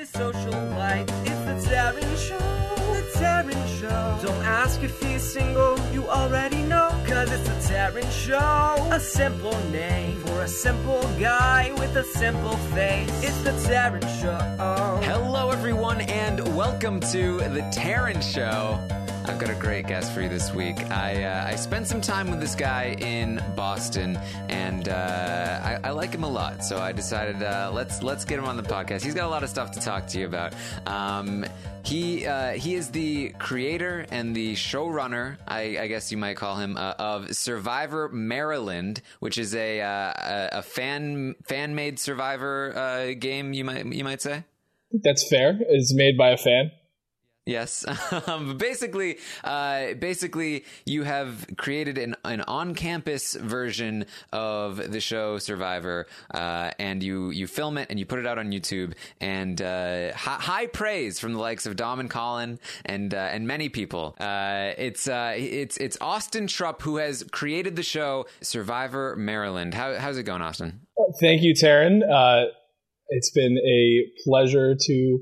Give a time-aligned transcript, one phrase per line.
[0.00, 1.06] his social life.
[1.26, 2.38] It's the Taran Show.
[2.94, 4.26] The Taran Show.
[4.26, 6.88] Don't ask if he's single, you already know.
[7.06, 8.88] Cause it's the Taran Show.
[8.92, 13.10] A simple name for a simple guy with a simple face.
[13.22, 14.38] It's the Taran Show.
[15.04, 18.80] Hello, everyone, and welcome to the Taran Show.
[19.40, 20.76] Got a great guest for you this week.
[20.90, 24.18] I uh, I spent some time with this guy in Boston,
[24.50, 26.62] and uh, I, I like him a lot.
[26.62, 29.02] So I decided uh, let's let's get him on the podcast.
[29.02, 30.52] He's got a lot of stuff to talk to you about.
[30.86, 31.46] Um,
[31.86, 36.56] he uh, he is the creator and the showrunner, I, I guess you might call
[36.56, 43.54] him, uh, of Survivor Maryland, which is a uh, a, fan fan made Survivor game.
[43.54, 44.44] You might you might say.
[44.92, 45.58] That's fair.
[45.60, 46.72] It's made by a fan.
[47.50, 47.84] Yes.
[48.26, 56.06] Um, basically, uh, basically, you have created an, an on-campus version of the show Survivor,
[56.34, 60.12] uh, and you you film it and you put it out on YouTube, and uh,
[60.12, 64.16] high, high praise from the likes of Dom and Colin and uh, and many people.
[64.20, 69.72] Uh, it's uh, it's it's Austin Trupp who has created the show Survivor Maryland.
[69.74, 70.80] How, how's it going, Austin?
[71.20, 72.02] Thank you, Taran.
[73.08, 75.18] it's been a pleasure to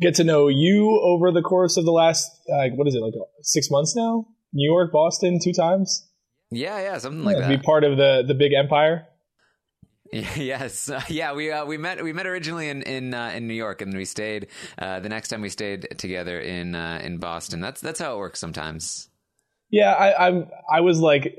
[0.00, 3.14] get to know you over the course of the last uh, what is it like
[3.42, 4.26] six months now?
[4.52, 6.08] New York, Boston, two times.
[6.50, 7.60] Yeah, yeah, something like yeah, that.
[7.60, 9.06] Be part of the the big empire.
[10.12, 13.80] Yes, yeah, we uh, we met we met originally in in uh, in New York,
[13.80, 14.48] and we stayed.
[14.76, 17.60] Uh, the next time we stayed together in uh, in Boston.
[17.60, 19.08] That's that's how it works sometimes.
[19.70, 20.48] Yeah, I, I'm.
[20.68, 21.32] I was like,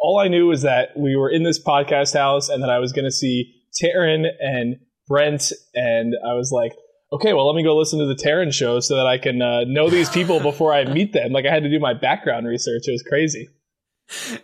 [0.00, 2.92] all I knew was that we were in this podcast house, and that I was
[2.92, 6.72] going to see Taran and Brent, and I was like,
[7.12, 9.64] okay, well, let me go listen to the Taran show so that I can uh,
[9.64, 11.32] know these people before I meet them.
[11.32, 12.82] Like I had to do my background research.
[12.86, 13.48] It was crazy.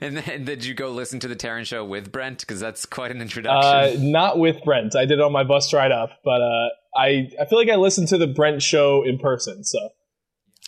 [0.01, 2.41] And then did you go listen to the Taran show with Brent?
[2.41, 4.13] Because that's quite an Uh, introduction.
[4.13, 4.95] not with Brent.
[4.95, 7.77] I did it on my bus ride up, but uh, I I feel like I
[7.77, 9.65] listened to the Brent show in person.
[9.65, 9.79] So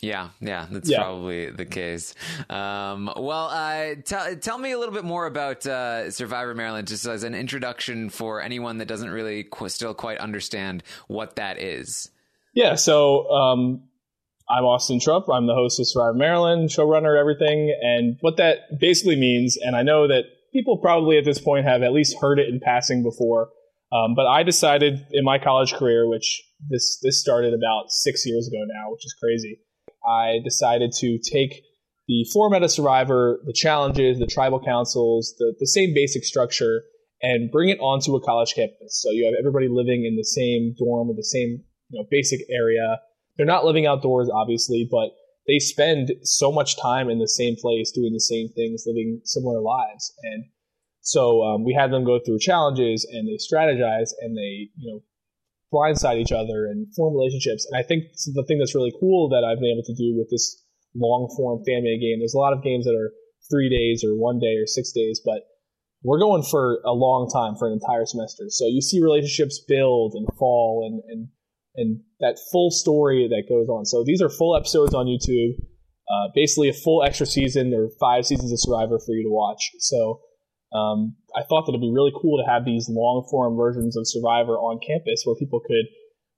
[0.02, 1.02] yeah, yeah, that's Yeah.
[1.02, 2.14] probably the case.
[2.50, 7.06] Um, well, uh, tell tell me a little bit more about uh, Survivor Maryland, just
[7.06, 12.10] as an introduction for anyone that doesn't really qu- still quite understand what that is.
[12.54, 13.82] yeah, so um,
[14.48, 15.28] I'm Austin Trupp.
[15.32, 19.56] I'm the host of Survivor Maryland, showrunner, everything, and what that basically means.
[19.56, 22.60] And I know that people probably at this point have at least heard it in
[22.60, 23.48] passing before.
[23.92, 28.46] Um, but I decided in my college career, which this this started about six years
[28.48, 29.58] ago now, which is crazy.
[30.06, 31.62] I decided to take
[32.08, 36.82] the format of Survivor, the challenges, the tribal councils, the, the same basic structure,
[37.20, 39.00] and bring it onto a college campus.
[39.02, 42.40] So you have everybody living in the same dorm or the same you know basic
[42.50, 43.00] area.
[43.36, 45.10] They're not living outdoors, obviously, but
[45.46, 49.60] they spend so much time in the same place, doing the same things, living similar
[49.60, 50.12] lives.
[50.22, 50.44] And
[51.00, 55.02] so um, we had them go through challenges, and they strategize, and they you know
[55.72, 57.66] blindside each other and form relationships.
[57.70, 58.04] And I think
[58.34, 60.62] the thing that's really cool that I've been able to do with this
[60.94, 62.18] long form fan game.
[62.18, 63.12] There's a lot of games that are
[63.50, 65.42] three days or one day or six days, but
[66.02, 68.44] we're going for a long time for an entire semester.
[68.48, 71.28] So you see relationships build and fall and and
[71.76, 73.84] and that full story that goes on.
[73.84, 75.60] So these are full episodes on YouTube.
[76.08, 79.72] Uh, basically, a full extra season or five seasons of Survivor for you to watch.
[79.80, 80.20] So
[80.72, 84.06] um, I thought that it'd be really cool to have these long form versions of
[84.06, 85.86] Survivor on campus where people could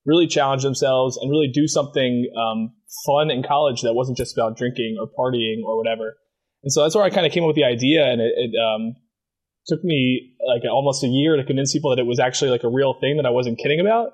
[0.04, 2.72] really challenge themselves and really do something um,
[3.06, 6.16] fun in college that wasn't just about drinking or partying or whatever.
[6.62, 8.52] And so that's where I kind of came up with the idea, and it, it
[8.58, 8.96] um,
[9.66, 12.68] took me like almost a year to convince people that it was actually like a
[12.68, 14.08] real thing that I wasn't kidding about.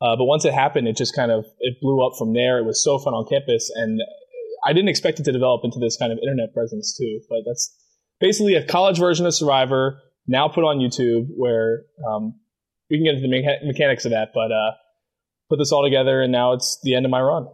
[0.00, 2.58] Uh, but once it happened, it just kind of it blew up from there.
[2.58, 4.00] It was so fun on campus, and
[4.64, 7.20] I didn't expect it to develop into this kind of internet presence too.
[7.28, 7.74] But that's
[8.20, 12.34] basically a college version of Survivor now put on YouTube, where um,
[12.90, 14.30] we can get into the mecha- mechanics of that.
[14.34, 14.72] But uh,
[15.48, 17.46] put this all together, and now it's the end of my run.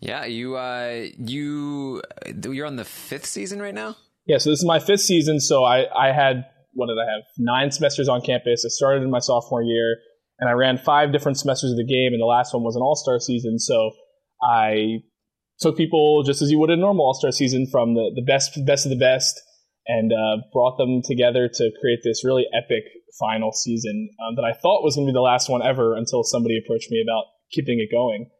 [0.00, 3.96] Yeah, you uh, you you're on the fifth season right now.
[4.26, 5.40] Yeah, so this is my fifth season.
[5.40, 6.44] So I, I had,
[6.74, 7.22] what did I have?
[7.38, 8.64] Nine semesters on campus.
[8.64, 9.96] I started in my sophomore year
[10.38, 12.12] and I ran five different semesters of the game.
[12.12, 13.58] And the last one was an all star season.
[13.58, 13.90] So
[14.42, 15.02] I
[15.60, 18.22] took people just as you would in a normal all star season from the, the
[18.22, 19.40] best, best of the best
[19.86, 22.84] and uh, brought them together to create this really epic
[23.18, 26.22] final season um, that I thought was going to be the last one ever until
[26.22, 28.30] somebody approached me about keeping it going.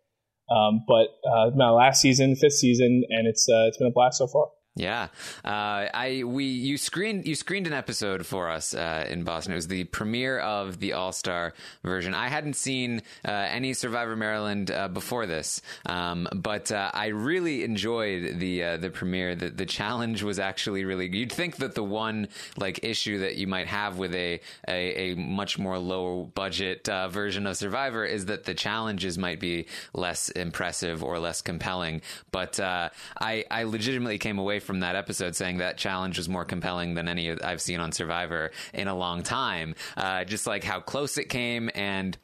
[0.51, 4.19] Um, but uh, my last season, fifth season, and it's uh, it's been a blast
[4.19, 4.49] so far.
[4.75, 5.09] Yeah,
[5.45, 5.49] uh,
[5.93, 9.53] I we you screened you screened an episode for us uh, in Boston.
[9.53, 11.53] It was the premiere of the All Star
[11.85, 12.15] version.
[12.15, 17.65] I hadn't seen uh, any Survivor Maryland uh, before this, um, but uh, I really
[17.65, 19.35] enjoyed the uh, the premiere.
[19.37, 21.15] The, the challenge was actually really.
[21.15, 25.17] You'd think that the one like issue that you might have with a a, a
[25.17, 31.05] much more low budget version of Survivor is that the challenges might be less impressive
[31.05, 32.01] or less compelling.
[32.31, 36.95] But I I legitimately came away from that episode saying that challenge was more compelling
[36.95, 39.75] than any I've seen on Survivor in a long time.
[39.97, 42.17] Uh, just like how close it came and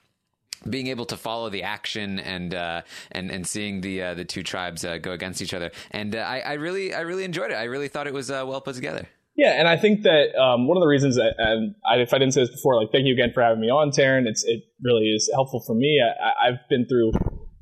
[0.68, 2.82] being able to follow the action and uh,
[3.12, 6.18] and and seeing the uh, the two tribes uh, go against each other, and uh,
[6.18, 7.54] I, I, really I really enjoyed it.
[7.54, 9.06] I really thought it was uh, well put together.
[9.36, 12.18] Yeah, and I think that um, one of the reasons, that, and I, if I
[12.18, 14.26] didn't say this before, like thank you again for having me on, Taran.
[14.26, 16.00] It's it really is helpful for me.
[16.02, 17.12] I, I've been through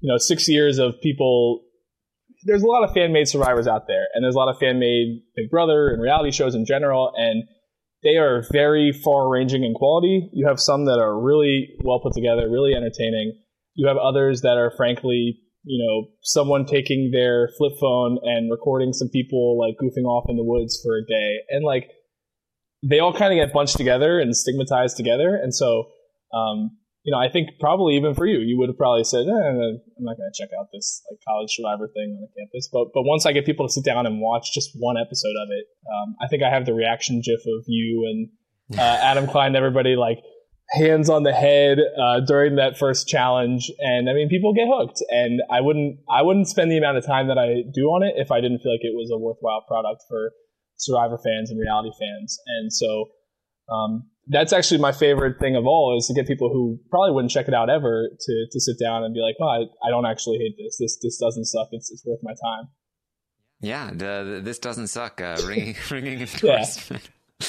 [0.00, 1.65] you know six years of people
[2.46, 4.78] there's a lot of fan made survivors out there, and there's a lot of fan
[4.78, 7.44] made Big Brother and reality shows in general, and
[8.02, 10.30] they are very far ranging in quality.
[10.32, 13.36] You have some that are really well put together, really entertaining.
[13.74, 18.92] You have others that are frankly, you know, someone taking their flip phone and recording
[18.92, 21.90] some people like goofing off in the woods for a day, and like
[22.82, 25.86] they all kind of get bunched together and stigmatized together, and so
[26.32, 26.70] um,
[27.06, 29.78] you know, I think probably even for you, you would have probably said, eh, I'm
[30.00, 32.68] not going to check out this like college survivor thing on the campus.
[32.70, 35.48] But but once I get people to sit down and watch just one episode of
[35.54, 38.28] it, um, I think I have the reaction gif of you and
[38.80, 40.18] uh, Adam Klein, everybody like
[40.70, 45.00] hands on the head uh, during that first challenge, and I mean, people get hooked.
[45.08, 48.14] And I wouldn't I wouldn't spend the amount of time that I do on it
[48.16, 50.32] if I didn't feel like it was a worthwhile product for
[50.74, 52.36] Survivor fans and reality fans.
[52.58, 53.06] And so.
[53.66, 57.30] Um, that's actually my favorite thing of all is to get people who probably wouldn't
[57.30, 60.06] check it out ever to, to sit down and be like, oh, I, I don't
[60.06, 60.78] actually hate this.
[60.78, 61.68] This this doesn't suck.
[61.72, 62.68] It's it's worth my time.
[63.60, 65.20] Yeah, the, this doesn't suck.
[65.20, 67.08] Uh, ringing ringing endorsement.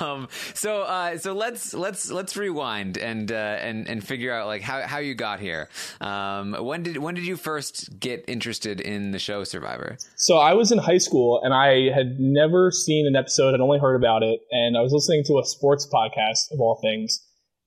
[0.00, 4.62] Um, so uh, so let's let's let's rewind and uh, and and figure out like
[4.62, 5.68] how, how you got here.
[6.00, 9.98] Um, when did when did you first get interested in the show Survivor?
[10.16, 13.54] So I was in high school and I had never seen an episode.
[13.54, 16.78] I'd only heard about it, and I was listening to a sports podcast of all
[16.80, 17.20] things.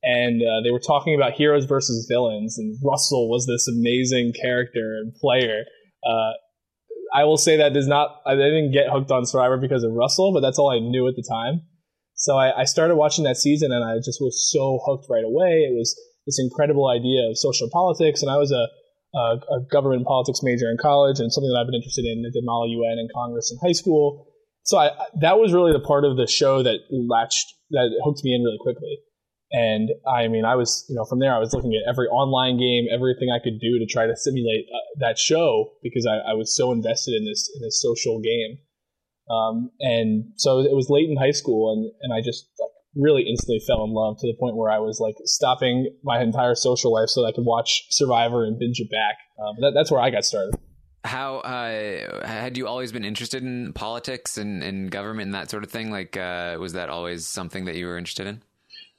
[0.04, 5.00] And uh, they were talking about heroes versus villains, and Russell was this amazing character
[5.02, 5.64] and player.
[7.16, 8.22] I will say that does not.
[8.26, 11.16] I didn't get hooked on Survivor because of Russell, but that's all I knew at
[11.16, 11.62] the time.
[12.16, 15.64] So I, I started watching that season, and I just was so hooked right away.
[15.64, 15.96] It was
[16.26, 18.68] this incredible idea of social politics, and I was a,
[19.16, 22.20] a, a government politics major in college, and something that I've been interested in.
[22.28, 24.28] I did Model UN and Congress in high school.
[24.64, 24.92] So I,
[25.22, 28.60] that was really the part of the show that latched that hooked me in really
[28.60, 29.00] quickly.
[29.52, 32.58] And I mean, I was, you know, from there, I was looking at every online
[32.58, 36.34] game, everything I could do to try to simulate uh, that show because I, I,
[36.34, 38.58] was so invested in this in this social game.
[39.30, 43.24] Um, and so it was late in high school, and and I just like really
[43.24, 46.92] instantly fell in love to the point where I was like stopping my entire social
[46.94, 49.18] life so that I could watch Survivor and binge it back.
[49.40, 50.56] Um, that, that's where I got started.
[51.04, 55.64] How uh, had you always been interested in politics and, and government and that sort
[55.64, 55.92] of thing?
[55.92, 58.42] Like, uh, was that always something that you were interested in?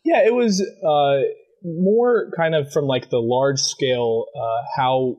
[0.06, 1.26] Yeah, it was uh,
[1.64, 5.16] more kind of from like the large scale uh, how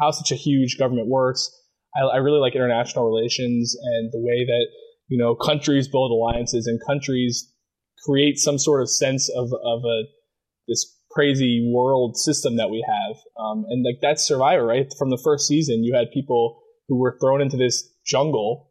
[0.00, 1.50] how such a huge government works.
[1.94, 4.66] I, I, really like international relations and the way that
[5.08, 7.52] you know countries build alliances and countries
[8.06, 10.04] create some sort of sense of of a
[10.66, 13.16] this crazy world system that we have.
[13.38, 14.86] Um, and like that's Survivor, right?
[14.98, 18.70] From the first season, you had people who were thrown into this jungle,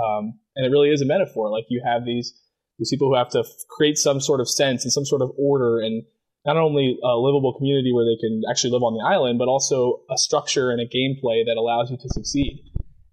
[0.00, 1.50] um, and it really is a metaphor.
[1.50, 2.38] Like you have these
[2.78, 5.80] these people who have to create some sort of sense and some sort of order
[5.80, 6.04] and
[6.46, 10.00] not only a livable community where they can actually live on the island, but also
[10.10, 12.62] a structure and a gameplay that allows you to succeed.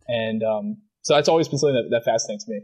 [0.07, 2.61] And um, so that's always been something that, that fascinates me.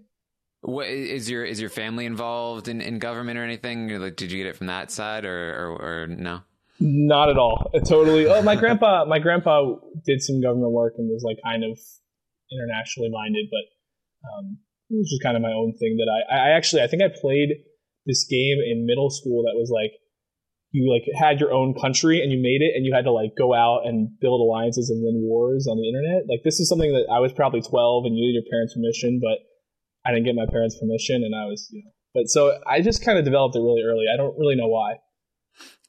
[0.62, 3.90] What is your is your family involved in, in government or anything?
[4.00, 6.42] Like, did you get it from that side or, or, or no?
[6.80, 7.72] Not at all.
[7.86, 8.28] Totally.
[8.28, 9.06] Oh, my grandpa.
[9.06, 11.80] My grandpa did some government work and was like kind of
[12.52, 14.58] internationally minded, but um,
[14.92, 17.50] it is kind of my own thing that I, I actually, I think I played
[18.06, 19.92] this game in middle school that was like,
[20.72, 23.36] you like had your own country and you made it and you had to like
[23.38, 26.28] go out and build alliances and win wars on the internet.
[26.30, 29.20] Like this is something that I was probably 12 and you needed your parents' permission,
[29.20, 29.44] but
[30.08, 33.04] I didn't get my parents' permission and I was, you know, but so I just
[33.04, 34.06] kind of developed it really early.
[34.12, 35.00] I don't really know why.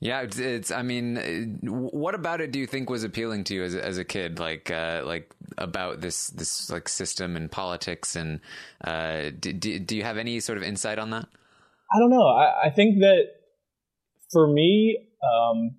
[0.02, 3.62] Yeah, it's, it's, I mean, what about it do you think was appealing to you
[3.62, 4.40] as, as a kid?
[4.40, 8.40] Like, uh, like about this, this like system and politics and,
[8.82, 11.28] uh, do, do you have any sort of insight on that?
[11.94, 12.26] I don't know.
[12.26, 13.26] I, I think that
[14.32, 15.76] for me, um,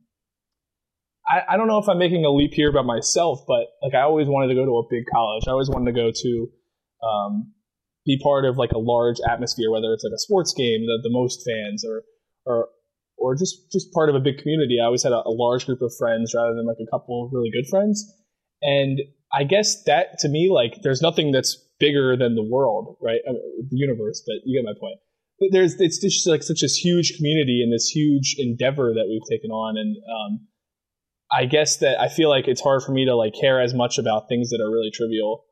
[1.27, 4.03] I, I don't know if I'm making a leap here about myself, but like I
[4.03, 5.43] always wanted to go to a big college.
[5.49, 6.49] I always wanted to go to
[7.05, 7.51] um,
[8.05, 11.11] be part of like a large atmosphere, whether it's like a sports game, the, the
[11.11, 12.03] most fans, or
[12.45, 12.69] or
[13.23, 14.77] or just just part of a big community.
[14.81, 17.31] I always had a, a large group of friends rather than like a couple of
[17.31, 18.03] really good friends,
[18.61, 18.99] and
[19.33, 23.19] I guess that to me, like, there's nothing that's bigger than the world, right?
[23.27, 24.99] I mean, the universe, but you get my point.
[25.39, 29.25] But there's it's just like such this huge community and this huge endeavor that we've
[29.29, 30.47] taken on, and um,
[31.31, 33.97] I guess that I feel like it's hard for me to like care as much
[33.97, 35.45] about things that are really trivial.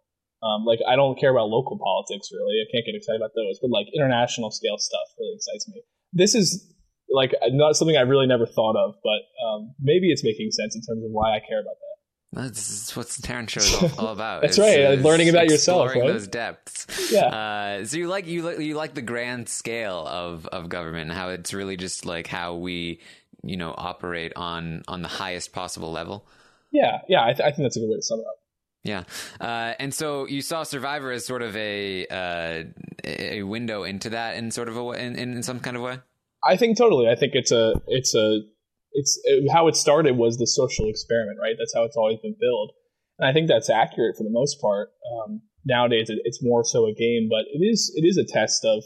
[0.44, 2.62] Um, like I don't care about local politics really.
[2.62, 5.82] I can't get excited about those, but like international scale stuff really excites me.
[6.14, 6.74] This is
[7.14, 10.82] like not something I really never thought of, but um, maybe it's making sense in
[10.82, 11.92] terms of why I care about that.
[12.34, 14.42] That's what the Taran Show is all, all about.
[14.42, 16.08] That's right, uh, learning about yourself, right?
[16.08, 17.12] those depths.
[17.12, 17.26] Yeah.
[17.26, 21.20] Uh, so you like you like you like the grand scale of of government and
[21.20, 23.02] how it's really just like how we
[23.44, 26.26] you know operate on on the highest possible level.
[26.72, 28.38] Yeah, yeah, I, th- I think that's a good way to sum it up.
[28.84, 29.04] Yeah,
[29.42, 32.64] uh, and so you saw Survivor as sort of a uh,
[33.04, 36.00] a window into that in sort of a in, in some kind of way.
[36.44, 37.08] I think totally.
[37.08, 38.40] I think it's a it's a
[38.94, 41.56] it's it, how it started was the social experiment, right?
[41.58, 42.72] That's how it's always been billed,
[43.20, 44.90] and I think that's accurate for the most part.
[45.14, 48.66] Um, nowadays, it, it's more so a game, but it is it is a test
[48.66, 48.84] of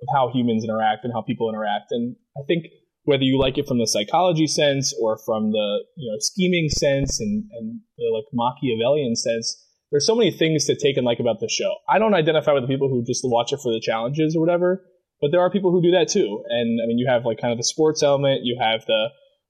[0.00, 2.66] of how humans interact and how people interact, and I think
[3.04, 7.20] whether you like it from the psychology sense or from the you know scheming sense
[7.20, 11.40] and and the like Machiavellian sense, there's so many things to take and like about
[11.40, 11.72] the show.
[11.88, 14.84] I don't identify with the people who just watch it for the challenges or whatever,
[15.20, 16.44] but there are people who do that too.
[16.48, 19.08] And I mean, you have like kind of the sports element, you have the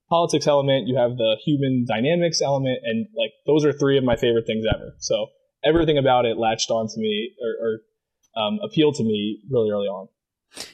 [0.09, 4.15] politics element, you have the human dynamics element, and like those are three of my
[4.15, 4.95] favorite things ever.
[4.99, 5.27] So
[5.63, 9.87] everything about it latched on to me or, or um, appealed to me really early
[9.87, 10.07] on.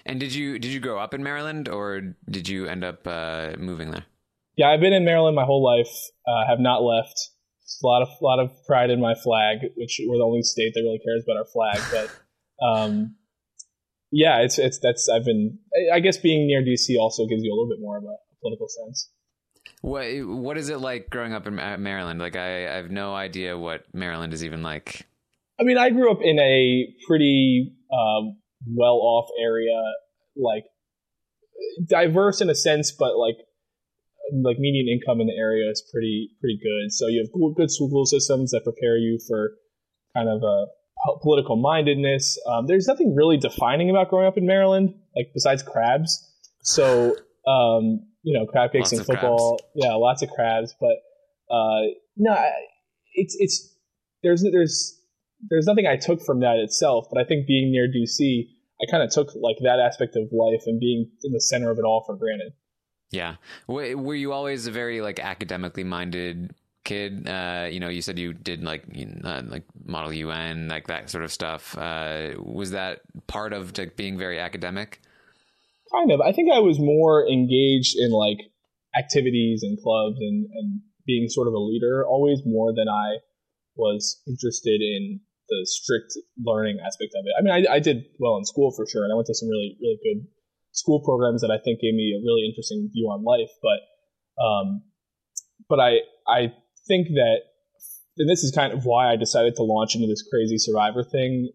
[0.05, 3.55] And did you did you grow up in Maryland or did you end up uh,
[3.57, 4.05] moving there?
[4.55, 5.91] Yeah, I've been in Maryland my whole life.
[6.25, 7.31] Uh, have not left.
[7.83, 10.81] a lot of lot of pride in my flag, which we're the only state that
[10.81, 11.79] really cares about our flag.
[11.91, 13.15] But um,
[14.11, 15.59] yeah, it's it's that's I've been.
[15.93, 18.67] I guess being near DC also gives you a little bit more of a political
[18.67, 19.09] sense.
[19.81, 22.19] What what is it like growing up in Maryland?
[22.19, 25.07] Like I, I have no idea what Maryland is even like.
[25.59, 29.79] I mean, I grew up in a pretty um, well-off area,
[30.35, 30.65] like
[31.87, 33.37] diverse in a sense, but like
[34.33, 36.91] like median income in the area is pretty pretty good.
[36.91, 39.53] So you have good school systems that prepare you for
[40.15, 40.65] kind of a
[41.21, 42.39] political mindedness.
[42.47, 46.31] Um, there's nothing really defining about growing up in Maryland, like besides crabs.
[46.61, 47.15] So
[47.47, 49.59] um, you know, crab cakes lots and football.
[49.75, 50.75] Yeah, lots of crabs.
[50.79, 50.97] But
[51.53, 52.35] uh, no,
[53.13, 53.75] it's it's
[54.23, 54.99] there's there's
[55.49, 57.07] there's nothing I took from that itself.
[57.11, 58.47] But I think being near DC,
[58.81, 61.77] I kind of took like that aspect of life and being in the center of
[61.77, 62.53] it all for granted.
[63.11, 63.35] Yeah,
[63.67, 66.53] were you always a very like academically minded
[66.85, 67.27] kid?
[67.27, 68.85] Uh, you know, you said you did like
[69.23, 71.77] uh, like Model UN, like that sort of stuff.
[71.77, 75.01] Uh, was that part of like, being very academic?
[75.91, 76.21] Kind of.
[76.21, 78.37] I think I was more engaged in like
[78.97, 83.19] activities and clubs and, and being sort of a leader always more than I
[83.75, 86.13] was interested in the strict
[86.43, 87.33] learning aspect of it.
[87.37, 89.49] I mean, I, I did well in school for sure, and I went to some
[89.49, 90.27] really, really good
[90.71, 93.51] school programs that I think gave me a really interesting view on life.
[93.61, 93.79] But,
[94.41, 94.81] um,
[95.69, 96.53] but I, I
[96.87, 97.41] think that,
[98.17, 101.51] and this is kind of why I decided to launch into this crazy survivor thing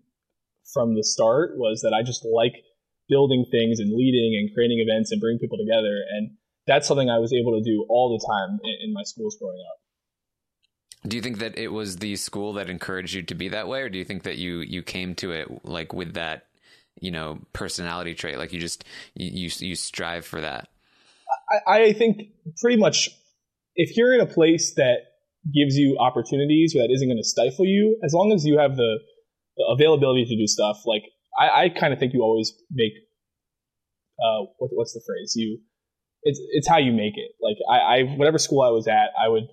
[0.73, 2.63] from the start was that I just like
[3.09, 6.05] building things and leading and creating events and bringing people together.
[6.17, 9.37] And that's something I was able to do all the time in, in my schools
[9.41, 9.81] growing up.
[11.09, 13.81] Do you think that it was the school that encouraged you to be that way,
[13.81, 16.47] or do you think that you you came to it like with that
[17.01, 18.85] you know personality trait, like you just
[19.15, 20.69] you you, you strive for that?
[21.67, 22.29] I, I think
[22.61, 23.09] pretty much
[23.75, 25.10] if you're in a place that
[25.45, 28.99] gives you opportunities that isn't going to stifle you, as long as you have the,
[29.57, 31.03] the availability to do stuff, like
[31.39, 32.93] I, I kind of think you always make
[34.21, 35.33] uh, what, what's the phrase?
[35.35, 35.59] You
[36.23, 37.33] it's it's how you make it.
[37.41, 39.49] Like I, I whatever school I was at, I would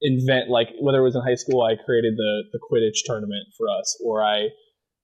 [0.00, 3.66] invent like whether it was in high school, I created the the Quidditch tournament for
[3.68, 4.48] us, or I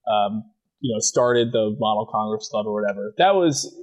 [0.07, 0.45] um,
[0.81, 3.13] you know started the Model Congress Club or whatever.
[3.19, 3.75] That was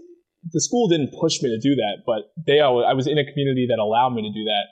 [0.51, 3.67] the school didn't push me to do that, but they I was in a community
[3.69, 4.65] that allowed me to do that.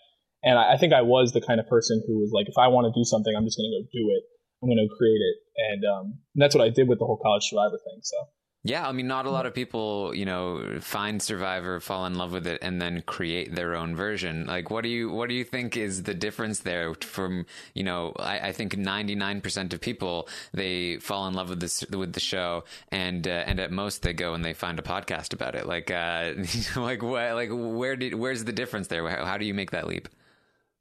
[0.43, 2.67] And I, I think I was the kind of person who was like, if I
[2.67, 4.23] want to do something, I'm just going to go do it.
[4.61, 5.35] I'm going to create it,
[5.71, 6.05] and, um,
[6.35, 7.99] and that's what I did with the whole college survivor thing.
[8.03, 8.17] So.
[8.63, 12.33] Yeah, I mean, not a lot of people, you know, find Survivor, fall in love
[12.33, 14.47] with it, and then create their own version.
[14.47, 18.11] Like, what do you, what do you think is the difference there from, you know,
[18.19, 22.11] I, I think ninety nine percent of people they fall in love with this with
[22.11, 25.55] the show, and uh, and at most they go and they find a podcast about
[25.55, 25.65] it.
[25.65, 26.33] Like, uh,
[26.75, 29.07] like what, like where did, where's the difference there?
[29.07, 30.09] How, how do you make that leap?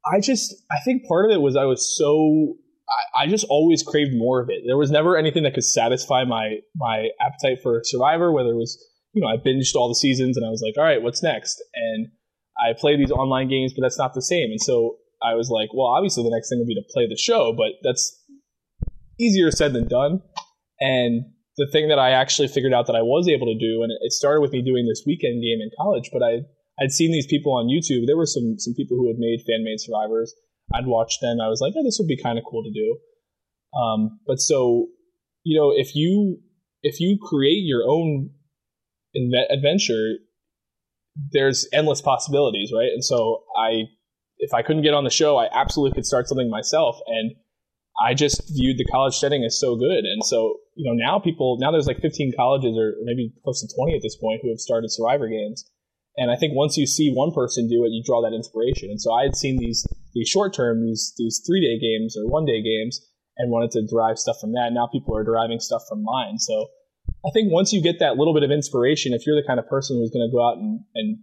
[0.05, 2.55] I just, I think part of it was I was so
[3.15, 4.63] I just always craved more of it.
[4.65, 8.31] There was never anything that could satisfy my my appetite for Survivor.
[8.31, 10.83] Whether it was you know I binged all the seasons and I was like, all
[10.83, 11.61] right, what's next?
[11.75, 12.07] And
[12.57, 14.51] I play these online games, but that's not the same.
[14.51, 17.17] And so I was like, well, obviously the next thing would be to play the
[17.17, 18.17] show, but that's
[19.19, 20.21] easier said than done.
[20.79, 21.25] And
[21.57, 24.11] the thing that I actually figured out that I was able to do, and it
[24.13, 26.39] started with me doing this weekend game in college, but I
[26.81, 28.07] I'd seen these people on YouTube.
[28.07, 30.33] There were some some people who had made fan made survivors.
[30.73, 31.37] I'd watched them.
[31.41, 32.97] I was like, oh, this would be kind of cool to do.
[33.79, 34.87] Um, but so,
[35.43, 36.39] you know, if you
[36.83, 38.29] if you create your own
[39.15, 40.15] adventure,
[41.31, 42.89] there's endless possibilities, right?
[42.93, 43.83] And so I,
[44.37, 46.97] if I couldn't get on the show, I absolutely could start something myself.
[47.07, 47.31] And
[48.01, 50.05] I just viewed the college setting as so good.
[50.05, 53.75] And so, you know, now people, now there's like 15 colleges or maybe close to
[53.75, 55.69] 20 at this point who have started Survivor games.
[56.19, 58.89] And I think once you see one person do it, you draw that inspiration.
[58.91, 62.27] And so I had seen these these short term, these these three day games or
[62.27, 62.99] one day games,
[63.37, 64.71] and wanted to derive stuff from that.
[64.73, 66.37] Now people are deriving stuff from mine.
[66.37, 66.67] So
[67.25, 69.67] I think once you get that little bit of inspiration, if you're the kind of
[69.67, 71.19] person who's going to go out and, and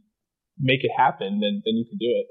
[0.59, 2.27] make it happen, then then you can do it.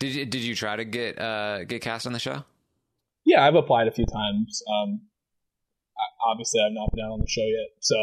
[0.00, 2.44] Did you did you try to get uh, get cast on the show?
[3.24, 4.62] Yeah, I've applied a few times.
[4.68, 5.00] Um,
[6.24, 7.96] obviously, I've not been out on the show yet, so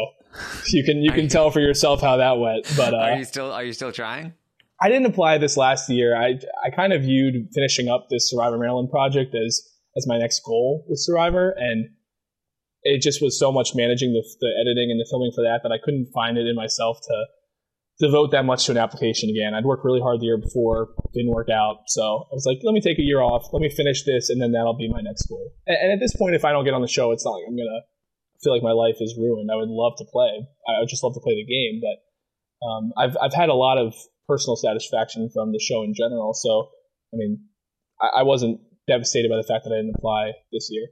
[0.68, 2.66] you can you can tell for yourself how that went.
[2.76, 4.34] But uh, are you still are you still trying?
[4.80, 6.16] I didn't apply this last year.
[6.16, 9.62] I I kind of viewed finishing up this Survivor Maryland project as
[9.96, 11.90] as my next goal with Survivor, and
[12.82, 15.72] it just was so much managing the, the editing and the filming for that that
[15.72, 17.24] I couldn't find it in myself to
[18.00, 19.54] devote that much to an application again.
[19.54, 21.84] I'd worked really hard the year before, didn't work out.
[21.86, 24.42] So I was like, let me take a year off, let me finish this, and
[24.42, 25.52] then that'll be my next goal.
[25.66, 27.44] And, and at this point, if I don't get on the show, it's not like
[27.46, 27.80] I'm going to
[28.44, 29.50] feel like my life is ruined.
[29.50, 30.46] I would love to play.
[30.68, 31.80] I would just love to play the game.
[31.80, 31.96] But
[32.66, 33.94] um, I've, I've had a lot of
[34.28, 36.34] personal satisfaction from the show in general.
[36.34, 36.68] So,
[37.12, 37.40] I mean,
[38.00, 40.88] I, I wasn't devastated by the fact that I didn't apply this year.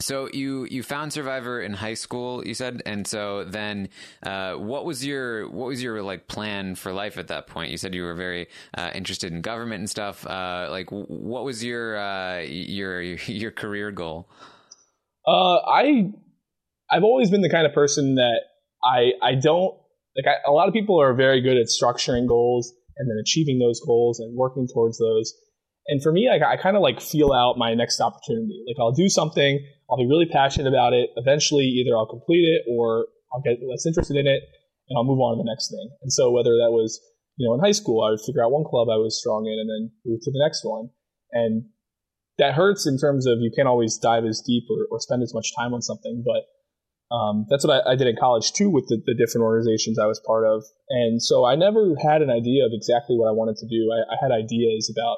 [0.00, 3.88] So you you found Survivor in high school, you said, and so then
[4.22, 7.72] uh, what was your what was your like plan for life at that point?
[7.72, 10.24] You said you were very uh, interested in government and stuff.
[10.24, 14.30] Uh, like, what was your uh, your your career goal?
[15.26, 16.12] Uh, I
[16.90, 18.40] I've always been the kind of person that
[18.82, 19.74] I I don't
[20.16, 20.26] like.
[20.26, 23.80] I, a lot of people are very good at structuring goals and then achieving those
[23.80, 25.32] goals and working towards those.
[25.86, 28.62] And for me, I kind of like feel out my next opportunity.
[28.66, 31.10] Like I'll do something I'll be really passionate about it.
[31.16, 34.42] Eventually, either I'll complete it or I'll get less interested in it
[34.88, 35.88] and I'll move on to the next thing.
[36.02, 37.00] And so whether that was,
[37.36, 39.56] you know, in high school, I would figure out one club I was strong in
[39.58, 40.90] and then move to the next one.
[41.32, 41.64] And
[42.36, 45.34] that hurts in terms of you can't always dive as deep or, or spend as
[45.34, 46.22] much time on something.
[46.24, 46.44] But
[47.10, 50.04] um, that's what I, I, did in college too with the, the, different organizations I
[50.04, 50.64] was part of.
[50.90, 53.88] And so I never had an idea of exactly what I wanted to do.
[53.88, 55.16] I, I had ideas about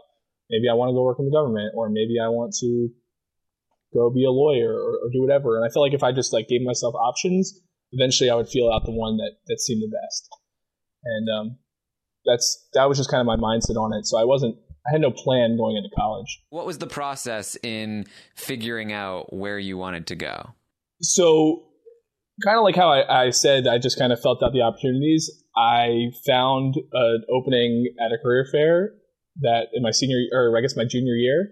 [0.50, 2.90] maybe I want to go work in the government or maybe I want to
[3.92, 5.56] go be a lawyer or, or, do whatever.
[5.56, 7.58] And I felt like if I just like gave myself options,
[7.90, 10.28] eventually I would feel out the one that that seemed the best.
[11.02, 11.58] And um,
[12.24, 14.06] that's that was just kind of my mindset on it.
[14.06, 14.54] So I wasn't
[14.86, 16.40] I had no plan going into college.
[16.50, 20.50] What was the process in figuring out where you wanted to go?
[21.02, 21.64] So
[22.44, 25.30] kind of like how I, I said, I just kind of felt out the opportunities.
[25.56, 28.90] I found an opening at a career fair
[29.42, 31.48] that in my senior or I guess my junior year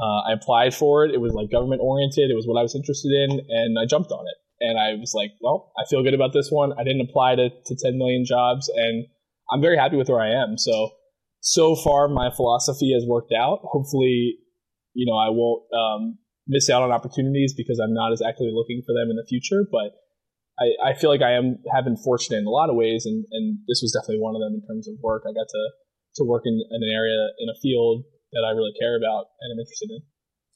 [0.00, 1.12] uh, I applied for it.
[1.12, 2.30] It was like government oriented.
[2.30, 4.38] It was what I was interested in, and I jumped on it.
[4.60, 6.72] And I was like, well, I feel good about this one.
[6.78, 9.06] I didn't apply to, to 10 million jobs, and
[9.52, 10.56] I'm very happy with where I am.
[10.56, 10.90] So,
[11.40, 13.60] so far, my philosophy has worked out.
[13.64, 14.38] Hopefully,
[14.94, 18.82] you know, I won't um, miss out on opportunities because I'm not as actively looking
[18.86, 19.66] for them in the future.
[19.70, 19.92] But
[20.60, 23.24] I, I feel like I am have been fortunate in a lot of ways, and,
[23.32, 25.24] and this was definitely one of them in terms of work.
[25.26, 25.62] I got to
[26.16, 29.52] to work in, in an area in a field that I really care about and
[29.52, 30.00] I'm interested in.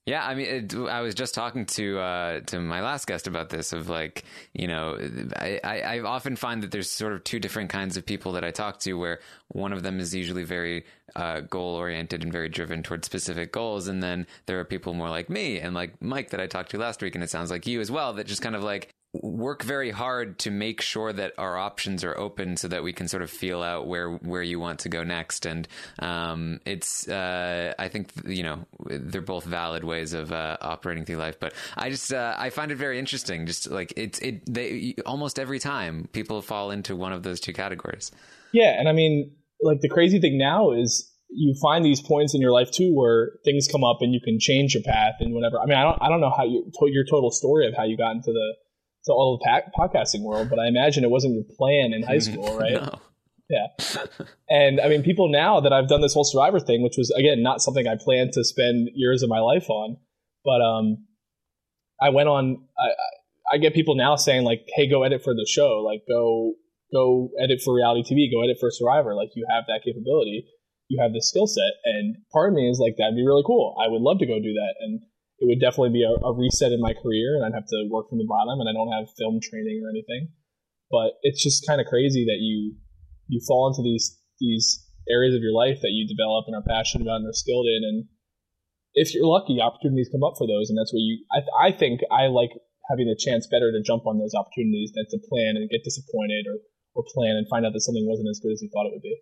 [0.06, 3.48] Yeah, I mean, it, I was just talking to uh, to my last guest about
[3.48, 3.72] this.
[3.72, 4.96] Of like, you know,
[5.34, 8.44] I, I, I often find that there's sort of two different kinds of people that
[8.44, 10.84] I talk to, where one of them is usually very
[11.16, 15.10] uh, goal oriented and very driven towards specific goals, and then there are people more
[15.10, 17.66] like me and like Mike that I talked to last week, and it sounds like
[17.66, 18.90] you as well, that just kind of like
[19.22, 23.08] work very hard to make sure that our options are open so that we can
[23.08, 25.46] sort of feel out where where you want to go next.
[25.46, 31.04] And um, it's uh, I think you know they're both valid ways of uh, operating
[31.04, 31.38] through life.
[31.40, 33.46] But I just uh, I find it very interesting.
[33.46, 37.52] Just like it's it they almost every time people fall into one of those two
[37.52, 38.10] categories.
[38.52, 38.78] Yeah.
[38.78, 42.52] And I mean like the crazy thing now is you find these points in your
[42.52, 45.60] life too where things come up and you can change your path and whatever.
[45.60, 47.96] I mean, I don't, I don't know how you, your total story of how you
[47.96, 48.54] got into the
[49.06, 52.58] to all the podcasting world, but I imagine it wasn't your plan in high school,
[52.60, 52.74] right?
[52.74, 53.00] no.
[53.48, 53.66] Yeah.
[54.50, 57.42] and I mean, people now that I've done this whole survivor thing, which was, again,
[57.42, 59.98] not something I planned to spend years of my life on,
[60.44, 61.06] But um,
[62.00, 62.66] I went on.
[62.78, 65.82] I I get people now saying like, "Hey, go edit for the show.
[65.84, 66.54] Like, go
[66.92, 68.30] go edit for reality TV.
[68.32, 69.14] Go edit for Survivor.
[69.14, 70.46] Like, you have that capability.
[70.88, 73.76] You have the skill set." And part of me is like, "That'd be really cool.
[73.80, 75.00] I would love to go do that." And
[75.38, 78.08] it would definitely be a, a reset in my career, and I'd have to work
[78.08, 78.60] from the bottom.
[78.60, 80.32] And I don't have film training or anything.
[80.90, 82.76] But it's just kind of crazy that you
[83.28, 87.06] you fall into these these areas of your life that you develop and are passionate
[87.06, 87.98] about and are skilled in and
[88.94, 92.00] if you're lucky opportunities come up for those and that's where you I, I think
[92.10, 92.50] i like
[92.90, 96.46] having the chance better to jump on those opportunities than to plan and get disappointed
[96.50, 96.58] or
[96.94, 99.06] or plan and find out that something wasn't as good as you thought it would
[99.06, 99.14] be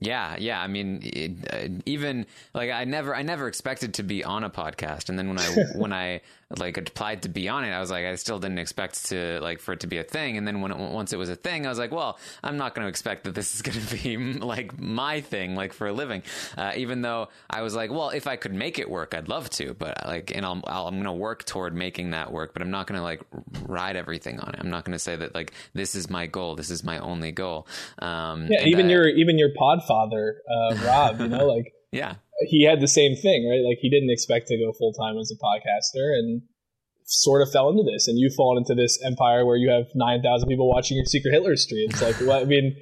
[0.00, 0.60] yeah, yeah.
[0.60, 4.50] I mean, it, uh, even like I never, I never expected to be on a
[4.50, 6.20] podcast, and then when I when I
[6.56, 9.60] like applied to be on it, I was like, I still didn't expect to like
[9.60, 10.38] for it to be a thing.
[10.38, 12.74] And then when it, once it was a thing, I was like, well, I'm not
[12.74, 15.92] going to expect that this is going to be like my thing, like for a
[15.92, 16.22] living.
[16.56, 19.50] Uh, even though I was like, well, if I could make it work, I'd love
[19.50, 19.74] to.
[19.74, 22.54] But like, and I'll, i am going to work toward making that work.
[22.54, 23.20] But I'm not going to like
[23.66, 24.56] ride everything on it.
[24.58, 26.56] I'm not going to say that like this is my goal.
[26.56, 27.66] This is my only goal.
[27.98, 31.20] Um, yeah, even your even your podfather, uh, Rob.
[31.20, 32.14] you know, like yeah
[32.46, 33.66] he had the same thing, right?
[33.66, 36.42] Like he didn't expect to go full time as a podcaster and
[37.04, 38.06] sort of fell into this.
[38.06, 41.56] And you've fallen into this empire where you have 9,000 people watching your secret Hitler
[41.56, 42.00] streams.
[42.00, 42.42] Like, what?
[42.42, 42.76] I mean,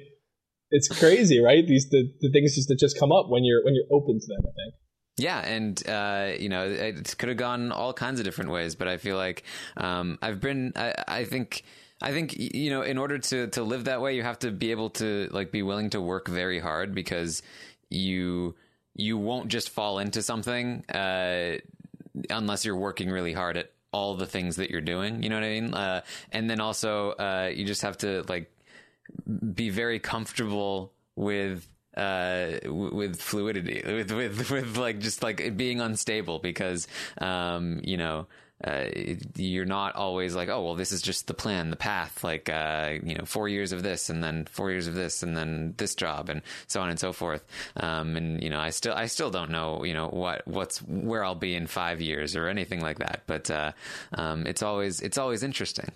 [0.69, 1.65] it's crazy, right?
[1.65, 4.27] These, the, the things just that just come up when you're, when you're open to
[4.27, 4.73] them, I think.
[5.19, 8.87] Yeah, and uh, you know, it could have gone all kinds of different ways, but
[8.87, 9.43] I feel like
[9.75, 10.73] um, I've been.
[10.75, 11.63] I, I think.
[11.99, 14.69] I think you know, in order to to live that way, you have to be
[14.69, 17.41] able to like be willing to work very hard because
[17.89, 18.53] you
[18.97, 21.57] you won't just fall into something uh,
[22.29, 25.23] unless you're working really hard at all the things that you're doing.
[25.23, 25.73] You know what I mean?
[25.73, 28.51] Uh, and then also, uh, you just have to like
[29.53, 36.37] be very comfortable with uh, with fluidity, with, with, with like just like being unstable
[36.37, 36.87] because,
[37.19, 38.27] um, you know,
[38.63, 38.85] uh,
[39.35, 42.95] you're not always like, oh, well, this is just the plan, the path, like, uh,
[43.03, 45.93] you know, four years of this and then four years of this and then this
[45.93, 47.45] job and so on and so forth.
[47.75, 51.23] Um, and, you know, I still, I still don't know, you know, what, what's, where
[51.23, 53.21] I'll be in five years or anything like that.
[53.27, 53.73] But, uh,
[54.13, 55.91] um, it's always, it's always interesting.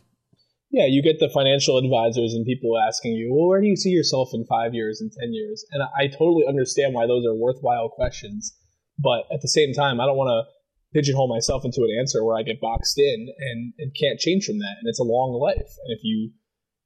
[0.70, 3.90] Yeah, you get the financial advisors and people asking you, well, where do you see
[3.90, 5.66] yourself in five years and 10 years?
[5.72, 8.56] And I totally understand why those are worthwhile questions.
[8.98, 10.61] But at the same time, I don't want to
[10.94, 14.60] pigeonhole myself into an answer where I get boxed in and, and can't change from
[14.60, 14.76] that.
[14.80, 15.72] And it's a long life.
[15.86, 16.32] And if you,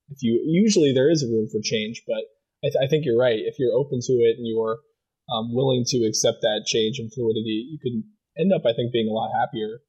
[0.10, 2.24] if you, usually there is a room for change, but
[2.64, 3.40] I, th- I think you're right.
[3.40, 4.80] If you're open to it and you're
[5.34, 8.04] um, willing to accept that change and fluidity, you can
[8.38, 9.82] end up, I think, being a lot happier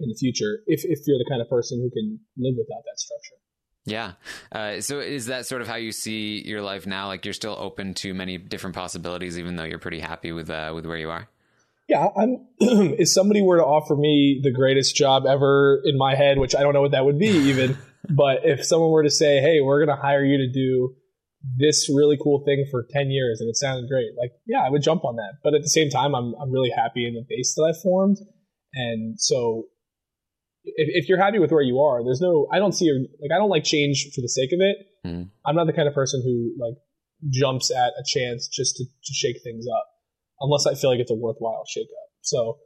[0.00, 2.98] in the future if, if you're the kind of person who can live without that
[2.98, 3.36] structure.
[3.84, 4.12] Yeah.
[4.52, 7.06] Uh, so is that sort of how you see your life now?
[7.06, 10.72] Like you're still open to many different possibilities, even though you're pretty happy with uh,
[10.74, 11.28] with where you are?
[11.90, 12.46] Yeah, I'm.
[12.60, 16.62] if somebody were to offer me the greatest job ever in my head, which I
[16.62, 17.76] don't know what that would be even,
[18.08, 20.94] but if someone were to say, "Hey, we're going to hire you to do
[21.56, 24.82] this really cool thing for 10 years and it sounded great like yeah i would
[24.82, 27.54] jump on that but at the same time i'm, I'm really happy in the base
[27.54, 28.18] that i formed
[28.74, 29.64] and so
[30.64, 33.34] if, if you're happy with where you are there's no i don't see a, like
[33.34, 34.76] i don't like change for the sake of it
[35.06, 35.30] mm.
[35.46, 36.76] i'm not the kind of person who like
[37.30, 39.86] jumps at a chance just to, to shake things up
[40.40, 42.08] unless I feel like it's a worthwhile shakeup.
[42.22, 42.58] So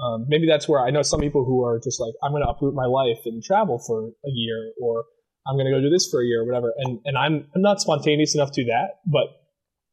[0.00, 2.48] um, maybe that's where I know some people who are just like, I'm going to
[2.48, 5.04] uproot my life and travel for a year, or
[5.46, 6.72] I'm going to go do this for a year, or whatever.
[6.78, 9.28] And and I'm I'm not spontaneous enough to do that, but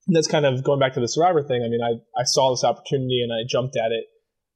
[0.08, 1.64] that's kind of going back to the survivor thing.
[1.64, 4.06] I mean, I I saw this opportunity and I jumped at it,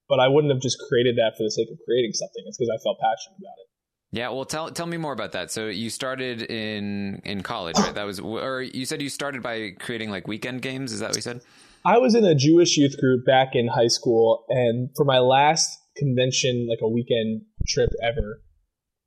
[0.08, 2.44] but I wouldn't have just created that for the sake of creating something.
[2.48, 3.68] It's because I felt passionate about it.
[4.14, 5.52] Yeah, well, tell tell me more about that.
[5.52, 7.96] So you started in in college, right?
[7.96, 10.92] That was, or you said you started by creating like weekend games.
[10.92, 11.42] Is that what you said?
[11.84, 15.80] I was in a Jewish youth group back in high school, and for my last
[15.98, 18.42] convention, like a weekend trip ever,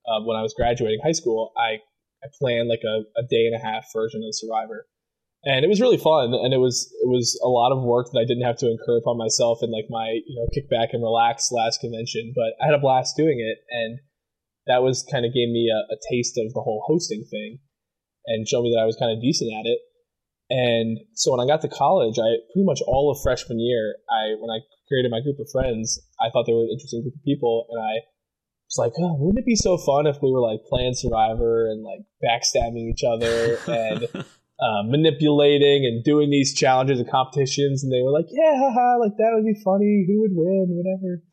[0.07, 1.79] uh, when I was graduating high school, I
[2.25, 4.87] I planned like a, a day and a half version of Survivor,
[5.45, 6.35] and it was really fun.
[6.35, 8.99] And it was it was a lot of work that I didn't have to incur
[8.99, 12.33] upon myself and like my you know kick back and relax last convention.
[12.35, 14.01] But I had a blast doing it, and
[14.67, 17.61] that was kind of gave me a, a taste of the whole hosting thing,
[18.27, 19.79] and showed me that I was kind of decent at it.
[20.51, 24.37] And so when I got to college, I pretty much all of freshman year, I
[24.39, 27.25] when I created my group of friends, I thought they were an interesting group of
[27.25, 28.05] people, and I
[28.69, 31.83] was like, oh, wouldn't it be so fun if we were like playing Survivor and
[31.83, 34.05] like backstabbing each other and
[34.61, 37.83] uh, manipulating and doing these challenges and competitions?
[37.83, 40.05] And they were like, yeah, haha, like that would be funny.
[40.07, 40.77] Who would win?
[40.77, 41.25] Whatever.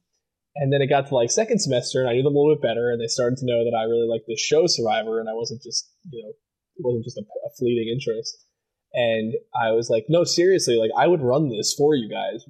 [0.56, 2.63] And then it got to like second semester, and I knew them a little bit
[2.63, 5.34] better, and they started to know that I really liked this show Survivor, and I
[5.34, 8.47] wasn't just you know it wasn't just a, a fleeting interest.
[8.93, 12.43] And I was like, no, seriously, like I would run this for you guys.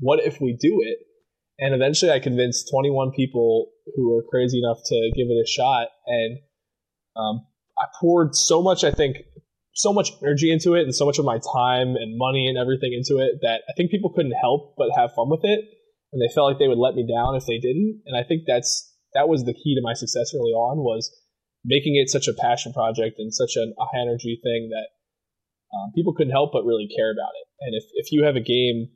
[0.00, 0.98] What if we do it?
[1.58, 5.88] And eventually, I convinced 21 people who were crazy enough to give it a shot.
[6.06, 6.38] And
[7.16, 7.46] um,
[7.78, 9.16] I poured so much, I think,
[9.74, 12.92] so much energy into it and so much of my time and money and everything
[12.92, 15.60] into it that I think people couldn't help but have fun with it.
[16.12, 18.02] And they felt like they would let me down if they didn't.
[18.06, 21.10] And I think that's that was the key to my success early on was
[21.64, 24.88] making it such a passion project and such an, a high energy thing that
[25.74, 27.46] um, people couldn't help but really care about it.
[27.60, 28.88] And if, if you have a game,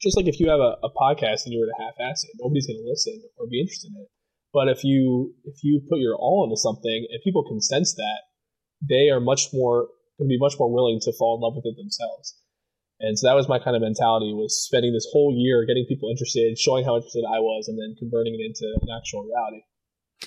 [0.00, 2.66] just like if you have a, a podcast and you were to half-ass it, nobody's
[2.66, 4.08] going to listen or be interested in it.
[4.52, 8.20] But if you if you put your all into something and people can sense that,
[8.82, 11.70] they are much more going to be much more willing to fall in love with
[11.70, 12.36] it themselves.
[13.00, 16.10] And so that was my kind of mentality was spending this whole year getting people
[16.10, 19.64] interested, showing how interested I was, and then converting it into an actual reality.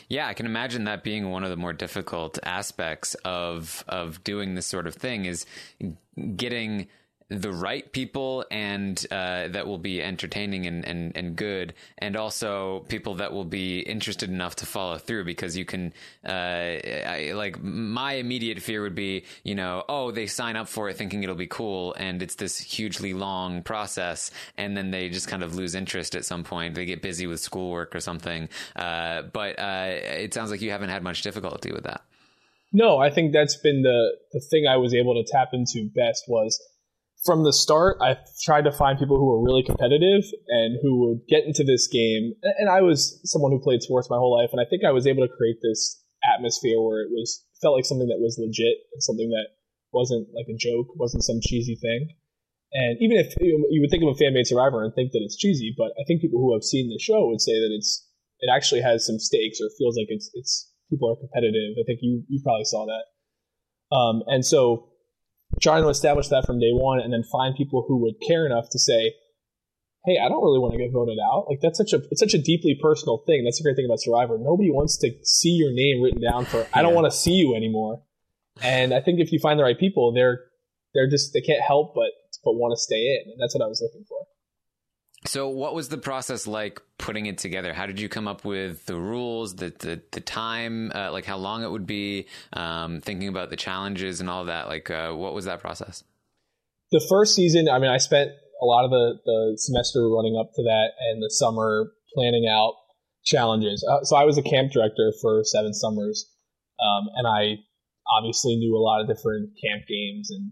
[0.09, 4.55] Yeah, I can imagine that being one of the more difficult aspects of of doing
[4.55, 5.45] this sort of thing is
[6.35, 6.87] getting
[7.41, 12.85] the right people and uh, that will be entertaining and, and, and good, and also
[12.89, 15.93] people that will be interested enough to follow through because you can,
[16.25, 20.89] uh, I, like, my immediate fear would be, you know, oh, they sign up for
[20.89, 25.27] it thinking it'll be cool, and it's this hugely long process, and then they just
[25.27, 26.75] kind of lose interest at some point.
[26.75, 28.49] They get busy with schoolwork or something.
[28.75, 32.01] Uh, but uh, it sounds like you haven't had much difficulty with that.
[32.71, 36.25] No, I think that's been the, the thing I was able to tap into best
[36.27, 36.59] was
[37.25, 41.27] from the start, I tried to find people who were really competitive and who would
[41.27, 42.33] get into this game.
[42.43, 45.07] And I was someone who played sports my whole life, and I think I was
[45.07, 46.03] able to create this
[46.35, 49.55] atmosphere where it was felt like something that was legit and something that
[49.91, 52.09] wasn't like a joke, wasn't some cheesy thing.
[52.73, 55.37] And even if you would think of a fan made Survivor and think that it's
[55.37, 58.07] cheesy, but I think people who have seen the show would say that it's
[58.39, 61.77] it actually has some stakes or feels like it's it's people are competitive.
[61.79, 63.95] I think you you probably saw that.
[63.95, 64.89] Um, and so
[65.61, 68.69] trying to establish that from day one and then find people who would care enough
[68.71, 69.13] to say,
[70.05, 71.45] hey, I don't really want to get voted out.
[71.49, 73.43] Like that's such a it's such a deeply personal thing.
[73.43, 74.37] That's the great thing about Survivor.
[74.37, 77.55] Nobody wants to see your name written down for I don't want to see you
[77.55, 78.01] anymore.
[78.61, 80.41] And I think if you find the right people, they're
[80.93, 82.11] they're just they can't help but
[82.43, 83.31] but want to stay in.
[83.31, 84.27] And that's what I was looking for.
[85.25, 87.73] So, what was the process like putting it together?
[87.73, 91.37] How did you come up with the rules, the the, the time, uh, like how
[91.37, 94.67] long it would be, um, thinking about the challenges and all that?
[94.67, 96.03] Like, uh, what was that process?
[96.91, 98.31] The first season, I mean, I spent
[98.61, 102.73] a lot of the, the semester running up to that and the summer planning out
[103.23, 103.85] challenges.
[103.89, 106.29] Uh, so, I was a camp director for seven summers,
[106.81, 107.63] um, and I
[108.17, 110.51] obviously knew a lot of different camp games and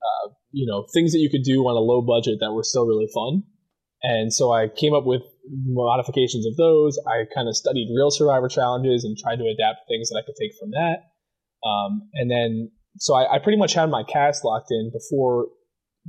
[0.00, 2.86] uh, you know things that you could do on a low budget that were still
[2.86, 3.42] really fun.
[4.02, 6.98] And so I came up with modifications of those.
[7.06, 10.36] I kind of studied real survivor challenges and tried to adapt things that I could
[10.40, 11.10] take from that.
[11.66, 15.48] Um, and then, so I, I, pretty much had my cast locked in before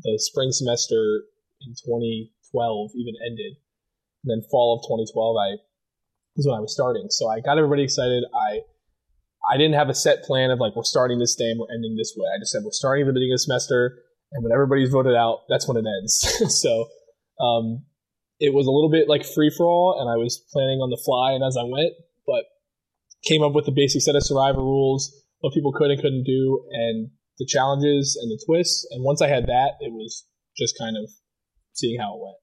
[0.01, 1.23] the spring semester
[1.67, 3.57] in 2012 even ended.
[4.23, 5.59] And then fall of 2012, I
[6.35, 7.07] was when I was starting.
[7.09, 8.23] So I got everybody excited.
[8.33, 8.61] I
[9.49, 11.95] I didn't have a set plan of like we're starting this day and we're ending
[11.97, 12.27] this way.
[12.33, 13.97] I just said we're starting at the beginning of the semester,
[14.31, 16.21] and when everybody's voted out, that's when it ends.
[16.61, 16.87] so
[17.41, 17.83] um,
[18.39, 21.01] it was a little bit like free for all, and I was planning on the
[21.03, 21.93] fly and as I went,
[22.25, 22.45] but
[23.23, 26.65] came up with the basic set of survivor rules, what people could and couldn't do,
[26.71, 28.87] and the challenges and the twists.
[28.91, 30.25] And once I had that, it was
[30.57, 31.09] just kind of
[31.73, 32.37] seeing how it went.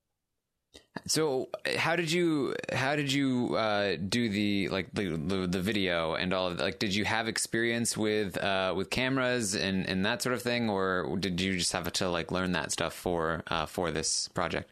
[1.06, 6.14] So how did you how did you uh, do the like the, the, the video
[6.14, 6.58] and all of?
[6.58, 10.68] Like, did you have experience with uh, with cameras and, and that sort of thing,
[10.68, 14.70] or did you just have to like learn that stuff for uh, for this project?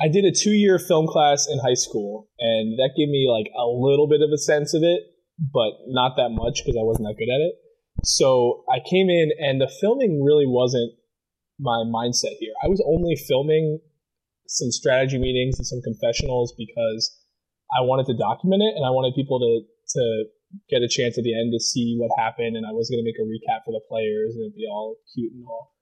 [0.00, 3.50] I did a two year film class in high school, and that gave me like
[3.56, 5.00] a little bit of a sense of it,
[5.38, 7.54] but not that much because I wasn't that good at it.
[8.02, 10.92] So I came in, and the filming really wasn't
[11.60, 12.52] my mindset here.
[12.62, 13.80] I was only filming
[14.46, 17.16] some strategy meetings and some confessionals because
[17.72, 19.52] I wanted to document it and I wanted people to
[19.96, 20.24] to
[20.70, 23.06] get a chance at the end to see what happened and I was going to
[23.06, 25.74] make a recap for the players and it'd be all cute and all.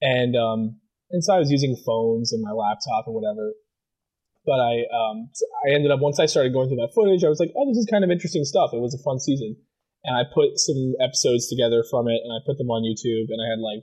[0.00, 3.52] And um, and so I was using phones and my laptop and whatever.
[4.44, 5.30] But I um,
[5.66, 7.78] I ended up once I started going through that footage, I was like, oh, this
[7.78, 8.70] is kind of interesting stuff.
[8.72, 9.56] It was a fun season,
[10.04, 13.42] and I put some episodes together from it, and I put them on YouTube, and
[13.42, 13.82] I had like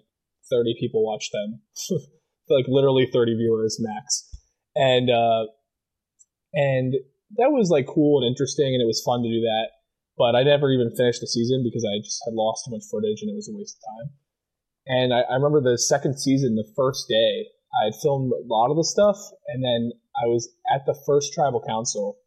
[0.49, 1.59] 30 people watch them,
[2.49, 4.23] like literally 30 viewers max,
[4.75, 5.51] and uh,
[6.53, 6.95] and
[7.36, 9.67] that was like cool and interesting, and it was fun to do that.
[10.15, 13.19] But I never even finished the season because I just had lost too much footage,
[13.21, 14.15] and it was a waste of time.
[14.85, 18.77] And I, I remember the second season, the first day, I filmed a lot of
[18.77, 19.17] the stuff,
[19.47, 22.17] and then I was at the first tribal council,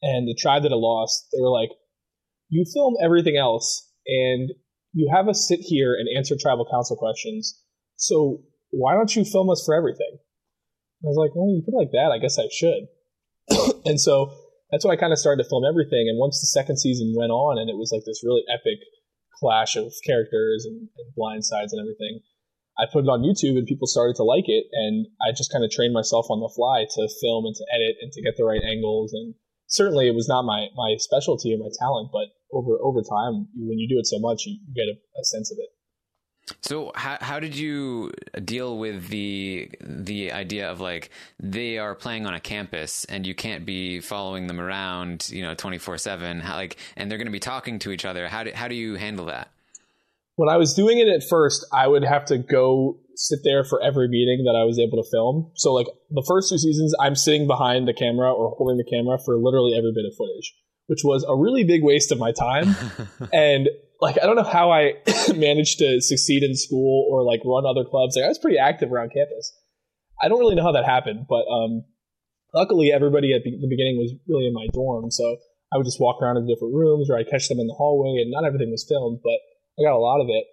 [0.00, 1.70] and the tribe that had lost, they were like,
[2.48, 4.50] "You film everything else, and
[4.92, 7.62] you have us sit here and answer tribal council questions.
[7.96, 10.18] So why don't you film us for everything?"
[11.04, 12.88] I was like, "Well, you put it like that, I guess I should."
[13.84, 14.32] and so
[14.70, 16.08] that's why I kind of started to film everything.
[16.08, 18.80] And once the second season went on, and it was like this really epic
[19.38, 22.20] clash of characters and, and blind sides and everything,
[22.78, 24.66] I put it on YouTube and people started to like it.
[24.72, 27.96] And I just kind of trained myself on the fly to film and to edit
[28.00, 29.12] and to get the right angles.
[29.12, 29.34] And
[29.66, 33.78] certainly it was not my, my specialty or my talent, but over, over time, when
[33.78, 35.70] you do it so much, you, get a, a sense of it.
[36.60, 38.12] So how how did you
[38.44, 43.34] deal with the the idea of like they are playing on a campus and you
[43.34, 47.78] can't be following them around, you know, 24/7, like and they're going to be talking
[47.80, 48.28] to each other.
[48.28, 49.50] How do how do you handle that?
[50.36, 53.82] When I was doing it at first, I would have to go sit there for
[53.82, 55.50] every meeting that I was able to film.
[55.54, 59.18] So like the first two seasons, I'm sitting behind the camera or holding the camera
[59.24, 60.54] for literally every bit of footage,
[60.86, 62.76] which was a really big waste of my time.
[63.32, 63.68] and
[64.00, 64.94] like I don't know how I
[65.34, 68.16] managed to succeed in school or like run other clubs.
[68.16, 69.52] Like I was pretty active around campus.
[70.22, 71.84] I don't really know how that happened, but um,
[72.54, 75.36] luckily everybody at the, beginning was really in my dorm, so
[75.72, 78.22] I would just walk around in different rooms or I'd catch them in the hallway,
[78.22, 79.38] and not everything was filmed, but
[79.78, 80.44] I got a lot of it.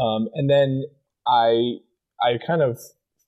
[0.00, 0.84] Um, and then
[1.26, 1.78] I
[2.22, 2.78] I kind of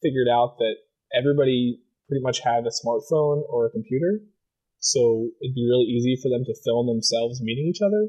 [0.02, 0.76] figured out that
[1.14, 4.20] everybody pretty much had a smartphone or a computer,
[4.78, 8.08] so it'd be really easy for them to film themselves meeting each other.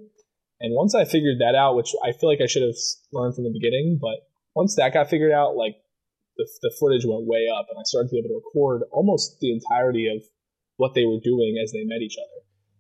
[0.60, 2.80] And once I figured that out, which I feel like I should have
[3.12, 4.24] learned from the beginning, but
[4.56, 5.76] once that got figured out, like
[6.38, 9.38] the, the footage went way up and I started to be able to record almost
[9.42, 10.24] the entirety of
[10.78, 12.40] what they were doing as they met each other.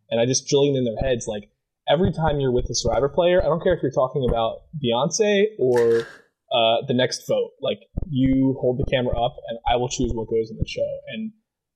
[0.10, 1.50] And I just drilled in their heads like
[1.90, 5.56] every time you're with a Survivor player, I don't care if you're talking about Beyonce
[5.60, 6.08] or
[6.52, 10.30] uh, the next vote, like you hold the camera up and I will choose what
[10.30, 11.32] goes in the show and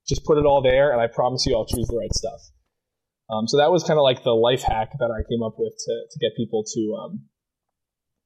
[0.07, 0.91] just put it all there.
[0.91, 2.39] And I promise you I'll choose the right stuff.
[3.29, 5.73] Um, so that was kind of like the life hack that I came up with
[5.77, 7.25] to, to get people to um,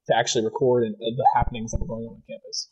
[0.06, 2.70] to actually record and, uh, the happenings that were going on on campus.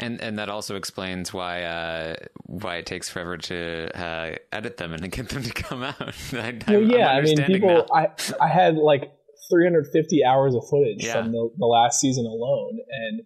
[0.00, 4.92] And and that also explains why uh, why it takes forever to uh, edit them
[4.92, 6.00] and get them to come out.
[6.32, 7.86] I, well, yeah, I mean, people.
[7.94, 8.08] I
[8.40, 9.12] I had like
[9.50, 11.12] 350 hours of footage yeah.
[11.14, 13.22] from the, the last season alone, and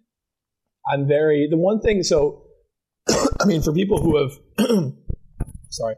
[0.91, 2.03] I'm very the one thing.
[2.03, 2.47] So,
[3.09, 4.31] I mean, for people who have,
[5.69, 5.95] sorry,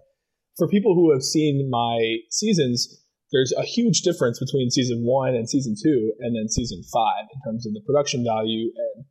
[0.59, 5.49] for people who have seen my seasons, there's a huge difference between season one and
[5.49, 9.05] season two, and then season five in terms of the production value and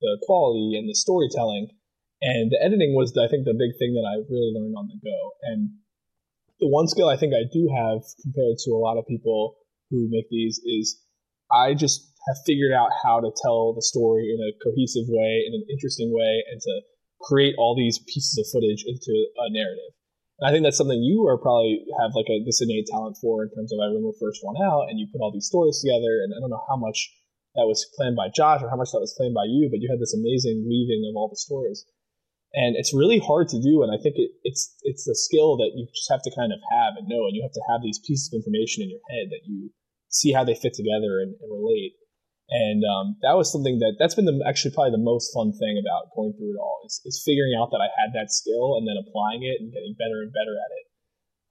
[0.00, 1.68] the quality and the storytelling.
[2.22, 5.00] And the editing was, I think, the big thing that I really learned on the
[5.02, 5.18] go.
[5.42, 5.70] And
[6.60, 9.56] the one skill I think I do have compared to a lot of people
[9.90, 11.02] who make these is
[11.50, 15.54] I just have figured out how to tell the story in a cohesive way, in
[15.54, 16.80] an interesting way, and to
[17.20, 19.92] create all these pieces of footage into a narrative.
[20.42, 23.50] I think that's something you are probably have like a this innate talent for in
[23.54, 26.34] terms of I remember first one out and you put all these stories together and
[26.34, 27.10] I don't know how much
[27.54, 29.88] that was planned by Josh or how much that was planned by you, but you
[29.90, 31.84] had this amazing weaving of all the stories.
[32.54, 35.72] And it's really hard to do, and I think it, it's it's a skill that
[35.72, 37.98] you just have to kind of have and know, and you have to have these
[38.04, 39.72] pieces of information in your head that you
[40.12, 41.96] see how they fit together and, and relate.
[42.52, 45.80] And um, that was something that that's been the, actually probably the most fun thing
[45.80, 48.84] about going through it all is, is figuring out that I had that skill and
[48.84, 50.84] then applying it and getting better and better at it.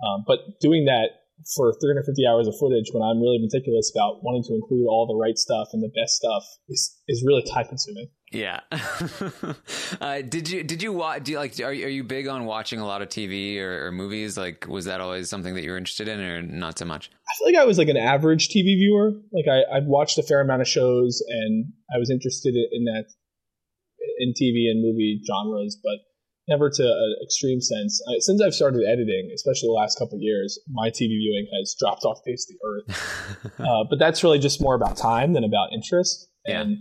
[0.05, 1.25] Um, but doing that
[1.57, 5.17] for 350 hours of footage when I'm really meticulous about wanting to include all the
[5.17, 8.13] right stuff and the best stuff is, is really time consuming.
[8.31, 8.61] Yeah.
[10.01, 11.23] uh, did you did you watch?
[11.23, 11.59] Do you like?
[11.59, 14.37] Are you, are you big on watching a lot of TV or, or, movies?
[14.37, 17.11] Like, was that always something that you were interested in, or not so much?
[17.27, 19.11] I feel like I was like an average TV viewer.
[19.33, 23.05] Like I I watched a fair amount of shows, and I was interested in that
[24.19, 25.99] in TV and movie genres, but
[26.47, 28.01] never to an extreme sense.
[28.19, 32.19] since I've started editing, especially the last couple years, my TV viewing has dropped off
[32.25, 33.59] face of the earth.
[33.59, 36.29] uh, but that's really just more about time than about interest.
[36.45, 36.61] Yeah.
[36.61, 36.77] And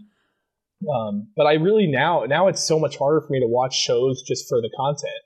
[0.89, 4.23] um, but I really now now it's so much harder for me to watch shows
[4.23, 5.23] just for the content.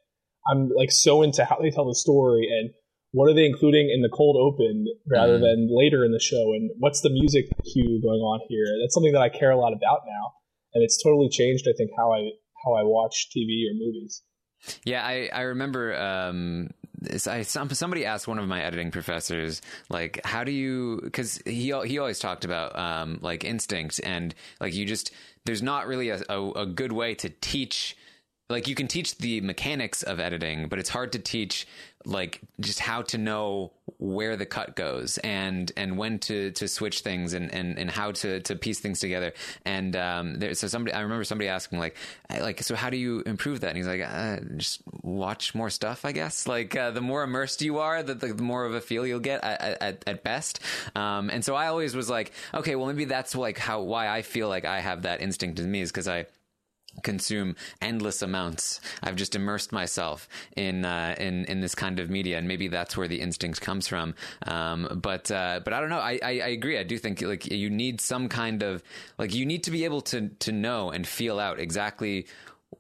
[0.51, 2.71] I'm like so into how they tell the story and
[3.13, 5.43] what are they including in the cold open rather mm.
[5.43, 8.67] than later in the show and what's the music cue going on here.
[8.83, 10.33] That's something that I care a lot about now,
[10.75, 11.67] and it's totally changed.
[11.69, 12.31] I think how I
[12.65, 14.23] how I watch TV or movies.
[14.85, 16.71] Yeah, I I remember um,
[17.27, 21.01] I, somebody asked one of my editing professors, like, how do you?
[21.03, 25.13] Because he he always talked about um, like instinct and like you just
[25.45, 27.97] there's not really a, a, a good way to teach
[28.51, 31.67] like you can teach the mechanics of editing, but it's hard to teach
[32.07, 37.01] like just how to know where the cut goes and and when to to switch
[37.01, 39.33] things and and, and how to to piece things together.
[39.65, 41.97] And um, there, so somebody I remember somebody asking like
[42.31, 43.69] like so how do you improve that?
[43.69, 46.47] And he's like uh, just watch more stuff, I guess.
[46.47, 49.43] Like uh, the more immersed you are, the, the, more of a feel you'll get
[49.43, 50.61] at, at, at best.
[50.95, 54.23] Um, and so I always was like, okay, well maybe that's like how why I
[54.23, 56.27] feel like I have that instinct in me is because I
[57.03, 58.81] consume endless amounts.
[59.03, 62.97] I've just immersed myself in uh, in in this kind of media, and maybe that's
[62.97, 64.15] where the instinct comes from.
[64.47, 65.99] Um, but uh, but I don't know.
[65.99, 66.79] I, I, I agree.
[66.79, 68.83] I do think like you need some kind of
[69.19, 72.27] like you need to be able to to know and feel out exactly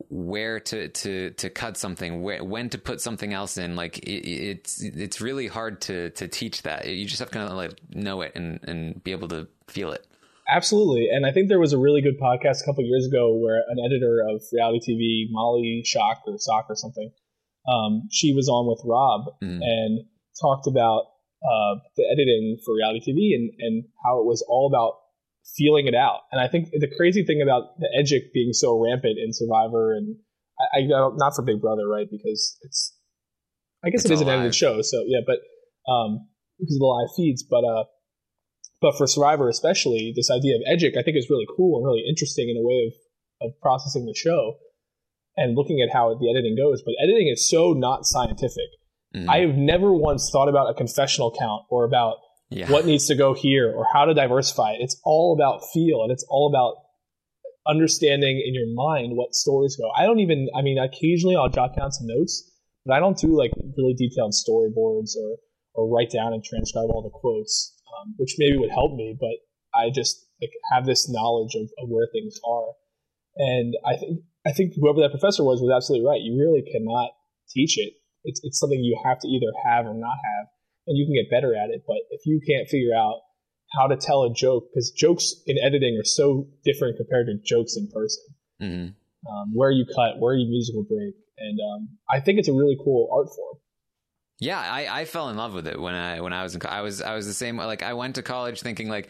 [0.08, 4.28] where to to to cut something where, when to put something else in like it,
[4.28, 7.78] it's it's really hard to to teach that you just have to kind of like
[7.94, 10.06] know it and and be able to feel it
[10.48, 11.08] Absolutely.
[11.10, 13.78] And I think there was a really good podcast a couple years ago where an
[13.84, 17.10] editor of reality TV, Molly Shock or Sock or something,
[17.66, 19.58] um, she was on with Rob mm.
[19.62, 20.04] and
[20.40, 21.04] talked about
[21.42, 25.00] uh, the editing for reality TV and, and how it was all about
[25.56, 26.20] feeling it out.
[26.30, 30.16] And I think the crazy thing about the edgic being so rampant in Survivor and
[30.60, 32.06] I, I not for Big Brother, right?
[32.10, 32.96] Because it's,
[33.84, 34.82] I guess it's it is an edited show.
[34.82, 35.38] So yeah, but,
[35.90, 36.28] um,
[36.60, 37.84] because of the live feeds, but, uh,
[38.84, 42.04] but for Survivor, especially, this idea of edgic, I think is really cool and really
[42.06, 42.92] interesting in a way
[43.40, 44.58] of, of processing the show
[45.38, 46.82] and looking at how the editing goes.
[46.84, 48.68] But editing is so not scientific.
[49.16, 49.30] Mm-hmm.
[49.30, 52.16] I have never once thought about a confessional count or about
[52.50, 52.70] yeah.
[52.70, 54.80] what needs to go here or how to diversify it.
[54.80, 56.76] It's all about feel and it's all about
[57.66, 59.90] understanding in your mind what stories go.
[59.96, 62.52] I don't even, I mean, occasionally I'll jot down some notes,
[62.84, 65.38] but I don't do like really detailed storyboards or,
[65.72, 69.38] or write down and transcribe all the quotes um, which maybe would help me, but
[69.74, 72.68] I just like, have this knowledge of, of where things are.
[73.36, 76.20] And I think I think whoever that professor was was absolutely right.
[76.20, 77.10] You really cannot
[77.50, 77.94] teach it.
[78.24, 80.46] It's it's something you have to either have or not have,
[80.86, 81.82] and you can get better at it.
[81.86, 83.20] But if you can't figure out
[83.78, 87.76] how to tell a joke, because jokes in editing are so different compared to jokes
[87.76, 88.22] in person.
[88.62, 88.88] Mm-hmm.
[89.24, 92.76] Um, where you cut, where you musical break, and um, I think it's a really
[92.84, 93.56] cool art form.
[94.40, 96.80] Yeah, I, I fell in love with it when I when I was in I
[96.82, 99.08] was I was the same like I went to college thinking like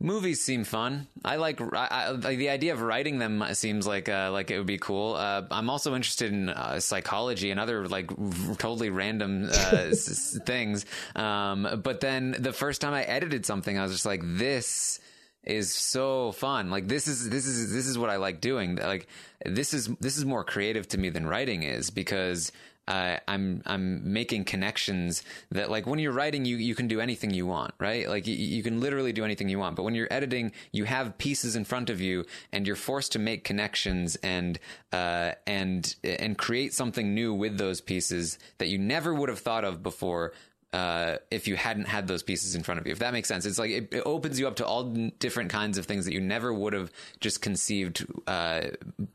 [0.00, 1.06] movies seem fun.
[1.24, 4.66] I like I, like the idea of writing them seems like uh, like it would
[4.66, 5.14] be cool.
[5.14, 9.48] Uh, I'm also interested in uh, psychology and other like r- totally random uh,
[9.92, 10.86] s- things.
[11.14, 14.98] Um, but then the first time I edited something, I was just like, this
[15.44, 16.70] is so fun.
[16.70, 18.76] Like this is this is this is what I like doing.
[18.76, 19.06] Like
[19.46, 22.50] this is this is more creative to me than writing is because
[22.88, 27.30] uh, I'm I'm making connections that like when you're writing you you can do anything
[27.30, 28.08] you want right?
[28.08, 29.76] Like you, you can literally do anything you want.
[29.76, 33.18] But when you're editing you have pieces in front of you and you're forced to
[33.18, 34.58] make connections and
[34.92, 39.64] uh, and and create something new with those pieces that you never would have thought
[39.64, 40.32] of before
[40.72, 42.92] uh, if you hadn't had those pieces in front of you.
[42.92, 44.84] If that makes sense, it's like it, it opens you up to all
[45.18, 48.62] different kinds of things that you never would have just conceived uh,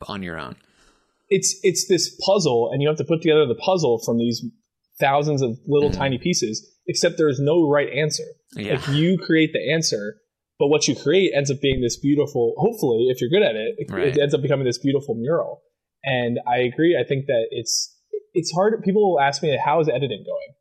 [0.08, 0.56] on your own
[1.30, 4.44] it's it's this puzzle, and you have to put together the puzzle from these
[5.00, 6.00] thousands of little mm-hmm.
[6.00, 6.74] tiny pieces.
[6.88, 8.24] Except there is no right answer.
[8.56, 8.76] Yeah.
[8.76, 10.16] Like you create the answer,
[10.58, 12.54] but what you create ends up being this beautiful.
[12.58, 14.08] Hopefully, if you're good at it, it, right.
[14.08, 15.62] it ends up becoming this beautiful mural.
[16.04, 16.98] And I agree.
[17.00, 17.94] I think that it's
[18.34, 18.82] it's hard.
[18.84, 20.54] People will ask me, "How is editing going?"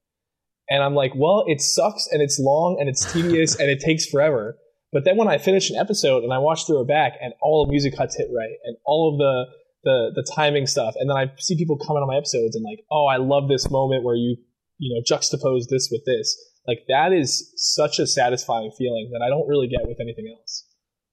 [0.68, 4.06] And I'm like, "Well, it sucks, and it's long, and it's tedious, and it takes
[4.06, 4.58] forever."
[4.92, 7.64] But then when I finish an episode and I watch through it back, and all
[7.64, 9.44] the music cuts hit right, and all of the
[9.86, 12.84] the the timing stuff, and then I see people comment on my episodes and like,
[12.90, 14.36] oh, I love this moment where you
[14.78, 16.36] you know juxtapose this with this.
[16.66, 20.66] Like that is such a satisfying feeling that I don't really get with anything else.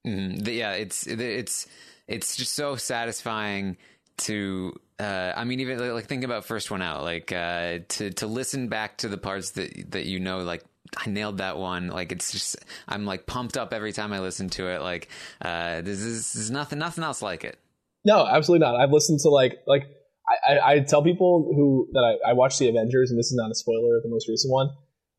[0.06, 0.50] Mm-hmm.
[0.50, 1.68] Yeah, it's it's
[2.08, 3.78] it's just so satisfying
[4.18, 8.28] to uh, I mean, even like think about first one out, like uh, to to
[8.28, 10.64] listen back to the parts that that you know, like
[10.98, 11.88] I nailed that one.
[11.88, 12.58] Like it's just
[12.88, 14.82] I'm like pumped up every time I listen to it.
[14.82, 15.10] Like
[15.42, 17.60] uh, this is, this is nothing nothing else like it.
[18.06, 18.76] No, absolutely not.
[18.76, 19.84] I've listened to like like
[20.28, 23.36] I, I, I tell people who that I, I watched the Avengers, and this is
[23.36, 24.70] not a spoiler the most recent one.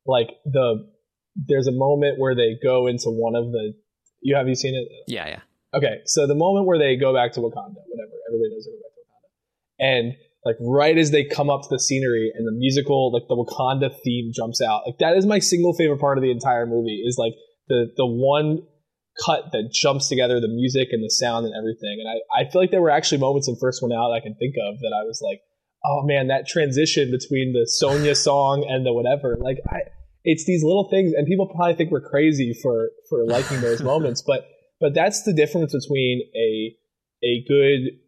[0.05, 0.87] Like the
[1.35, 3.73] there's a moment where they go into one of the.
[4.21, 4.87] You have you seen it?
[5.07, 5.41] Yeah, yeah.
[5.73, 8.79] Okay, so the moment where they go back to Wakanda, whatever, everybody knows they go
[8.79, 10.13] back to Wakanda, and
[10.45, 13.93] like right as they come up to the scenery and the musical, like the Wakanda
[14.03, 14.83] theme jumps out.
[14.85, 17.03] Like that is my single favorite part of the entire movie.
[17.05, 17.33] Is like
[17.67, 18.59] the the one
[19.23, 22.03] cut that jumps together the music and the sound and everything.
[22.03, 24.35] And I, I feel like there were actually moments in First One Out I can
[24.35, 25.41] think of that I was like,
[25.85, 29.37] oh man, that transition between the Sonya song and the whatever.
[29.39, 29.79] Like, I,
[30.23, 34.23] it's these little things, and people probably think we're crazy for for liking those moments,
[34.25, 34.47] but
[34.79, 36.75] but that's the difference between a
[37.23, 37.99] a good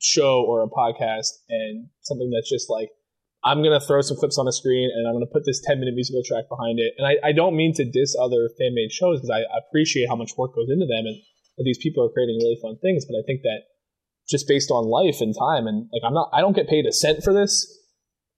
[0.00, 2.90] show or a podcast and something that's just like
[3.46, 5.94] I'm to throw some clips on the screen and I'm to put this 10 minute
[5.94, 6.94] musical track behind it.
[6.98, 10.16] And I, I don't mean to diss other fan made shows because I, appreciate how
[10.16, 11.22] much work goes into them and
[11.62, 13.06] these people are creating really fun things.
[13.06, 13.70] But I think that
[14.28, 16.92] just based on life and time and like I'm not, I don't get paid a
[16.92, 17.62] cent for this.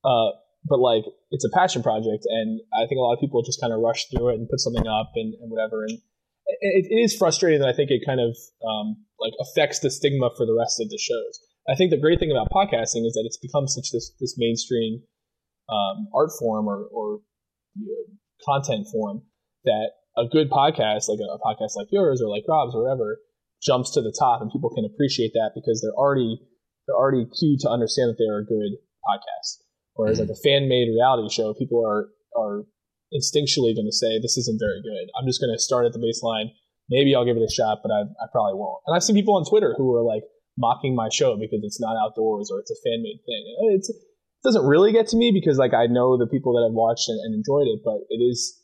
[0.04, 0.36] Uh,
[0.68, 3.72] but like it's a passion project and I think a lot of people just kind
[3.72, 5.84] of rush through it and put something up and, and whatever.
[5.88, 5.98] And,
[6.60, 8.36] it, it is frustrating that I think it kind of
[8.66, 11.40] um, like affects the stigma for the rest of the shows.
[11.68, 15.02] I think the great thing about podcasting is that it's become such this this mainstream
[15.68, 17.20] um, art form or, or
[17.76, 19.22] you know, content form
[19.64, 23.18] that a good podcast, like a, a, podcast like yours or like Rob's or whatever,
[23.62, 26.40] jumps to the top, and people can appreciate that because they're already
[26.86, 29.62] they're already cued to understand that they're a good podcast.
[29.94, 32.64] Whereas like a fan made reality show, people are are
[33.12, 35.12] instinctually going to say this isn't very good.
[35.18, 36.50] I'm just going to start at the baseline.
[36.88, 38.80] Maybe I'll give it a shot, but I, I probably won't.
[38.86, 40.22] And I've seen people on Twitter who are like
[40.58, 43.42] mocking my show because it's not outdoors or it's a fan made thing.
[43.78, 43.96] It's, it
[44.42, 47.18] doesn't really get to me because like I know the people that have watched and,
[47.22, 48.58] and enjoyed it, but it is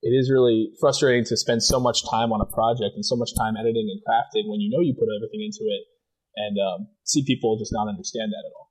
[0.00, 3.30] it is really frustrating to spend so much time on a project and so much
[3.36, 5.82] time editing and crafting when you know you put everything into it
[6.36, 8.68] and um, see people just not understand that at all.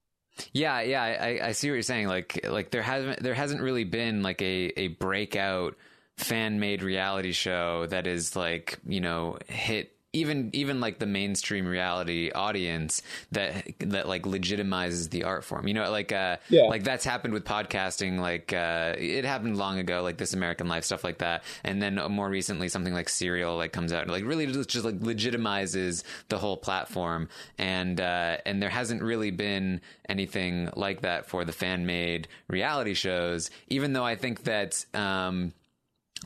[0.54, 2.08] Yeah, yeah, I, I see what you're saying.
[2.08, 5.76] Like, like there hasn't there hasn't really been like a a breakout
[6.18, 11.68] fan made reality show that is like you know hit even even like the mainstream
[11.68, 13.02] reality audience
[13.32, 15.68] that that like legitimizes the art form.
[15.68, 16.64] You know like uh yeah.
[16.64, 20.84] like that's happened with podcasting like uh it happened long ago like this american life
[20.84, 21.44] stuff like that.
[21.64, 24.86] And then more recently something like serial like comes out and like really just, just
[24.86, 27.30] like legitimizes the whole platform.
[27.58, 32.94] And uh and there hasn't really been anything like that for the fan made reality
[32.94, 35.52] shows even though i think that um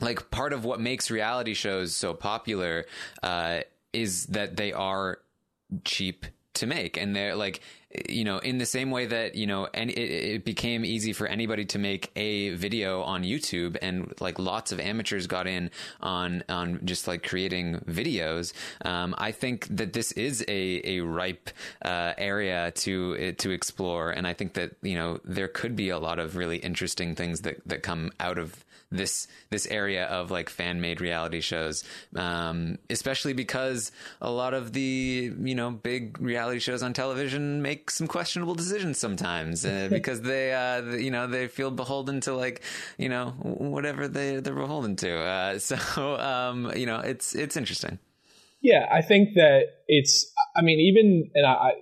[0.00, 2.86] like part of what makes reality shows so popular
[3.22, 3.60] uh,
[3.92, 5.18] is that they are
[5.84, 6.96] cheap to make.
[6.96, 7.60] And they're like
[8.08, 11.64] you know in the same way that you know it, it, became easy for anybody
[11.64, 15.70] to make a video on youtube and like lots of amateurs got in
[16.00, 18.52] on on just like creating videos
[18.86, 21.50] um, i think that this is a a ripe
[21.84, 24.10] uh, area to to explore.
[24.10, 27.42] And i think that you know there could be a lot of really interesting things
[27.42, 31.84] that that come out of this this area of like fan made reality shows,
[32.16, 37.90] um, especially because a lot of the you know big reality shows on television make
[37.90, 42.62] some questionable decisions sometimes uh, because they uh, you know they feel beholden to like
[42.98, 45.16] you know whatever they they're beholden to.
[45.18, 47.98] Uh, so um, you know it's it's interesting.
[48.60, 50.30] Yeah, I think that it's.
[50.54, 51.72] I mean, even and I,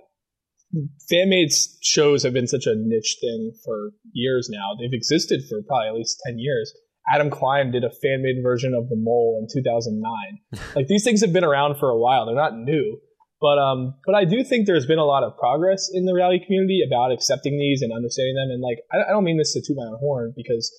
[1.09, 1.51] fan made
[1.81, 4.75] shows have been such a niche thing for years now.
[4.79, 6.73] They've existed for probably at least 10 years.
[7.13, 10.63] Adam Klein did a fan made version of The Mole in 2009.
[10.75, 12.25] like these things have been around for a while.
[12.25, 12.99] They're not new.
[13.41, 16.45] But um, but I do think there's been a lot of progress in the reality
[16.45, 18.53] community about accepting these and understanding them.
[18.53, 20.69] And like, I, I don't mean this to toot my own horn because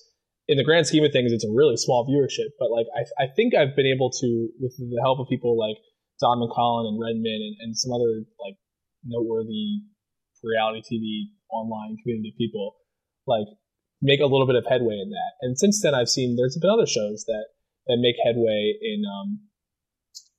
[0.47, 2.55] in the grand scheme of things, it's a really small viewership.
[2.57, 5.75] But like, I, I think I've been able to, with the help of people like
[6.23, 8.55] Dom and Colin and Redman and, and some other like
[9.03, 9.83] noteworthy
[10.43, 12.75] reality TV online community people,
[13.27, 13.47] like
[14.03, 15.31] make a little bit of headway in that.
[15.41, 17.55] And since then, I've seen there's been other shows that
[17.87, 19.47] that make headway in um,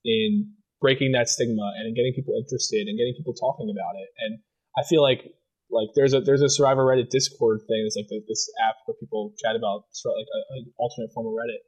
[0.04, 4.12] in breaking that stigma and in getting people interested and getting people talking about it.
[4.20, 4.38] And
[4.76, 5.24] I feel like
[5.72, 7.82] like there's a there's a Survivor Reddit Discord thing.
[7.88, 11.64] It's like the, this app where people chat about like an alternate form of Reddit.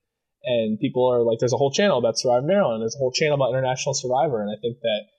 [0.47, 2.81] And people are like, there's a whole channel about Survivor Maryland.
[2.81, 4.43] There's a whole channel about International Survivor.
[4.43, 5.11] And I think that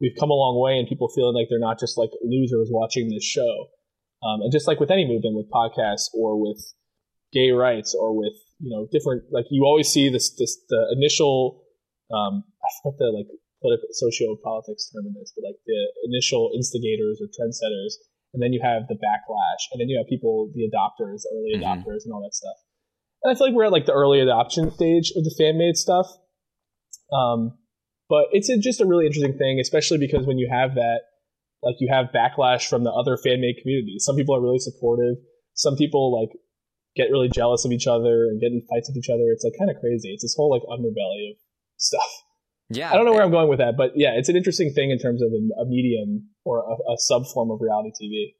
[0.00, 3.10] we've come a long way and people feeling like they're not just like losers watching
[3.10, 3.68] this show.
[4.22, 6.60] Um, and just like with any movement, with podcasts or with
[7.32, 11.62] gay rights or with you know different like you always see this this the initial
[12.12, 13.30] um, I forget the like
[13.62, 18.00] political socio politics term in this, but like the initial instigators or trendsetters,
[18.34, 21.64] and then you have the backlash, and then you have people the adopters, early mm-hmm.
[21.64, 22.56] adopters, and all that stuff.
[23.22, 25.76] And I feel like we're at like the early adoption stage of the fan made
[25.76, 26.06] stuff.
[27.12, 27.58] Um,
[28.08, 31.02] but it's a, just a really interesting thing, especially because when you have that
[31.62, 34.04] like you have backlash from the other fan made communities.
[34.04, 35.16] Some people are really supportive.
[35.54, 36.30] Some people like
[36.96, 39.30] get really jealous of each other and get in fights with each other.
[39.32, 40.10] It's like kind of crazy.
[40.10, 41.36] It's this whole like underbelly of
[41.76, 42.10] stuff.
[42.70, 44.90] Yeah, I don't know where I'm going with that, but yeah, it's an interesting thing
[44.90, 48.34] in terms of a, a medium or a, a sub form of reality TV.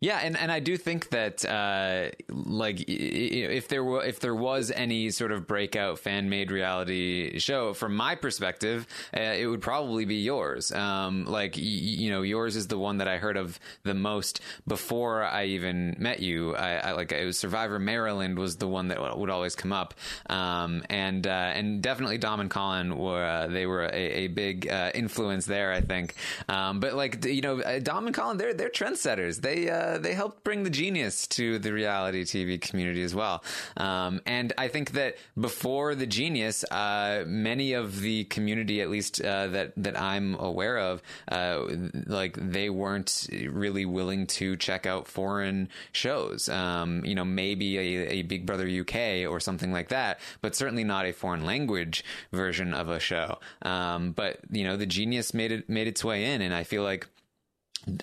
[0.00, 4.70] Yeah, and, and I do think that uh, like if there were if there was
[4.70, 8.86] any sort of breakout fan made reality show, from my perspective,
[9.16, 10.70] uh, it would probably be yours.
[10.72, 14.40] Um, like y- you know, yours is the one that I heard of the most
[14.66, 16.54] before I even met you.
[16.54, 19.94] I, I like it was Survivor Maryland was the one that would always come up,
[20.28, 24.68] um, and uh, and definitely Dom and Colin were uh, they were a, a big
[24.68, 25.72] uh, influence there.
[25.72, 26.14] I think,
[26.50, 29.40] um, but like you know, Dom and Colin, they're they're trendsetters.
[29.40, 33.42] They they helped bring the genius to the reality TV community as well.
[33.76, 39.20] Um, and I think that before the genius, uh, many of the community, at least
[39.20, 41.64] uh, that that I'm aware of, uh,
[42.06, 46.48] like they weren't really willing to check out foreign shows.
[46.48, 50.84] Um, you know, maybe a, a Big Brother UK or something like that, but certainly
[50.84, 53.38] not a foreign language version of a show.
[53.62, 56.82] Um, but you know, the genius made it made its way in, and I feel
[56.82, 57.08] like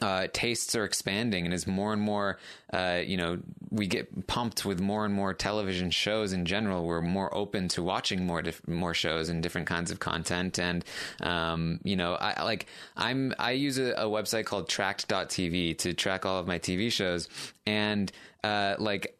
[0.01, 2.37] uh, tastes are expanding and as more and more
[2.73, 7.01] uh, you know we get pumped with more and more television shows in general we're
[7.01, 10.85] more open to watching more dif- more shows and different kinds of content and
[11.21, 16.25] um, you know I like I'm I use a, a website called trakt.tv to track
[16.25, 17.27] all of my TV shows
[17.65, 18.11] and
[18.43, 19.17] uh, like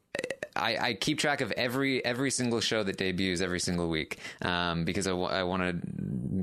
[0.56, 4.84] I, I, keep track of every every single show that debuts every single week um,
[4.84, 5.74] because I want to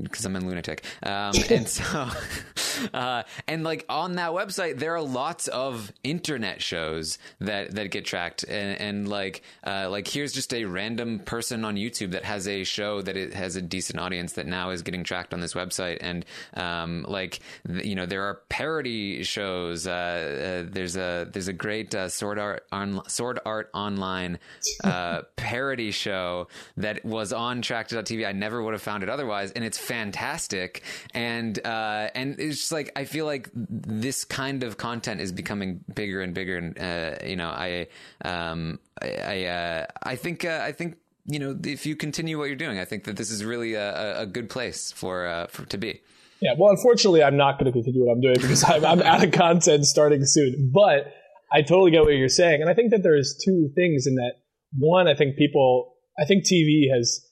[0.03, 0.83] because I'm a lunatic.
[1.03, 2.09] Um, and so
[2.93, 8.05] uh, and like on that website there are lots of internet shows that that get
[8.05, 8.43] tracked.
[8.43, 12.63] And, and like uh, like here's just a random person on YouTube that has a
[12.63, 15.97] show that it has a decent audience that now is getting tracked on this website.
[16.01, 19.85] And um, like you know there are parody shows.
[19.85, 24.39] Uh, uh there's a there's a great uh, sword art on sword art on online
[24.83, 26.47] uh, parody show
[26.77, 28.25] that was on Trakt.tv.
[28.25, 30.83] I never would have found it otherwise, and it's fantastic.
[31.13, 35.83] And uh, and it's just like I feel like this kind of content is becoming
[35.93, 36.57] bigger and bigger.
[36.57, 37.87] And uh, you know, I
[38.23, 42.45] um, I I, uh, I think uh, I think you know if you continue what
[42.45, 45.65] you're doing, I think that this is really a, a good place for, uh, for
[45.65, 46.01] to be.
[46.41, 49.23] Yeah, well, unfortunately, I'm not going to continue what I'm doing because I'm, I'm out
[49.23, 50.71] of content starting soon.
[50.73, 51.13] But
[51.51, 52.61] I totally get what you're saying.
[52.61, 54.33] And I think that there's two things in that.
[54.77, 57.25] One, I think people, I think TV has,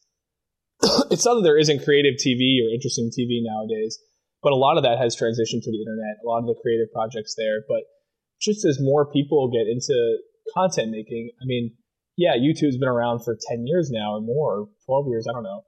[1.12, 4.00] it's not that there isn't creative TV or interesting TV nowadays,
[4.42, 6.92] but a lot of that has transitioned to the internet, a lot of the creative
[6.92, 7.62] projects there.
[7.68, 7.84] But
[8.42, 10.18] just as more people get into
[10.54, 11.76] content making, I mean,
[12.18, 15.62] yeah, YouTube's been around for 10 years now or more, 12 years, I don't know.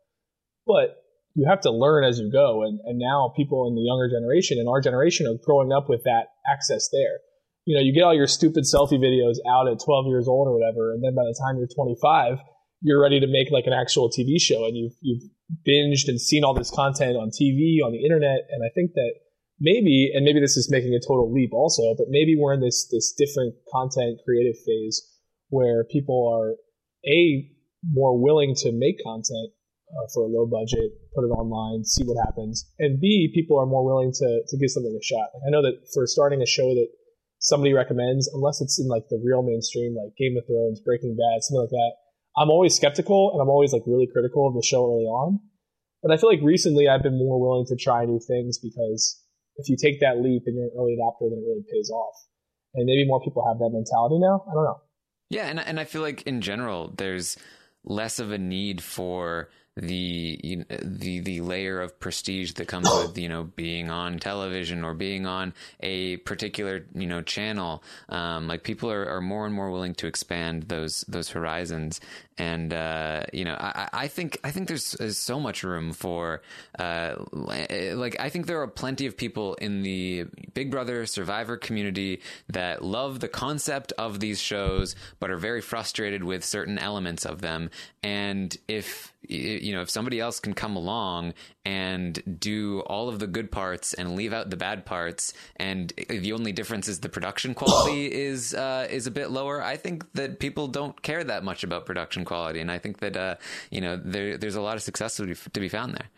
[0.66, 0.98] But
[1.36, 2.64] you have to learn as you go.
[2.64, 6.04] And, and now people in the younger generation and our generation are growing up with
[6.06, 7.22] that access there
[7.70, 10.58] you know, you get all your stupid selfie videos out at 12 years old or
[10.58, 12.42] whatever, and then by the time you're 25,
[12.82, 15.22] you're ready to make like an actual TV show, and you've you've
[15.62, 19.14] binged and seen all this content on TV, on the internet, and I think that
[19.62, 22.90] maybe, and maybe this is making a total leap also, but maybe we're in this
[22.90, 25.06] this different content creative phase
[25.50, 26.58] where people are
[27.06, 27.54] a
[27.86, 29.54] more willing to make content
[29.94, 33.70] uh, for a low budget, put it online, see what happens, and b people are
[33.70, 35.30] more willing to to give something a shot.
[35.38, 36.90] Like I know that for starting a show that
[37.40, 41.44] somebody recommends, unless it's in like the real mainstream, like Game of Thrones, Breaking Bad,
[41.44, 41.92] something like that.
[42.38, 45.40] I'm always skeptical and I'm always like really critical of the show early on.
[46.04, 49.22] But I feel like recently I've been more willing to try new things because
[49.58, 52.16] if you take that leap and you're an early adopter, then it really pays off.
[52.76, 54.46] And maybe more people have that mentality now.
[54.50, 54.82] I don't know.
[55.30, 57.38] Yeah, and and I feel like in general there's
[57.84, 59.50] less of a need for
[59.82, 64.94] the the the layer of prestige that comes with you know being on television or
[64.94, 67.84] being on a particular you know channel.
[68.10, 72.02] Um, like people are, are more and more willing to expand those those horizons,
[72.38, 76.42] and uh, you know I, I think I think there's, there's so much room for
[76.78, 82.22] uh, like I think there are plenty of people in the Big Brother Survivor community
[82.50, 87.42] that love the concept of these shows, but are very frustrated with certain elements of
[87.42, 87.70] them.
[88.04, 91.34] And if you know if somebody else can come along
[91.66, 96.32] and do all of the good parts and leave out the bad parts, and the
[96.32, 100.40] only difference is the production quality is uh, is a bit lower, I think that
[100.40, 103.36] people don't care that much about production quality, and I think that uh,
[103.72, 106.10] you know there, there's a lot of success to be, to be found there.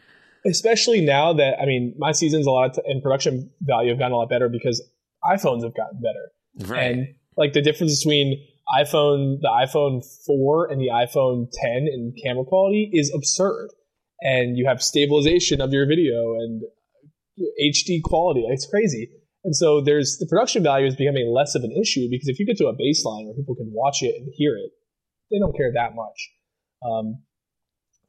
[0.45, 4.18] Especially now that I mean, my seasons a lot in production value have gotten a
[4.18, 4.82] lot better because
[5.24, 6.91] iPhones have gotten better, right?
[6.91, 8.45] And like the difference between
[8.78, 13.69] iPhone, the iPhone 4 and the iPhone 10 in camera quality is absurd.
[14.22, 16.61] And you have stabilization of your video and
[17.61, 18.45] HD quality.
[18.47, 19.09] It's crazy.
[19.43, 22.45] And so there's the production value is becoming less of an issue because if you
[22.45, 24.72] get to a baseline where people can watch it and hear it,
[25.32, 26.30] they don't care that much.
[26.86, 27.24] Um,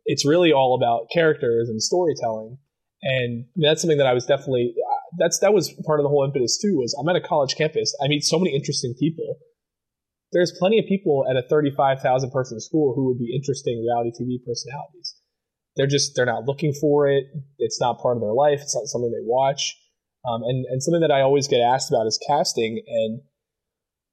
[0.04, 2.58] it's really all about characters and storytelling,
[3.02, 4.74] and that's something that I was definitely
[5.18, 6.76] that's that was part of the whole impetus too.
[6.76, 9.38] Was I'm at a college campus, I meet so many interesting people.
[10.32, 14.44] There's plenty of people at a 35,000 person school who would be interesting reality TV
[14.44, 15.16] personalities.
[15.76, 17.24] They're just they're not looking for it.
[17.58, 18.60] It's not part of their life.
[18.60, 19.76] It's not something they watch.
[20.28, 23.20] Um, and and something that I always get asked about is casting and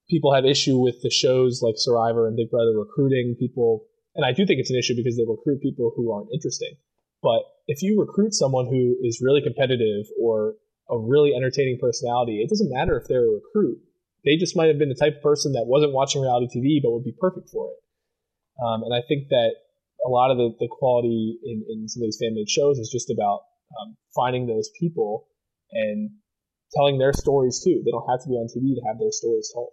[0.09, 4.33] people have issue with the shows like Survivor and Big Brother recruiting people, and I
[4.33, 6.73] do think it's an issue because they recruit people who aren't interesting.
[7.21, 10.55] But if you recruit someone who is really competitive or
[10.89, 13.79] a really entertaining personality, it doesn't matter if they're a recruit.
[14.25, 16.91] They just might have been the type of person that wasn't watching reality TV but
[16.91, 17.79] would be perfect for it.
[18.63, 19.51] Um, and I think that
[20.05, 22.89] a lot of the, the quality in, in some of these fan made shows is
[22.89, 23.41] just about
[23.79, 25.27] um, finding those people
[25.71, 26.09] and
[26.75, 27.81] telling their stories too.
[27.83, 29.69] They don't have to be on TV to have their stories told.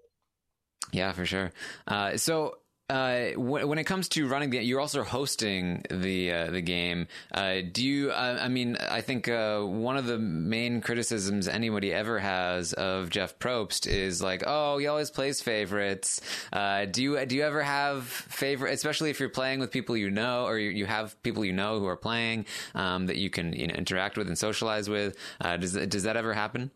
[0.92, 1.52] Yeah, for sure.
[1.86, 2.58] Uh, so
[2.88, 7.08] uh, when it comes to running the, you're also hosting the uh, the game.
[7.32, 8.10] Uh, do you?
[8.12, 13.10] Uh, I mean, I think uh, one of the main criticisms anybody ever has of
[13.10, 16.20] Jeff Probst is like, oh, he always plays favorites.
[16.52, 20.08] Uh, do you do you ever have favorite, especially if you're playing with people you
[20.08, 23.52] know, or you, you have people you know who are playing um, that you can
[23.52, 25.16] you know interact with and socialize with?
[25.40, 26.70] does does that ever happen?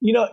[0.00, 0.28] You know,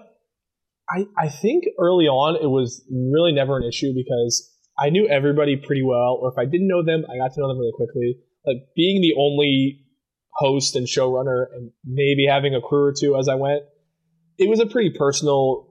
[0.88, 5.56] I I think early on it was really never an issue because I knew everybody
[5.56, 8.20] pretty well, or if I didn't know them, I got to know them really quickly.
[8.46, 9.82] Like being the only
[10.34, 13.64] host and showrunner, and maybe having a crew or two as I went,
[14.38, 15.68] it was a pretty personal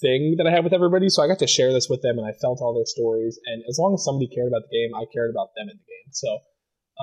[0.00, 1.08] thing that I had with everybody.
[1.08, 3.38] So I got to share this with them, and I felt all their stories.
[3.46, 5.88] And as long as somebody cared about the game, I cared about them in the
[5.88, 6.12] game.
[6.12, 6.38] So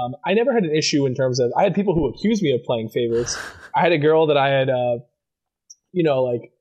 [0.03, 2.53] um, I never had an issue in terms of I had people who accused me
[2.53, 3.37] of playing favorites.
[3.75, 4.99] I had a girl that I had, uh,
[5.91, 6.51] you know, like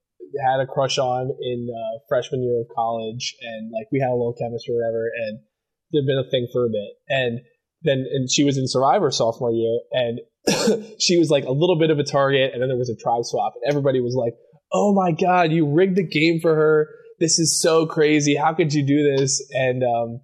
[0.45, 4.19] had a crush on in uh, freshman year of college, and like we had a
[4.19, 5.41] little chemistry or whatever, and
[5.93, 7.41] there'd been a thing for a bit, and
[7.83, 10.21] then and she was in Survivor sophomore year, and
[10.99, 13.25] she was like a little bit of a target, and then there was a tribe
[13.25, 14.35] swap, and everybody was like,
[14.73, 16.89] "Oh my god, you rigged the game for her!
[17.21, 18.35] This is so crazy!
[18.35, 20.21] How could you do this?" And um,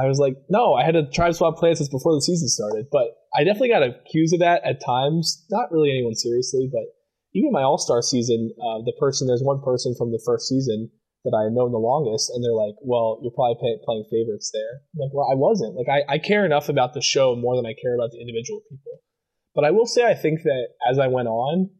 [0.00, 2.86] I was like, "No, I had a tribe swap plan since before the season started,"
[2.90, 5.44] but I definitely got accused of that at times.
[5.50, 6.84] Not really anyone seriously, but
[7.34, 10.90] even my All Star season, uh, the person there's one person from the first season
[11.24, 14.82] that I know the longest, and they're like, "Well, you're probably pay, playing favorites there."
[14.94, 15.74] I'm like, well, I wasn't.
[15.74, 18.60] Like, I, I care enough about the show more than I care about the individual
[18.70, 19.02] people.
[19.54, 21.70] But I will say, I think that as I went on,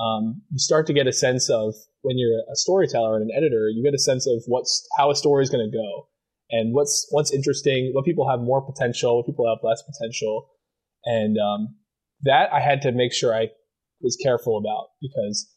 [0.00, 3.68] um, you start to get a sense of when you're a storyteller and an editor,
[3.68, 6.08] you get a sense of what's how a story is going to go,
[6.50, 10.50] and what's what's interesting, what people have more potential, what people have less potential,
[11.04, 11.76] and um,
[12.22, 13.48] that I had to make sure I
[14.02, 15.50] was careful about because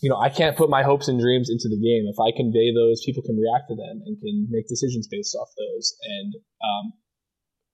[0.00, 2.06] you know I can't put my hopes and dreams into the game.
[2.08, 5.48] If I convey those, people can react to them and can make decisions based off
[5.56, 5.96] those.
[6.04, 6.92] And um,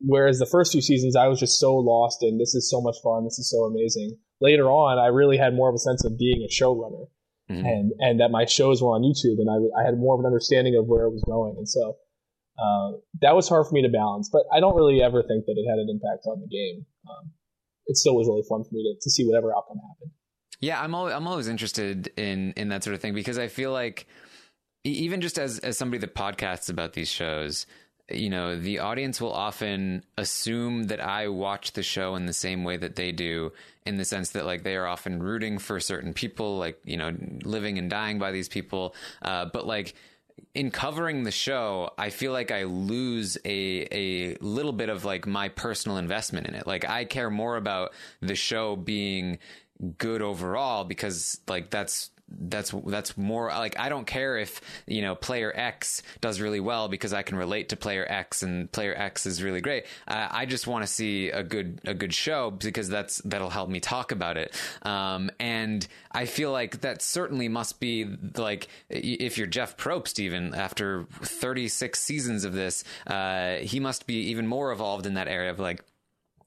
[0.01, 2.97] whereas the first few seasons I was just so lost in this is so much
[3.03, 4.17] fun, this is so amazing.
[4.41, 7.07] Later on, I really had more of a sense of being a showrunner.
[7.51, 7.67] Mm-hmm.
[7.67, 10.27] And and that my shows were on YouTube, and I, I had more of an
[10.27, 11.97] understanding of where it was going, and so
[12.61, 12.93] uh,
[13.23, 14.29] that was hard for me to balance.
[14.31, 16.87] But I don't really ever think that it had an impact on the game.
[17.09, 17.33] Um,
[17.91, 20.13] it still was really fun for me to, to see whatever outcome happened.
[20.61, 23.73] Yeah, I'm always, I'm always interested in in that sort of thing because I feel
[23.73, 24.07] like
[24.85, 27.67] even just as as somebody that podcasts about these shows,
[28.11, 32.63] you know, the audience will often assume that I watch the show in the same
[32.63, 33.53] way that they do,
[33.87, 37.13] in the sense that like they are often rooting for certain people, like you know,
[37.43, 39.95] living and dying by these people, uh, but like
[40.55, 45.27] in covering the show, I feel like I lose a a little bit of like
[45.27, 46.67] my personal investment in it.
[46.67, 49.39] Like I care more about the show being
[49.99, 55.15] good overall because like that's that's that's more like I don't care if you know
[55.15, 59.27] player X does really well because I can relate to player X and player X
[59.27, 59.87] is really great.
[60.07, 63.81] I just want to see a good a good show because that's that'll help me
[63.81, 64.55] talk about it.
[64.83, 68.07] Um, and I feel like that certainly must be
[68.37, 74.31] like if you're Jeff Probst, even after 36 seasons of this, uh, he must be
[74.31, 75.85] even more evolved in that area of like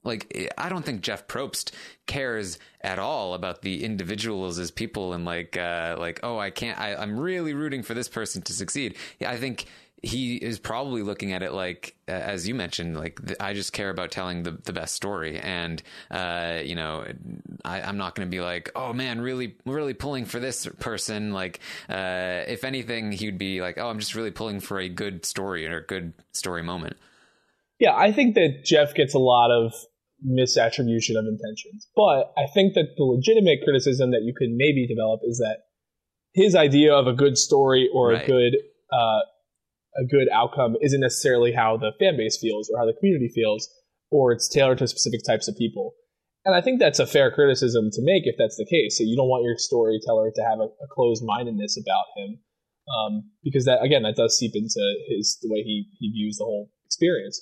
[0.03, 1.71] like I don't think Jeff Probst
[2.05, 6.79] cares at all about the individuals as people and like uh, like oh I can't
[6.79, 8.95] I, I'm really rooting for this person to succeed.
[9.19, 9.65] Yeah, I think
[10.03, 14.11] he is probably looking at it like as you mentioned like i just care about
[14.11, 15.39] telling the, the best story.
[15.39, 15.81] And
[16.11, 17.05] uh, you know
[17.63, 21.31] I, am not going to be like oh man really really pulling for this person.
[21.31, 25.25] Like uh, if anything he'd be like oh i'm just really pulling for a good
[25.25, 26.97] story or a good story moment.
[27.79, 29.73] Yeah i think that jeff gets a lot of
[30.25, 31.87] misattribution of intentions.
[31.95, 35.63] But I think that the legitimate criticism that you could maybe develop is that
[36.33, 38.23] his idea of a good story or right.
[38.23, 38.53] a good
[38.91, 39.21] uh,
[39.95, 43.69] a good outcome isn't necessarily how the fan base feels or how the community feels,
[44.09, 45.93] or it's tailored to specific types of people.
[46.45, 48.97] And I think that's a fair criticism to make if that's the case.
[48.97, 52.39] So you don't want your storyteller to have a, a closed mindedness about him,
[52.89, 56.45] um, because that again that does seep into his the way he he views the
[56.45, 57.41] whole experience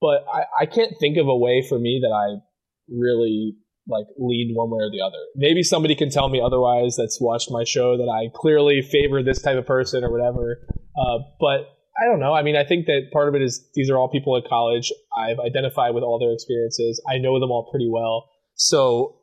[0.00, 2.40] but I, I can't think of a way for me that I
[2.88, 3.56] really
[3.88, 5.18] like lean one way or the other.
[5.34, 9.42] Maybe somebody can tell me otherwise that's watched my show that I clearly favor this
[9.42, 10.58] type of person or whatever.
[10.98, 12.32] Uh, but I don't know.
[12.32, 14.92] I mean, I think that part of it is these are all people at college.
[15.16, 17.02] I've identified with all their experiences.
[17.10, 18.30] I know them all pretty well.
[18.54, 19.16] So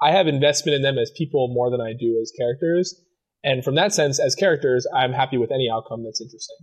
[0.00, 2.94] I have investment in them as people more than I do as characters.
[3.44, 6.56] And from that sense, as characters, I'm happy with any outcome that's interesting.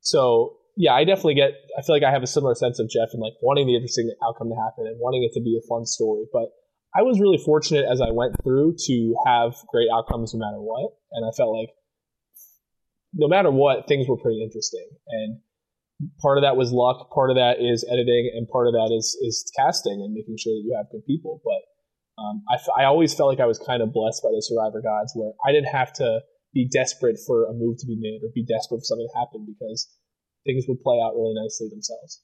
[0.00, 1.56] So yeah, I definitely get.
[1.76, 4.12] I feel like I have a similar sense of Jeff and like wanting the interesting
[4.22, 6.28] outcome to happen and wanting it to be a fun story.
[6.30, 6.52] But
[6.94, 10.92] I was really fortunate as I went through to have great outcomes no matter what,
[11.12, 11.72] and I felt like
[13.14, 14.86] no matter what, things were pretty interesting.
[15.08, 15.40] And
[16.20, 19.16] part of that was luck, part of that is editing, and part of that is
[19.24, 21.40] is casting and making sure that you have good people.
[21.40, 21.64] But
[22.20, 25.16] um, I, I always felt like I was kind of blessed by the Survivor gods,
[25.16, 26.20] where I didn't have to
[26.52, 29.44] be desperate for a move to be made or be desperate for something to happen
[29.48, 29.88] because
[30.46, 32.22] things would play out really nicely themselves.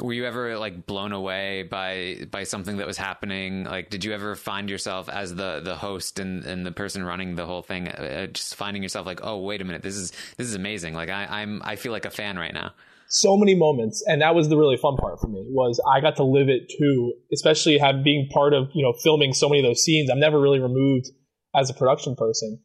[0.00, 3.64] Were you ever like blown away by by something that was happening?
[3.64, 7.34] Like, did you ever find yourself as the the host and, and the person running
[7.34, 10.46] the whole thing, uh, just finding yourself like, oh, wait a minute, this is this
[10.46, 10.94] is amazing.
[10.94, 12.72] Like, I, I'm I feel like a fan right now.
[13.08, 15.44] So many moments, and that was the really fun part for me.
[15.50, 19.34] Was I got to live it too, especially have being part of you know filming
[19.34, 20.08] so many of those scenes.
[20.08, 21.08] I'm never really removed
[21.54, 22.60] as a production person.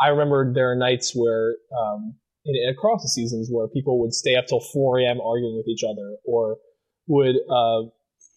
[0.00, 2.14] I remember there are nights where um,
[2.70, 5.20] across the seasons where people would stay up till 4 a.m.
[5.20, 6.58] arguing with each other, or
[7.06, 7.88] would, uh,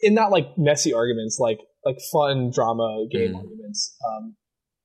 [0.01, 3.37] in not like messy arguments, like like fun drama game mm.
[3.37, 3.97] arguments.
[4.05, 4.35] Um,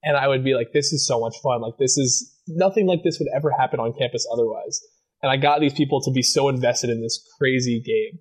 [0.03, 1.61] and I would be like, "This is so much fun!
[1.61, 4.81] Like this is nothing like this would ever happen on campus otherwise."
[5.23, 8.21] And I got these people to be so invested in this crazy game.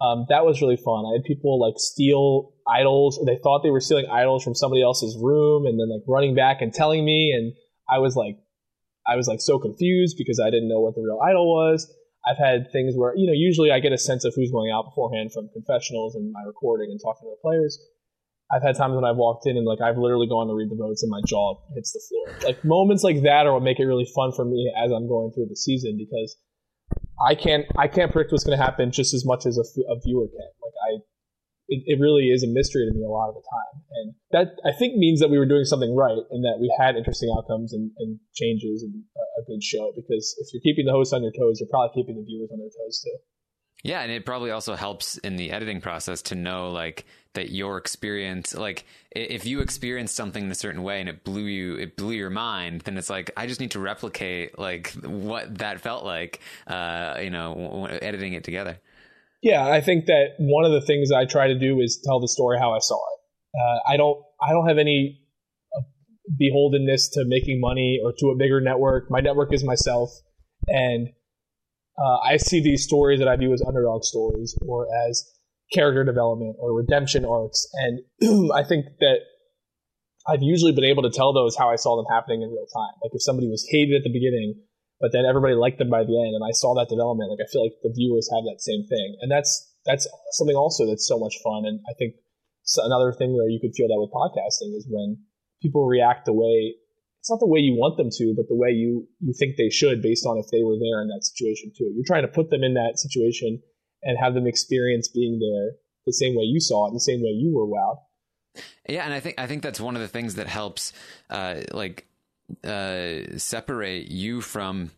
[0.00, 1.04] Um, that was really fun.
[1.04, 3.20] I had people like steal idols.
[3.26, 6.62] They thought they were stealing idols from somebody else's room, and then like running back
[6.62, 7.32] and telling me.
[7.36, 7.52] And
[7.88, 8.36] I was like,
[9.10, 11.92] I was like so confused because I didn't know what the real idol was.
[12.28, 14.84] I've had things where, you know, usually I get a sense of who's going out
[14.84, 17.80] beforehand from confessionals and my recording and talking to the players.
[18.52, 20.76] I've had times when I've walked in and like I've literally gone to read the
[20.76, 22.38] votes and my jaw hits the floor.
[22.46, 25.32] Like moments like that are what make it really fun for me as I'm going
[25.32, 26.36] through the season because
[27.26, 30.00] I can't I can't predict what's going to happen just as much as a, a
[30.04, 30.50] viewer can.
[30.62, 30.90] Like I
[31.70, 33.74] it, it really is a mystery to me a lot of the time.
[34.02, 36.96] And that I think means that we were doing something right and that we had
[36.96, 38.92] interesting outcomes and, and changes and
[39.38, 39.92] a, good show.
[39.96, 42.58] Because if you're keeping the host on your toes, you're probably keeping the viewers on
[42.58, 43.16] their toes too.
[43.82, 47.78] Yeah, and it probably also helps in the editing process to know like that your
[47.78, 51.96] experience like if you experienced something in a certain way and it blew you it
[51.96, 56.04] blew your mind then it's like I just need to replicate like what that felt
[56.04, 58.78] like uh you know editing it together.
[59.42, 62.28] Yeah, I think that one of the things I try to do is tell the
[62.28, 63.58] story how I saw it.
[63.58, 65.18] Uh, I don't I don't have any
[65.76, 65.82] uh,
[66.40, 69.10] beholdenness to making money or to a bigger network.
[69.10, 70.10] My network is myself,
[70.68, 71.08] and
[71.98, 75.24] uh, I see these stories that I view as underdog stories or as
[75.72, 79.20] character development or redemption arcs, and I think that
[80.28, 82.92] I've usually been able to tell those how I saw them happening in real time.
[83.02, 84.62] Like if somebody was hated at the beginning
[85.00, 87.30] but then everybody liked them by the end, and I saw that development.
[87.30, 90.86] Like I feel like the viewers have that same thing, and that's that's something also
[90.86, 91.64] that's so much fun.
[91.64, 92.14] And I think
[92.76, 95.18] another thing where you could feel that with podcasting is when
[95.62, 96.76] people react the way
[97.20, 99.68] it's not the way you want them to, but the way you you think they
[99.68, 101.92] should, based on if they were there in that situation too.
[101.94, 103.60] You're trying to put them in that situation
[104.02, 105.76] and have them experience being there
[106.06, 107.98] the same way you saw it, the same way you were wowed.
[108.88, 110.92] Yeah, and I think I think that's one of the things that helps,
[111.28, 112.06] uh, like
[112.64, 114.90] uh, separate you from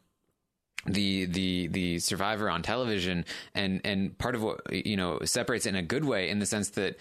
[0.86, 3.24] the the the survivor on television
[3.55, 6.70] and and part of what you know separates in a good way in the sense
[6.70, 6.96] that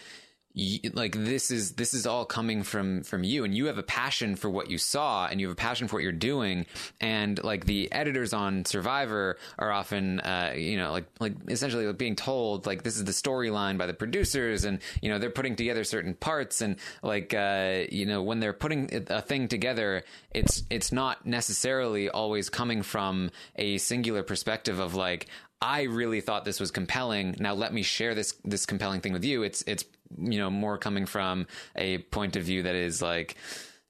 [0.94, 3.44] like this is this is all coming from from you.
[3.44, 5.98] And you have a passion for what you saw and you have a passion for
[5.98, 6.66] what you're doing.
[7.00, 11.98] And like the editors on survivor are often uh you know like like essentially like
[11.98, 15.56] being told like this is the storyline by the producers and you know they're putting
[15.56, 16.62] together certain parts.
[16.62, 22.10] And like uh you know when they're putting a thing together it's it's not necessarily
[22.10, 25.28] always coming from a singular perspective of like
[25.62, 27.36] I really thought this was compelling.
[27.40, 29.44] Now let me share this this compelling thing with you.
[29.44, 29.86] It's it's
[30.18, 33.36] you know more coming from a point of view that is like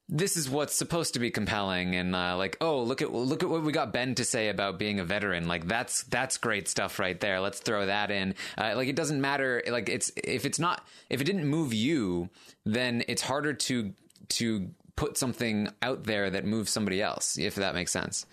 [0.08, 1.94] this is what's supposed to be compelling.
[1.94, 4.78] And uh, like oh look at look at what we got Ben to say about
[4.78, 5.48] being a veteran.
[5.48, 7.40] Like that's that's great stuff right there.
[7.40, 8.34] Let's throw that in.
[8.58, 9.62] Uh, like it doesn't matter.
[9.66, 12.28] Like it's if it's not if it didn't move you
[12.64, 13.92] then it's harder to
[14.28, 18.26] to put something out there that moves somebody else if that makes sense.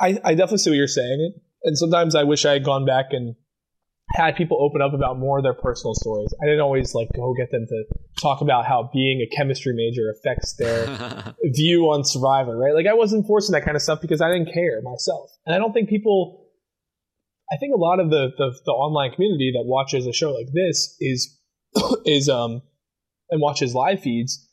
[0.00, 1.34] I, I definitely see what you're saying
[1.64, 3.34] and sometimes I wish I had gone back and
[4.14, 6.34] had people open up about more of their personal stories.
[6.42, 7.84] I didn't always like go get them to
[8.20, 12.74] talk about how being a chemistry major affects their view on Survivor, right?
[12.74, 15.58] Like I wasn't forcing that kind of stuff because I didn't care myself, and I
[15.58, 16.40] don't think people.
[17.50, 20.46] I think a lot of the, the, the online community that watches a show like
[20.54, 21.38] this is
[22.06, 22.62] is um
[23.30, 24.48] and watches live feeds.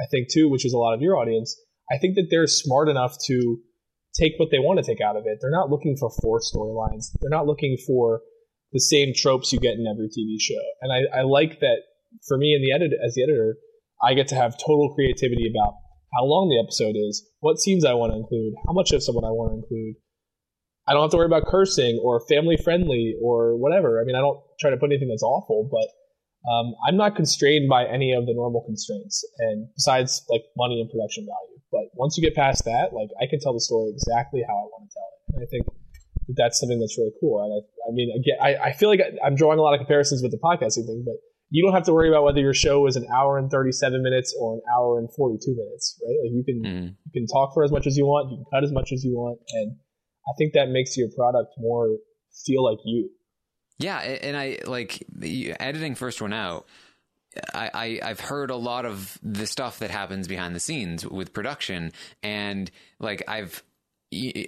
[0.00, 1.56] I think too, which is a lot of your audience.
[1.92, 3.58] I think that they're smart enough to
[4.18, 5.38] take what they want to take out of it.
[5.40, 7.10] They're not looking for four storylines.
[7.20, 8.22] They're not looking for
[8.72, 10.62] the same tropes you get in every TV show.
[10.82, 11.82] And I, I like that
[12.26, 13.56] for me in the edit as the editor,
[14.02, 15.74] I get to have total creativity about
[16.14, 19.24] how long the episode is, what scenes I want to include, how much of someone
[19.24, 19.96] I want to include.
[20.88, 24.00] I don't have to worry about cursing or family friendly or whatever.
[24.00, 25.86] I mean, I don't try to put anything that's awful, but
[26.50, 30.90] um, I'm not constrained by any of the normal constraints, and besides like money and
[30.90, 31.49] production value.
[31.70, 34.66] But once you get past that, like I can tell the story exactly how I
[34.74, 35.64] want to tell it, and I think
[36.26, 37.42] that that's something that's really cool.
[37.42, 40.22] And I, I mean, again, I, I feel like I'm drawing a lot of comparisons
[40.22, 41.16] with the podcasting thing, but
[41.50, 44.34] you don't have to worry about whether your show is an hour and 37 minutes
[44.40, 46.16] or an hour and 42 minutes, right?
[46.24, 46.96] Like you can mm.
[47.04, 49.04] you can talk for as much as you want, you can cut as much as
[49.04, 49.76] you want, and
[50.28, 51.96] I think that makes your product more
[52.46, 53.10] feel like you.
[53.78, 55.02] Yeah, and I like
[55.58, 56.66] editing first one out.
[57.54, 61.32] I, I have heard a lot of the stuff that happens behind the scenes with
[61.32, 63.62] production, and like I've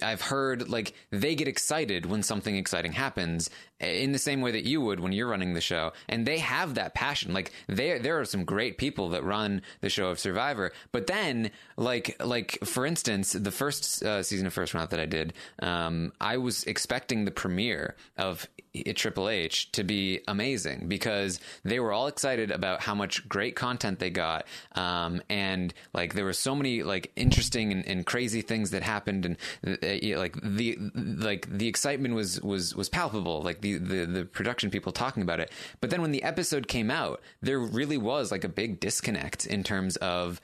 [0.03, 3.49] I've heard like they get excited when something exciting happens
[3.79, 6.75] in the same way that you would when you're running the show and they have
[6.75, 7.33] that passion.
[7.33, 11.51] Like there there are some great people that run the show of survivor but then
[11.77, 16.13] like like for instance the first uh, season of first round that I did um,
[16.21, 18.49] I was expecting the premiere of
[18.95, 23.99] Triple H to be amazing because they were all excited about how much great content
[23.99, 28.71] they got um, and like there were so many like interesting and, and crazy things
[28.71, 33.61] that happened and Eh, eh, like the like the excitement was was was palpable like
[33.61, 35.51] the, the the production people talking about it.
[35.81, 39.63] But then when the episode came out there really was like a big disconnect in
[39.63, 40.41] terms of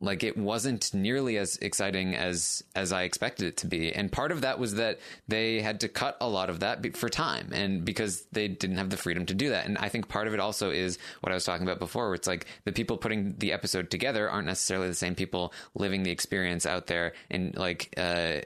[0.00, 3.92] like it wasn't nearly as exciting as as I expected it to be.
[3.92, 4.98] And part of that was that
[5.28, 8.88] they had to cut a lot of that for time and because they didn't have
[8.88, 9.66] the freedom to do that.
[9.66, 12.14] And I think part of it also is what I was talking about before where
[12.14, 16.10] it's like the people putting the episode together aren't necessarily the same people living the
[16.10, 18.40] experience out there and like uh,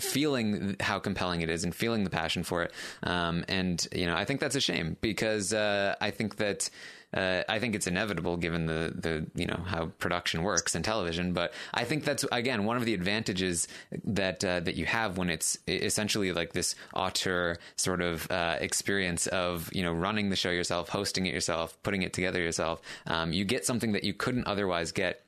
[0.00, 2.72] feeling how compelling it is and feeling the passion for it.
[3.02, 6.70] Um, and you know, I think that's a shame because uh, I think that
[7.14, 11.32] uh, I think it's inevitable given the the you know how production works in television.
[11.32, 13.68] But I think that's again one of the advantages
[14.04, 19.26] that uh, that you have when it's essentially like this auteur sort of uh, experience
[19.28, 22.80] of you know running the show yourself, hosting it yourself, putting it together yourself.
[23.06, 25.24] Um, you get something that you couldn't otherwise get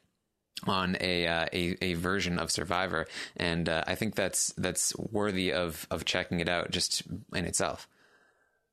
[0.66, 3.06] on a, uh, a, a version of Survivor,
[3.36, 7.02] and uh, I think that's that's worthy of of checking it out just
[7.34, 7.88] in itself.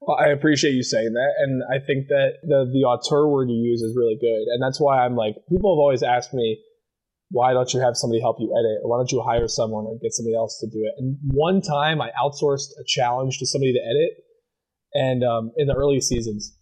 [0.01, 3.61] Well, I appreciate you saying that, and I think that the the auteur word you
[3.61, 6.57] use is really good, and that's why I'm like people have always asked me
[7.29, 9.97] why don't you have somebody help you edit, or why don't you hire someone or
[10.01, 10.93] get somebody else to do it?
[10.97, 14.11] And one time I outsourced a challenge to somebody to edit,
[14.93, 16.57] and um, in the early seasons,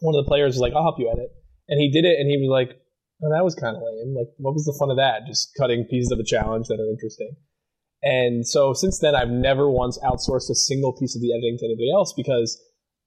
[0.00, 1.30] one of the players was like, "I'll help you edit,"
[1.68, 2.76] and he did it, and he was like,
[3.22, 4.14] "Oh, that was kind of lame.
[4.18, 5.26] Like, what was the fun of that?
[5.26, 7.36] Just cutting pieces of a challenge that are interesting."
[8.04, 11.64] And so since then, I've never once outsourced a single piece of the editing to
[11.64, 12.60] anybody else because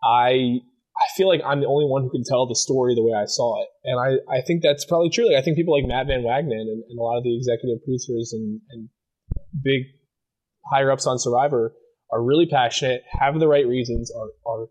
[0.04, 0.60] I
[0.98, 3.26] I feel like I'm the only one who can tell the story the way I
[3.26, 3.70] saw it.
[3.86, 5.30] And I, I think that's probably true.
[5.30, 7.86] Like, I think people like Matt Van Wagenen and, and a lot of the executive
[7.86, 8.90] producers and, and
[9.64, 9.84] big
[10.72, 11.76] higher ups on Survivor
[12.12, 14.68] are really passionate, have the right reasons, are, are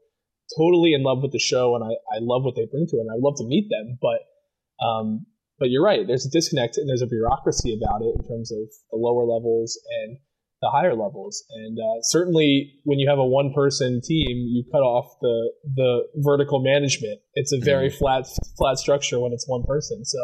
[0.58, 3.06] totally in love with the show, and I, I love what they bring to it,
[3.06, 3.98] and I love to meet them.
[4.02, 5.26] But um,
[5.58, 6.06] but you're right.
[6.06, 9.78] There's a disconnect and there's a bureaucracy about it in terms of the lower levels
[10.02, 10.18] and
[10.62, 11.44] the higher levels.
[11.50, 16.06] And uh, certainly, when you have a one person team, you cut off the the
[16.16, 17.20] vertical management.
[17.34, 17.96] It's a very mm.
[17.96, 18.26] flat
[18.56, 20.04] flat structure when it's one person.
[20.04, 20.18] So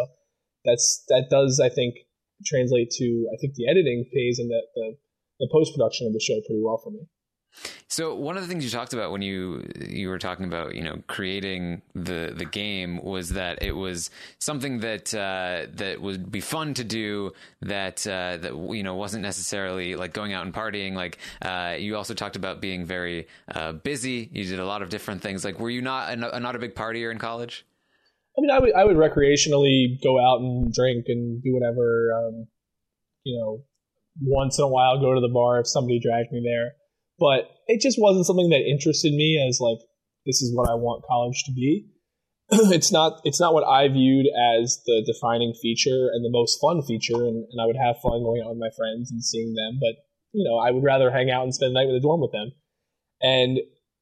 [0.64, 1.96] that's that does I think
[2.44, 4.96] translate to I think the editing phase and the the,
[5.40, 7.06] the post production of the show pretty well for me.
[7.88, 10.82] So one of the things you talked about when you you were talking about you
[10.82, 16.40] know creating the the game was that it was something that uh, that would be
[16.40, 20.94] fun to do that uh, that you know wasn't necessarily like going out and partying.
[20.94, 24.28] Like uh, you also talked about being very uh, busy.
[24.32, 25.44] You did a lot of different things.
[25.44, 27.66] Like were you not a, not a big partier in college?
[28.38, 32.12] I mean, I would I would recreationally go out and drink and do whatever.
[32.16, 32.46] Um,
[33.24, 33.64] you know,
[34.22, 36.72] once in a while go to the bar if somebody dragged me there
[37.18, 39.78] but it just wasn't something that interested me as like
[40.26, 41.88] this is what I want college to be.
[42.50, 46.82] it's not it's not what I viewed as the defining feature and the most fun
[46.82, 49.78] feature, and, and I would have fun going out with my friends and seeing them.
[49.80, 52.20] But you know, I would rather hang out and spend the night with the dorm
[52.20, 52.52] with them.
[53.20, 53.60] And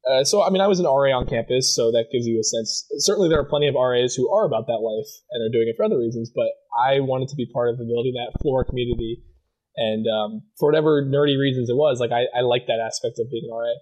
[0.08, 2.44] uh, so, I mean, I was an RA on campus, so that gives you a
[2.44, 2.86] sense.
[3.04, 5.76] Certainly, there are plenty of RAs who are about that life and are doing it
[5.76, 6.32] for other reasons.
[6.34, 9.22] But I wanted to be part of the building that floor community
[9.76, 13.30] and um, for whatever nerdy reasons it was, like I, I liked that aspect of
[13.30, 13.74] being an RA.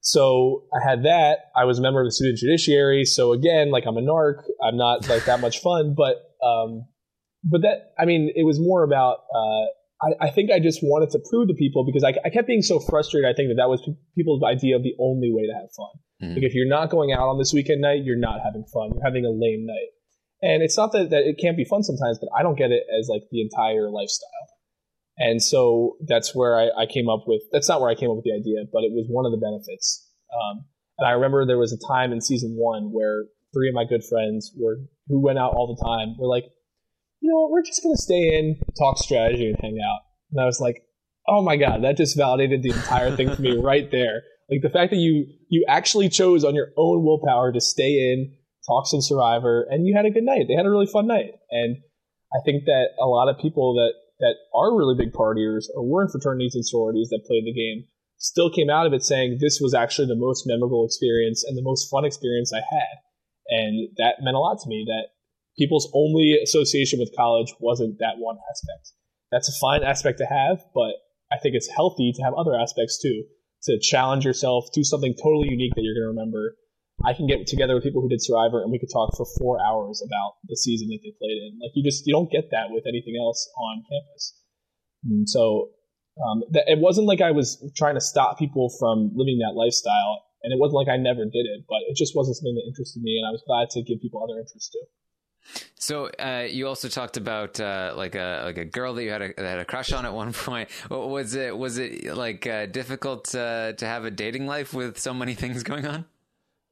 [0.00, 1.50] So I had that.
[1.56, 3.04] I was a member of the student judiciary.
[3.04, 4.44] So again, like I'm a narc.
[4.62, 6.86] I'm not like that much fun, but um,
[7.42, 9.18] but that I mean, it was more about.
[9.34, 9.66] Uh,
[9.96, 12.60] I, I, think I just wanted to prove to people because I, I kept being
[12.60, 13.30] so frustrated.
[13.30, 13.80] I think that that was
[14.14, 15.88] people's idea of the only way to have fun.
[16.22, 16.34] Mm-hmm.
[16.34, 18.90] Like if you're not going out on this weekend night, you're not having fun.
[18.92, 19.96] You're having a lame night.
[20.42, 22.84] And it's not that, that it can't be fun sometimes, but I don't get it
[22.92, 24.46] as like the entire lifestyle.
[25.18, 28.16] And so that's where I, I came up with, that's not where I came up
[28.16, 30.06] with the idea, but it was one of the benefits.
[30.32, 30.66] Um,
[30.98, 34.04] and I remember there was a time in season one where three of my good
[34.04, 34.76] friends were,
[35.08, 36.44] who went out all the time, were like,
[37.20, 40.00] you know, we're just going to stay in, talk strategy and hang out.
[40.32, 40.82] And I was like,
[41.28, 44.22] oh my God, that just validated the entire thing for me right there.
[44.50, 48.36] Like the fact that you, you actually chose on your own willpower to stay in,
[48.66, 50.44] talk some survivor, and you had a good night.
[50.46, 51.32] They had a really fun night.
[51.50, 51.78] And
[52.32, 56.02] I think that a lot of people that that are really big partiers or were
[56.02, 57.86] in fraternities and sororities that played the game
[58.18, 61.62] still came out of it saying this was actually the most memorable experience and the
[61.62, 62.96] most fun experience I had.
[63.48, 65.08] And that meant a lot to me that
[65.58, 68.92] people's only association with college wasn't that one aspect.
[69.30, 70.94] That's a fine aspect to have, but
[71.30, 73.24] I think it's healthy to have other aspects too.
[73.64, 76.56] To challenge yourself, do something totally unique that you're going to remember,
[77.04, 79.60] I can get together with people who did Survivor and we could talk for four
[79.60, 81.58] hours about the season that they played in.
[81.60, 84.34] Like you just you don't get that with anything else on campus.
[85.04, 85.70] And so
[86.24, 90.52] um, it wasn't like I was trying to stop people from living that lifestyle, and
[90.52, 93.18] it wasn't like I never did it, but it just wasn't something that interested me,
[93.18, 94.82] and I was glad to give people other interests too.
[95.78, 99.22] So uh, you also talked about uh, like a like a girl that you had
[99.22, 100.70] a that had a crush on at one point.
[100.90, 105.12] Was it was it like uh, difficult uh, to have a dating life with so
[105.12, 106.06] many things going on?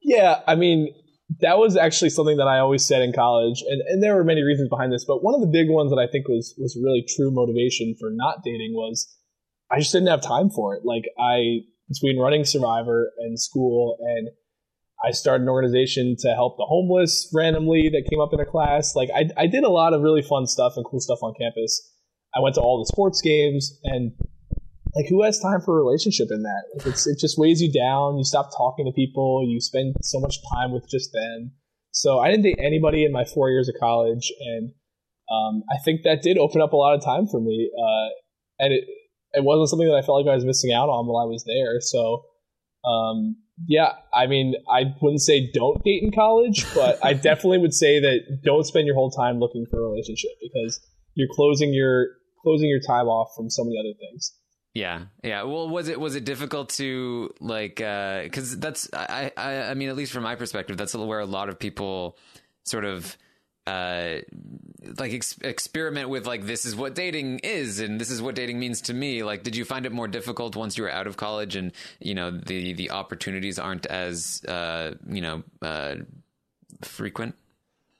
[0.05, 0.93] Yeah, I mean,
[1.41, 4.43] that was actually something that I always said in college, and, and there were many
[4.43, 7.03] reasons behind this, but one of the big ones that I think was was really
[7.15, 9.11] true motivation for not dating was
[9.71, 10.85] I just didn't have time for it.
[10.85, 14.29] Like I between running Survivor and school, and
[15.03, 18.95] I started an organization to help the homeless randomly that came up in a class.
[18.95, 21.81] Like I I did a lot of really fun stuff and cool stuff on campus.
[22.35, 24.11] I went to all the sports games and
[24.95, 26.63] like who has time for a relationship in that?
[26.77, 28.17] Like it's, it just weighs you down.
[28.17, 29.45] You stop talking to people.
[29.45, 31.51] You spend so much time with just them.
[31.95, 34.71] So i didn't date anybody in my four years of college and
[35.31, 38.09] um, i think that did open up a lot of time for me uh,
[38.59, 38.83] and it,
[39.31, 41.45] it wasn't something that i felt like i was missing out on while i was
[41.45, 41.79] there.
[41.79, 42.25] So
[42.85, 47.73] um, yeah i mean i wouldn't say don't date in college but i definitely would
[47.73, 52.07] say that don't spend your whole time looking for a relationship because you're closing your
[52.43, 54.33] closing your time off from so many other things
[54.75, 55.43] yeah, yeah.
[55.43, 59.87] Well, was it was it difficult to like because uh, that's I, I I mean
[59.87, 62.17] at least from my perspective that's where a lot of people
[62.65, 63.17] sort of
[63.67, 64.17] uh
[64.99, 68.59] like ex- experiment with like this is what dating is and this is what dating
[68.59, 71.17] means to me like did you find it more difficult once you were out of
[71.17, 75.95] college and you know the the opportunities aren't as uh you know uh
[76.83, 77.33] frequent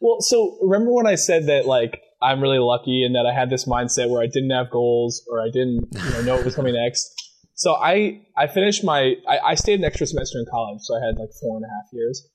[0.01, 3.49] well so remember when i said that like I'm really lucky in that I had
[3.51, 6.55] this mindset where I didn't have goals or I didn't you know, know what was
[6.55, 7.13] coming next.
[7.53, 11.05] So I I finished my I, I stayed an extra semester in college, so I
[11.05, 12.27] had like four and a half years.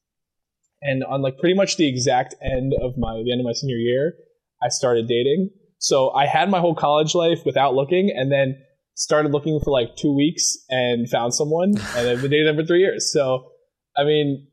[0.82, 3.76] And on like pretty much the exact end of my the end of my senior
[3.76, 4.14] year,
[4.62, 5.50] I started dating.
[5.78, 8.56] So I had my whole college life without looking, and then
[8.94, 12.64] started looking for like two weeks and found someone, and I've been dating them for
[12.64, 13.12] three years.
[13.12, 13.50] So
[13.96, 14.46] I mean,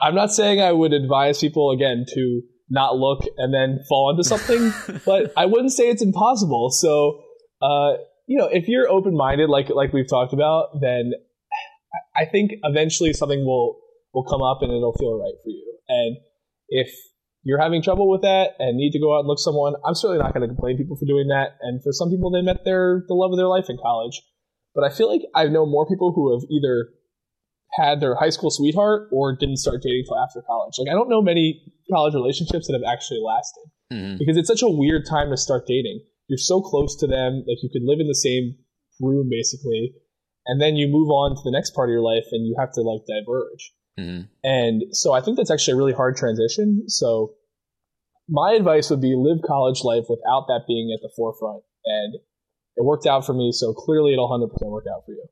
[0.00, 4.24] I'm not saying I would advise people again to not look and then fall into
[4.24, 4.72] something.
[5.06, 6.70] but I wouldn't say it's impossible.
[6.70, 7.22] So,
[7.62, 7.94] uh,
[8.26, 11.12] you know, if you're open minded, like like we've talked about, then
[12.14, 13.78] I think eventually something will
[14.12, 15.78] will come up and it'll feel right for you.
[15.88, 16.16] And
[16.68, 16.90] if
[17.42, 20.22] you're having trouble with that and need to go out and look someone, I'm certainly
[20.22, 21.56] not going to complain people for doing that.
[21.60, 24.22] And for some people, they met their the love of their life in college.
[24.74, 26.88] But I feel like I know more people who have either
[27.74, 30.74] had their high school sweetheart or didn't start dating till after college.
[30.78, 31.62] Like I don't know many
[31.92, 34.16] college relationships that have actually lasted mm-hmm.
[34.18, 36.00] because it's such a weird time to start dating.
[36.28, 38.56] You're so close to them, like you could live in the same
[39.00, 39.92] room basically,
[40.46, 42.72] and then you move on to the next part of your life and you have
[42.72, 43.72] to like diverge.
[43.98, 44.22] Mm-hmm.
[44.44, 46.88] And so I think that's actually a really hard transition.
[46.88, 47.34] So
[48.28, 51.62] my advice would be live college life without that being at the forefront.
[51.84, 52.16] And
[52.76, 55.24] it worked out for me, so clearly it'll 100% work out for you.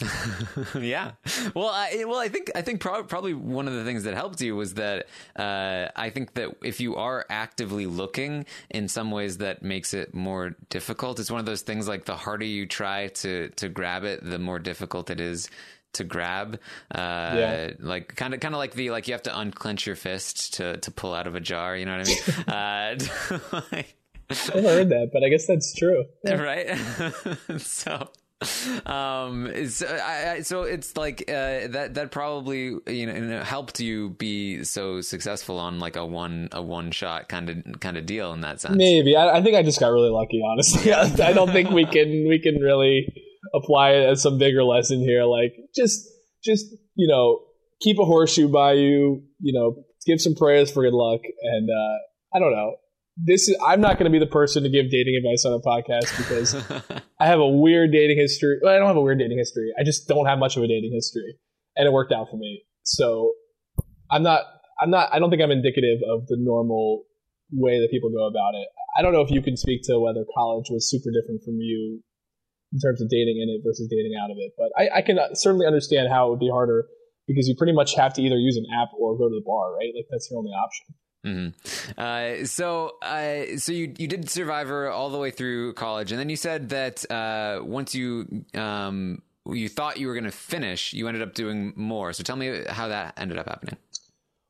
[0.80, 1.12] yeah.
[1.54, 4.40] Well, I well, I think I think pro- probably one of the things that helped
[4.40, 5.06] you was that
[5.36, 10.12] uh, I think that if you are actively looking, in some ways that makes it
[10.12, 11.20] more difficult.
[11.20, 14.38] It's one of those things like the harder you try to to grab it, the
[14.38, 15.48] more difficult it is
[15.92, 16.60] to grab.
[16.92, 17.70] Uh, yeah.
[17.78, 20.76] Like kind of kind of like the like you have to unclench your fist to
[20.78, 21.76] to pull out of a jar.
[21.76, 23.48] You know what I mean?
[23.54, 23.96] uh, like,
[24.30, 26.04] I've heard that, but I guess that's true.
[26.24, 26.34] Yeah.
[26.34, 26.78] Right.
[27.58, 28.08] so
[28.86, 34.64] um so, I, so it's like uh, that that probably you know helped you be
[34.64, 38.40] so successful on like a one a one shot kind of kind of deal in
[38.40, 38.76] that sense.
[38.76, 39.16] Maybe.
[39.16, 40.92] I, I think i just got really lucky honestly.
[40.92, 43.06] I don't think we can we can really
[43.54, 45.24] apply it as some bigger lesson here.
[45.24, 46.06] Like just
[46.44, 46.66] just
[46.96, 47.40] you know
[47.80, 52.36] keep a horseshoe by you you know give some prayers for good luck, and uh,
[52.36, 52.74] I don't know.
[53.16, 55.60] This is, I'm not going to be the person to give dating advice on a
[55.60, 56.54] podcast because
[57.20, 58.58] I have a weird dating history.
[58.60, 59.72] Well, I don't have a weird dating history.
[59.78, 61.38] I just don't have much of a dating history,
[61.76, 62.64] and it worked out for me.
[62.82, 63.32] So
[64.10, 64.42] I'm not.
[64.80, 65.10] I'm not.
[65.12, 67.04] I don't think I'm indicative of the normal
[67.52, 68.66] way that people go about it.
[68.98, 72.02] I don't know if you can speak to whether college was super different from you
[72.72, 75.18] in terms of dating in it versus dating out of it, but I, I can
[75.34, 76.86] certainly understand how it would be harder
[77.26, 79.72] because you pretty much have to either use an app or go to the bar,
[79.72, 79.94] right?
[79.94, 80.94] Like that's your only option.
[81.24, 81.98] Mm-hmm.
[81.98, 86.28] Uh, so, uh, so you you did Survivor all the way through college, and then
[86.28, 91.08] you said that uh, once you um, you thought you were going to finish, you
[91.08, 92.12] ended up doing more.
[92.12, 93.76] So, tell me how that ended up happening.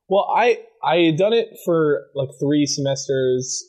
[0.09, 3.63] Well, I I had done it for like three semesters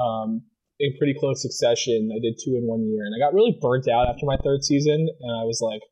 [0.00, 0.42] um,
[0.78, 2.10] in pretty close succession.
[2.14, 4.62] I did two in one year, and I got really burnt out after my third
[4.62, 5.82] season, and I was like,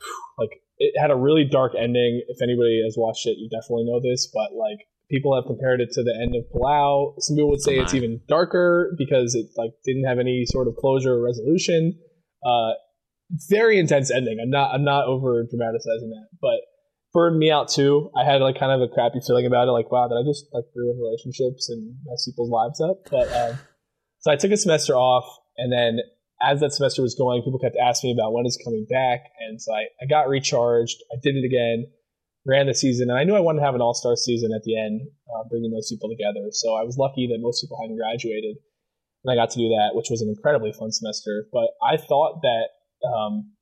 [0.38, 2.22] like it had a really dark ending.
[2.26, 5.90] If anybody has watched it, you definitely know this, but like people have compared it
[5.92, 7.14] to the end of Palau.
[7.18, 10.76] Some people would say it's even darker because it like didn't have any sort of
[10.76, 11.98] closure or resolution.
[12.44, 12.72] Uh,
[13.48, 14.38] very intense ending.
[14.42, 16.60] I'm not I'm not over dramatizing that, but
[17.12, 18.10] burned me out too.
[18.16, 19.72] I had like kind of a crappy feeling about it.
[19.72, 22.98] Like wow, did I just like ruin relationships and mess people's lives up?
[23.10, 23.58] But um,
[24.20, 25.24] so I took a semester off,
[25.56, 26.00] and then
[26.42, 29.60] as that semester was going, people kept asking me about when it's coming back, and
[29.60, 30.96] so I, I got recharged.
[31.12, 31.86] I did it again,
[32.46, 34.62] ran the season, and I knew I wanted to have an all star season at
[34.62, 35.02] the end,
[35.34, 36.46] uh, bringing those people together.
[36.52, 38.56] So I was lucky that most people hadn't graduated,
[39.24, 41.46] and I got to do that, which was an incredibly fun semester.
[41.52, 42.70] But I thought that
[43.02, 43.52] um,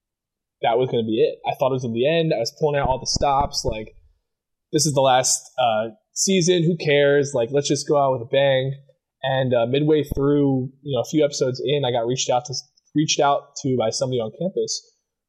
[0.63, 1.41] that was going to be it.
[1.49, 2.33] I thought it was in the end.
[2.37, 3.97] I was pulling out all the stops, like
[4.73, 6.63] this is the last uh, season.
[6.63, 7.33] Who cares?
[7.35, 8.77] Like let's just go out with a bang.
[9.25, 12.55] And uh, midway through, you know, a few episodes in, I got reached out to
[12.95, 14.85] reached out to by somebody on campus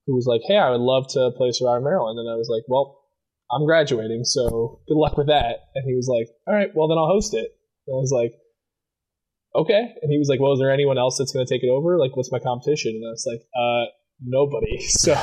[0.06, 2.64] who was like, "Hey, I would love to play Survivor Maryland." And I was like,
[2.68, 3.05] "Well,
[3.52, 6.98] I'm graduating, so good luck with that." And he was like, "All right, well then
[6.98, 7.48] I'll host it."
[7.88, 8.34] And I was like,
[9.56, 11.70] "Okay." And he was like, "Well, is there anyone else that's going to take it
[11.70, 11.98] over?
[11.98, 13.86] Like, what's my competition?" And I was like, "Uh,
[14.22, 15.14] nobody." So.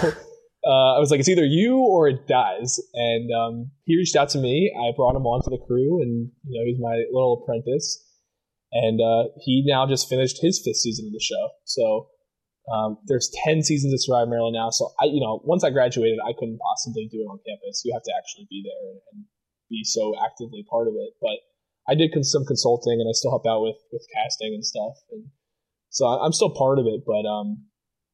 [0.65, 2.78] Uh, I was like, it's either you or it dies.
[2.94, 4.70] And um, he reached out to me.
[4.70, 7.99] I brought him onto the crew, and you know, he's my little apprentice
[8.73, 11.51] and uh, he now just finished his fifth season of the show.
[11.65, 12.09] So
[12.70, 14.70] um, there's ten seasons of Survivor Maryland now.
[14.70, 17.82] So I, you know, once I graduated, I couldn't possibly do it on campus.
[17.84, 19.24] You have to actually be there and, and
[19.68, 21.14] be so actively part of it.
[21.20, 21.43] But
[21.89, 24.94] I did some consulting, and I still help out with with casting and stuff.
[25.10, 25.26] And
[25.90, 27.66] so I'm still part of it, but um,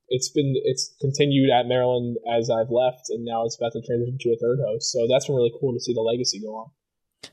[0.09, 4.17] it's been it's continued at Maryland as I've left, and now it's about to transition
[4.21, 4.91] to a third host.
[4.93, 6.71] So that's been really cool to see the legacy go on.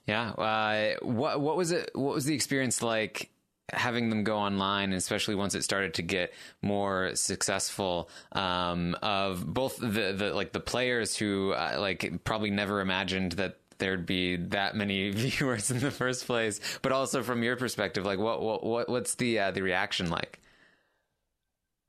[0.07, 0.31] Yeah.
[0.31, 1.91] Uh, what what was it?
[1.93, 3.31] What was the experience like?
[3.73, 9.77] Having them go online, especially once it started to get more successful, um, of both
[9.77, 14.75] the, the like the players who uh, like probably never imagined that there'd be that
[14.75, 18.89] many viewers in the first place, but also from your perspective, like what what, what
[18.89, 20.39] what's the uh, the reaction like?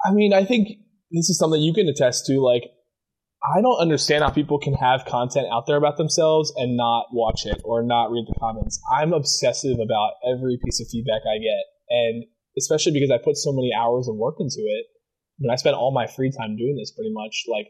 [0.04, 0.68] I mean, I think
[1.10, 2.40] this is something you can attest to.
[2.40, 2.70] Like,
[3.54, 7.46] I don't understand how people can have content out there about themselves and not watch
[7.46, 8.80] it or not read the comments.
[8.90, 11.64] I'm obsessive about every piece of feedback I get.
[11.88, 12.24] And
[12.58, 14.86] especially because I put so many hours of work into it.
[15.38, 17.44] I mean, I spent all my free time doing this pretty much.
[17.46, 17.68] Like,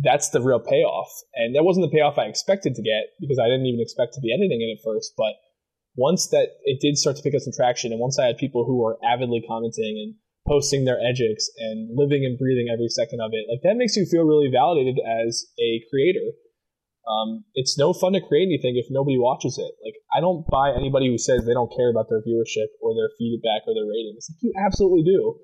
[0.00, 1.10] that's the real payoff.
[1.34, 4.20] And that wasn't the payoff I expected to get because I didn't even expect to
[4.20, 5.12] be editing it at first.
[5.18, 5.34] But
[5.96, 8.64] once that it did start to pick up some traction, and once I had people
[8.64, 10.14] who were avidly commenting and
[10.46, 13.46] posting their edgics and living and breathing every second of it.
[13.50, 16.34] Like that makes you feel really validated as a creator.
[17.02, 19.72] Um, it's no fun to create anything if nobody watches it.
[19.84, 23.10] Like I don't buy anybody who says they don't care about their viewership or their
[23.18, 24.30] feedback or their ratings.
[24.30, 25.38] Like, you absolutely do.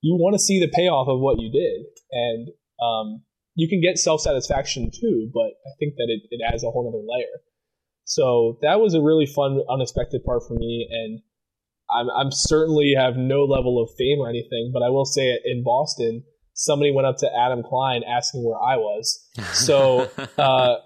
[0.00, 2.48] You want to see the payoff of what you did, and
[2.80, 5.30] um, you can get self satisfaction too.
[5.32, 7.40] But I think that it, it adds a whole other layer.
[8.04, 11.20] So that was a really fun, unexpected part for me, and
[11.94, 15.62] I'm, I'm certainly have no level of fame or anything, but I will say in
[15.64, 19.28] Boston, somebody went up to Adam Klein asking where I was.
[19.52, 20.76] So, uh,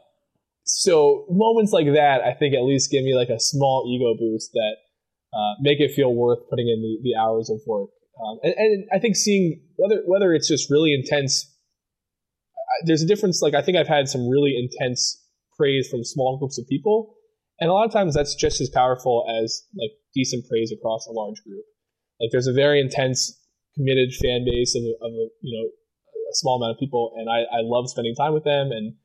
[0.64, 4.52] so moments like that, I think at least give me like a small ego boost
[4.52, 4.76] that
[5.32, 7.90] uh, make it feel worth putting in the, the hours of work.
[8.20, 11.54] Um, and, and I think seeing whether whether it's just really intense,
[12.84, 13.40] there's a difference.
[13.42, 15.22] Like I think I've had some really intense
[15.56, 17.14] praise from small groups of people,
[17.60, 21.14] and a lot of times that's just as powerful as like decent praise across a
[21.14, 21.62] large group.
[22.18, 23.38] Like there's a very intense,
[23.78, 27.46] committed fan base of, of a, you know a small amount of people, and I,
[27.46, 28.98] I love spending time with them and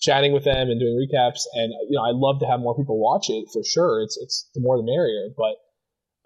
[0.00, 1.42] chatting with them and doing recaps.
[1.58, 4.00] And you know I love to have more people watch it for sure.
[4.00, 5.34] It's it's the more the merrier.
[5.34, 5.58] But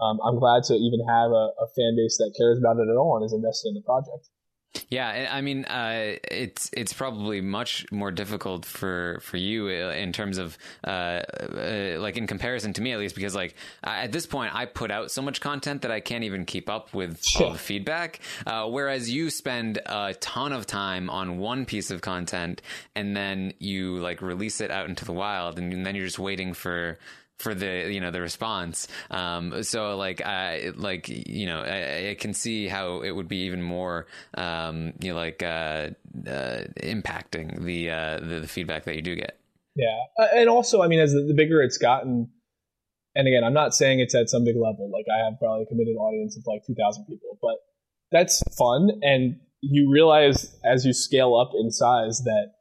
[0.04, 3.00] um, I'm glad to even have a, a fan base that cares about it at
[3.00, 4.28] all and is invested in the project.
[4.90, 10.12] Yeah, I mean, uh, it's it's probably much more difficult for for you uh, in
[10.12, 14.26] terms of uh, uh, like in comparison to me at least because like at this
[14.26, 17.52] point I put out so much content that I can't even keep up with all
[17.52, 18.20] the feedback.
[18.46, 22.62] Uh, whereas you spend a ton of time on one piece of content
[22.94, 26.54] and then you like release it out into the wild, and then you're just waiting
[26.54, 26.98] for
[27.38, 28.88] for the you know the response.
[29.10, 33.44] Um, so like I like you know I, I, can see how it would be
[33.44, 35.90] even more um, you know like uh,
[36.26, 39.38] uh, impacting the, uh, the, the feedback that you do get.
[39.74, 42.28] Yeah, uh, and also I mean as the, the, bigger it's gotten,
[43.14, 44.90] and again I'm not saying it's at some big level.
[44.92, 47.56] Like I have probably a committed audience of like two thousand people, but
[48.10, 52.52] that's fun, and you realize as you scale up in size that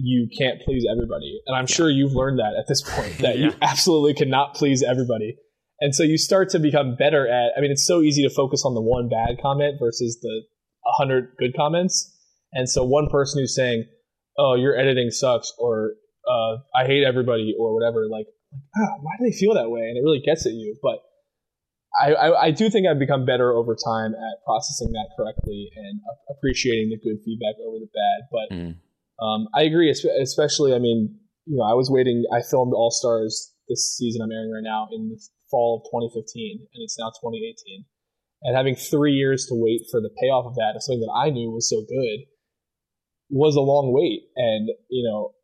[0.00, 1.40] you can't please everybody.
[1.46, 3.46] And I'm sure you've learned that at this point that yeah.
[3.46, 5.36] you absolutely cannot please everybody.
[5.80, 8.64] And so you start to become better at I mean it's so easy to focus
[8.64, 10.42] on the one bad comment versus the
[10.98, 12.14] 100 good comments.
[12.52, 13.84] And so one person who's saying,
[14.38, 15.94] "Oh, your editing sucks," or
[16.26, 19.82] uh, "I hate everybody," or whatever, like, ah, why do they feel that way?
[19.82, 20.74] And it really gets at you.
[20.82, 21.00] But
[22.00, 26.00] I, I, I, do think I've become better over time at processing that correctly and
[26.30, 28.28] appreciating the good feedback over the bad.
[28.32, 28.76] But mm.
[29.20, 30.74] Um, I agree, especially.
[30.74, 32.24] I mean, you know, I was waiting.
[32.32, 35.20] I filmed All Stars this season I'm airing right now in the
[35.50, 37.84] fall of 2015, and it's now 2018.
[38.42, 41.30] And having three years to wait for the payoff of that, of something that I
[41.30, 42.30] knew was so good,
[43.30, 44.22] was a long wait.
[44.36, 45.34] And you know,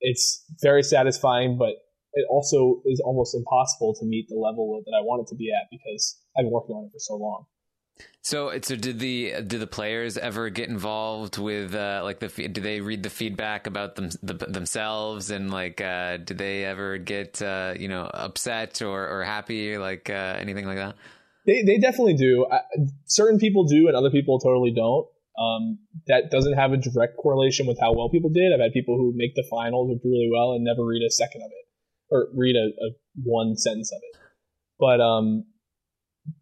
[0.00, 1.80] it's very satisfying, but
[2.12, 5.50] it also is almost impossible to meet the level that I want it to be
[5.50, 7.46] at because I've been working on it for so long.
[8.22, 12.62] So, so did the did the players ever get involved with uh, like the did
[12.62, 17.40] they read the feedback about them the, themselves and like uh, did they ever get
[17.40, 20.96] uh, you know upset or, or happy like uh, anything like that?
[21.46, 22.46] They they definitely do.
[23.06, 25.06] certain people do, and other people totally don't.
[25.40, 28.52] Um, that doesn't have a direct correlation with how well people did.
[28.52, 31.10] I've had people who make the finals or do really well and never read a
[31.10, 31.66] second of it
[32.10, 32.90] or read a, a
[33.24, 34.20] one sentence of it.
[34.78, 35.44] But um,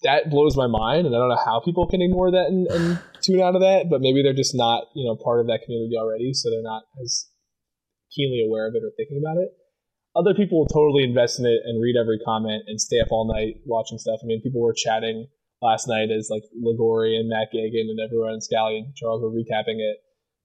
[0.02, 3.00] that blows my mind, and I don't know how people can ignore that and, and
[3.22, 3.90] tune out of that.
[3.90, 6.82] But maybe they're just not, you know, part of that community already, so they're not
[7.02, 7.28] as
[8.14, 9.50] keenly aware of it or thinking about it.
[10.16, 13.28] Other people will totally invest in it and read every comment and stay up all
[13.28, 14.20] night watching stuff.
[14.22, 15.28] I mean, people were chatting
[15.62, 19.30] last night as like Liguori and Matt Gagan and everyone and Scally and Charles were
[19.30, 19.98] recapping it.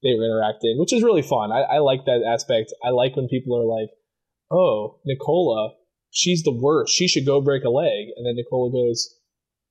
[0.04, 1.52] They were interacting, which is really fun.
[1.52, 2.74] I, I like that aspect.
[2.84, 3.90] I like when people are like,
[4.52, 5.76] "Oh, Nicola,
[6.12, 6.94] she's the worst.
[6.94, 9.16] She should go break a leg," and then Nicola goes,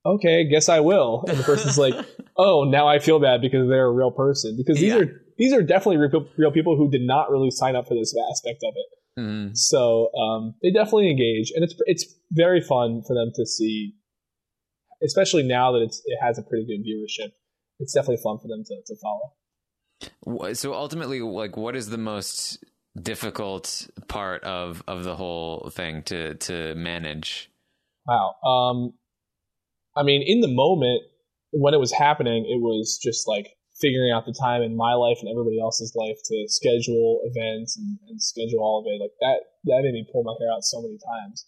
[0.04, 1.24] okay, guess I will.
[1.28, 1.94] And the person's like,
[2.36, 4.56] oh, now I feel bad because they're a real person.
[4.56, 5.00] Because these yeah.
[5.00, 8.14] are these are definitely real, real, people who did not really sign up for this
[8.30, 9.20] aspect of it.
[9.20, 9.54] Mm-hmm.
[9.54, 13.94] So um, they definitely engage, and it's it's very fun for them to see,
[15.02, 17.32] especially now that it's it has a pretty good viewership.
[17.78, 20.54] It's definitely fun for them to to follow.
[20.54, 22.64] So ultimately, like, what is the most
[23.00, 27.50] difficult part of of the whole thing to to manage?
[28.06, 28.34] Wow.
[28.44, 28.94] Um,
[29.96, 31.02] I mean, in the moment
[31.52, 35.18] when it was happening, it was just like figuring out the time in my life
[35.20, 39.00] and everybody else's life to schedule events and, and schedule all of it.
[39.00, 41.46] Like that, that made me pull my hair out so many times.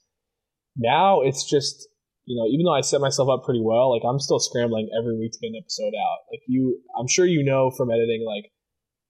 [0.76, 1.88] Now it's just,
[2.24, 5.16] you know, even though I set myself up pretty well, like I'm still scrambling every
[5.16, 6.18] week to get an episode out.
[6.30, 8.50] Like you, I'm sure you know from editing, like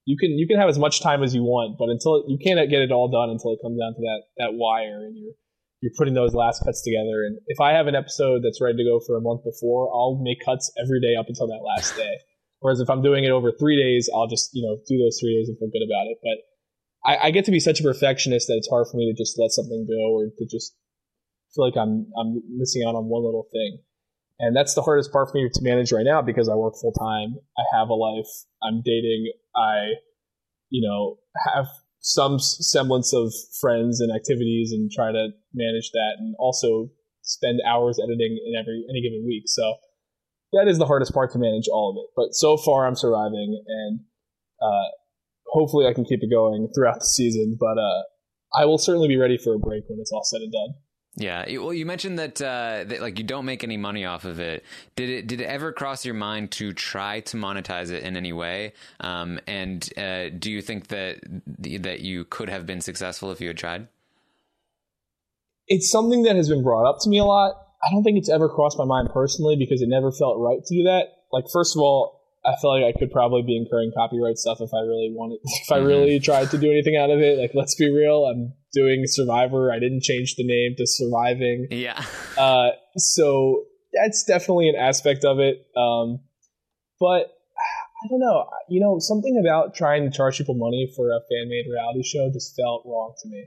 [0.04, 2.58] you can you can have as much time as you want, but until you can't
[2.68, 5.32] get it all done until it comes down to that that wire and you're
[5.84, 7.28] you're putting those last cuts together.
[7.28, 10.16] And if I have an episode that's ready to go for a month before, I'll
[10.16, 12.16] make cuts every day up until that last day.
[12.60, 15.36] Whereas if I'm doing it over three days, I'll just you know do those three
[15.36, 16.16] days and feel good about it.
[16.24, 16.40] But
[17.04, 19.38] I, I get to be such a perfectionist that it's hard for me to just
[19.38, 20.72] let something go or to just
[21.54, 23.84] feel like I'm I'm missing out on one little thing.
[24.40, 26.96] And that's the hardest part for me to manage right now because I work full
[26.96, 27.36] time.
[27.60, 28.32] I have a life.
[28.62, 29.30] I'm dating.
[29.54, 30.00] I,
[30.70, 31.18] you know,
[31.52, 31.68] have
[32.04, 36.90] some semblance of friends and activities and try to manage that and also
[37.22, 39.44] spend hours editing in every any given week.
[39.46, 39.76] So
[40.52, 42.12] that is the hardest part to manage all of it.
[42.14, 44.00] But so far I'm surviving and
[44.60, 44.92] uh,
[45.46, 47.56] hopefully I can keep it going throughout the season.
[47.58, 48.02] But uh,
[48.54, 50.74] I will certainly be ready for a break when it's all said and done.
[51.16, 54.40] Yeah, well, you mentioned that, uh, that like you don't make any money off of
[54.40, 54.64] it.
[54.96, 58.32] Did it did it ever cross your mind to try to monetize it in any
[58.32, 58.72] way?
[58.98, 61.20] Um, and uh, do you think that
[61.58, 63.86] that you could have been successful if you had tried?
[65.68, 67.54] It's something that has been brought up to me a lot.
[67.82, 70.74] I don't think it's ever crossed my mind personally because it never felt right to
[70.74, 71.04] do that.
[71.32, 74.74] Like, first of all, I feel like I could probably be incurring copyright stuff if
[74.74, 76.24] I really wanted, if I really mm-hmm.
[76.24, 77.38] tried to do anything out of it.
[77.38, 79.72] Like, let's be real, I'm doing Survivor.
[79.72, 81.68] I didn't change the name to Surviving.
[81.70, 82.04] Yeah.
[82.34, 85.64] Uh, so that's definitely an aspect of it.
[85.76, 86.18] Um,
[86.98, 87.30] but
[88.02, 88.50] I don't know.
[88.68, 92.28] You know, something about trying to charge people money for a fan made reality show
[92.32, 93.46] just felt wrong to me.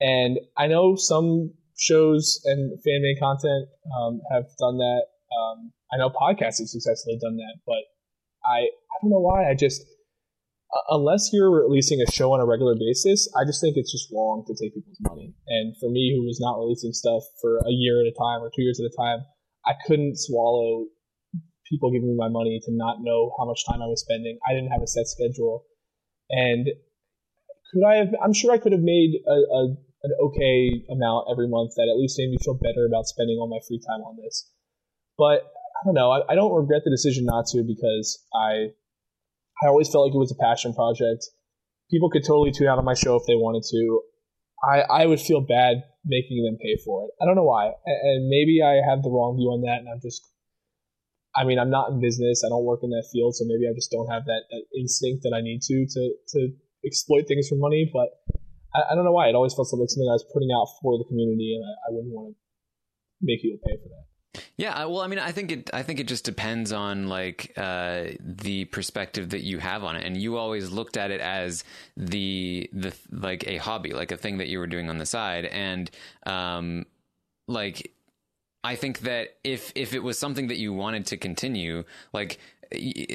[0.00, 3.68] And I know some shows and fan made content
[3.98, 5.02] um, have done that.
[5.32, 7.82] Um, I know podcasts have successfully done that, but
[8.44, 9.48] I I don't know why.
[9.48, 9.82] I just
[10.72, 14.08] Uh, unless you're releasing a show on a regular basis, I just think it's just
[14.12, 15.34] wrong to take people's money.
[15.48, 18.50] And for me, who was not releasing stuff for a year at a time or
[18.54, 19.26] two years at a time,
[19.66, 20.86] I couldn't swallow
[21.68, 24.38] people giving me my money to not know how much time I was spending.
[24.48, 25.64] I didn't have a set schedule,
[26.30, 26.66] and
[27.72, 28.08] could I have?
[28.22, 29.62] I'm sure I could have made a, a
[30.02, 33.48] an okay amount every month that at least made me feel better about spending all
[33.48, 34.50] my free time on this.
[35.18, 36.10] But I don't know.
[36.10, 38.72] I, I don't regret the decision not to because I
[39.62, 41.28] I always felt like it was a passion project.
[41.90, 44.02] People could totally tune out on my show if they wanted to.
[44.62, 47.10] I, I would feel bad making them pay for it.
[47.20, 47.72] I don't know why.
[47.84, 50.22] And maybe I have the wrong view on that and I'm just
[51.36, 52.42] I mean, I'm not in business.
[52.44, 55.22] I don't work in that field, so maybe I just don't have that, that instinct
[55.22, 56.02] that I need to to
[56.34, 56.38] to
[56.84, 57.86] exploit things for money.
[57.86, 58.10] But
[58.74, 59.28] I, I don't know why.
[59.28, 61.88] It always felt like something I was putting out for the community, and I, I
[61.94, 62.36] wouldn't want to
[63.22, 64.09] make people pay for that.
[64.56, 65.70] Yeah, well, I mean, I think it.
[65.72, 70.04] I think it just depends on like uh, the perspective that you have on it,
[70.04, 71.64] and you always looked at it as
[71.96, 75.46] the the like a hobby, like a thing that you were doing on the side,
[75.46, 75.90] and
[76.26, 76.86] um,
[77.48, 77.92] like
[78.62, 82.38] I think that if if it was something that you wanted to continue, like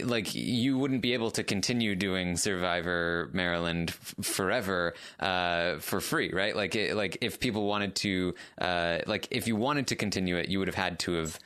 [0.04, 6.32] like you wouldn't be able to continue doing Survivor Maryland f- forever uh, for free,
[6.34, 6.56] right?
[6.56, 10.50] Like it, like if people wanted to uh, like if you wanted to continue it,
[10.50, 11.40] you would have had to have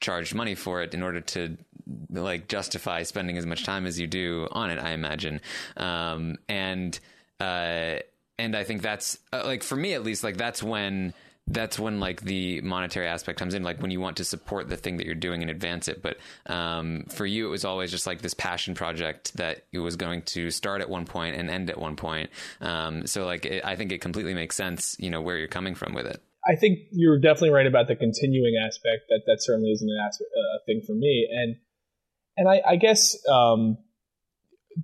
[0.00, 1.56] charged money for it in order to
[2.10, 4.78] like justify spending as much time as you do on it.
[4.78, 5.40] I imagine,
[5.76, 6.98] um, and
[7.38, 8.00] uh,
[8.38, 11.14] and I think that's uh, like for me at least, like that's when
[11.48, 14.76] that's when like the monetary aspect comes in like when you want to support the
[14.76, 16.02] thing that you're doing and advance it.
[16.02, 19.96] But um, for you it was always just like this passion project that it was
[19.96, 22.30] going to start at one point and end at one point.
[22.60, 25.74] Um, so like it, i think it completely makes sense you know where you're coming
[25.74, 26.22] from with it.
[26.44, 29.04] I think you're definitely right about the continuing aspect.
[29.08, 31.28] That that certainly isn't an aspect, uh, thing for me.
[31.30, 31.56] And
[32.36, 33.78] and i, I guess um,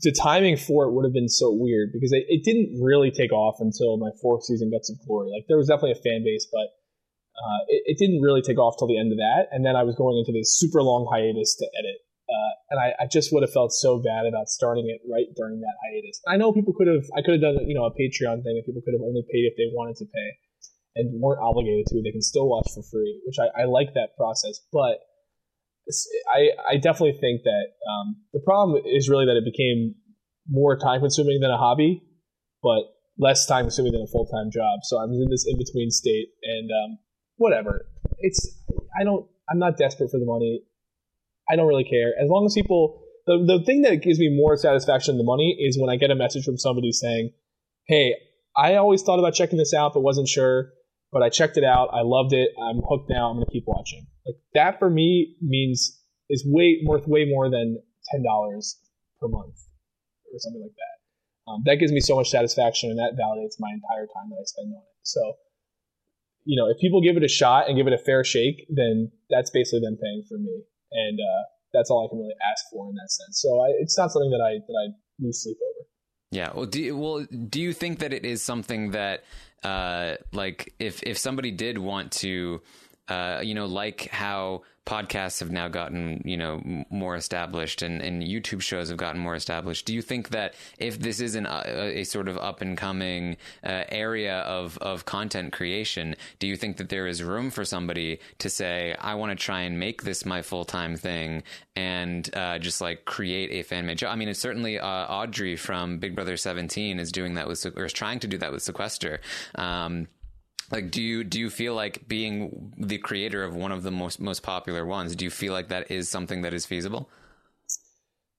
[0.02, 3.32] the timing for it would have been so weird because it, it, didn't really take
[3.32, 5.30] off until my fourth season, Guts of Glory.
[5.30, 6.68] Like there was definitely a fan base, but
[7.38, 9.48] uh, it, it, didn't really take off till the end of that.
[9.50, 11.98] And then I was going into this super long hiatus to edit,
[12.28, 15.60] uh, and I, I, just would have felt so bad about starting it right during
[15.60, 16.20] that hiatus.
[16.28, 18.64] I know people could have, I could have done you know a Patreon thing, and
[18.66, 20.28] people could have only paid if they wanted to pay,
[20.96, 22.02] and weren't obligated to.
[22.02, 25.00] They can still watch for free, which I, I like that process, but
[26.32, 29.94] I, I definitely think that um, the problem is really that it became
[30.48, 32.02] more time consuming than a hobby,
[32.62, 32.82] but
[33.18, 34.80] less time consuming than a full time job.
[34.82, 36.98] So I'm in this in between state, and um,
[37.36, 37.86] whatever.
[38.18, 38.46] It's
[38.98, 40.62] I don't I'm not desperate for the money.
[41.50, 43.02] I don't really care as long as people.
[43.26, 46.10] The the thing that gives me more satisfaction than the money is when I get
[46.10, 47.32] a message from somebody saying,
[47.86, 48.14] "Hey,
[48.56, 50.72] I always thought about checking this out, but wasn't sure."
[51.12, 51.88] But I checked it out.
[51.92, 52.50] I loved it.
[52.60, 53.30] I'm hooked now.
[53.30, 54.06] I'm going to keep watching.
[54.26, 57.80] Like that for me means is way worth way more than
[58.10, 58.78] ten dollars
[59.20, 59.56] per month
[60.32, 61.50] or something like that.
[61.50, 64.44] Um, that gives me so much satisfaction, and that validates my entire time that I
[64.44, 65.00] spend on it.
[65.02, 65.20] So,
[66.44, 69.10] you know, if people give it a shot and give it a fair shake, then
[69.30, 70.62] that's basically them paying for me,
[70.92, 73.40] and uh, that's all I can really ask for in that sense.
[73.40, 74.92] So, I, it's not something that I that I
[75.24, 75.88] lose sleep over.
[76.30, 76.52] Yeah.
[76.54, 79.24] Well, do you, well, do you think that it is something that
[79.62, 82.60] uh, like if if somebody did want to,
[83.08, 88.22] uh, you know, like how podcasts have now gotten you know more established and, and
[88.22, 89.84] YouTube shows have gotten more established.
[89.84, 92.76] Do you think that if this is an, a, uh, a sort of up and
[92.76, 97.66] coming uh, area of of content creation, do you think that there is room for
[97.66, 101.42] somebody to say, I want to try and make this my full time thing
[101.76, 104.08] and uh, just like create a fan made show?
[104.08, 107.84] I mean, it's certainly uh, Audrey from Big Brother 17 is doing that with or
[107.84, 109.20] is trying to do that with Sequester.
[109.54, 110.08] Um,
[110.70, 114.20] like do you do you feel like being the creator of one of the most
[114.20, 117.08] most popular ones do you feel like that is something that is feasible?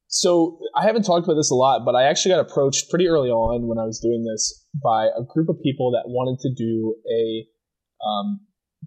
[0.08, 3.30] So i haven't talked about this a lot but i actually got approached pretty early
[3.30, 6.96] on when i was doing this by a group of people that wanted to do
[7.12, 7.46] a
[8.06, 8.40] um,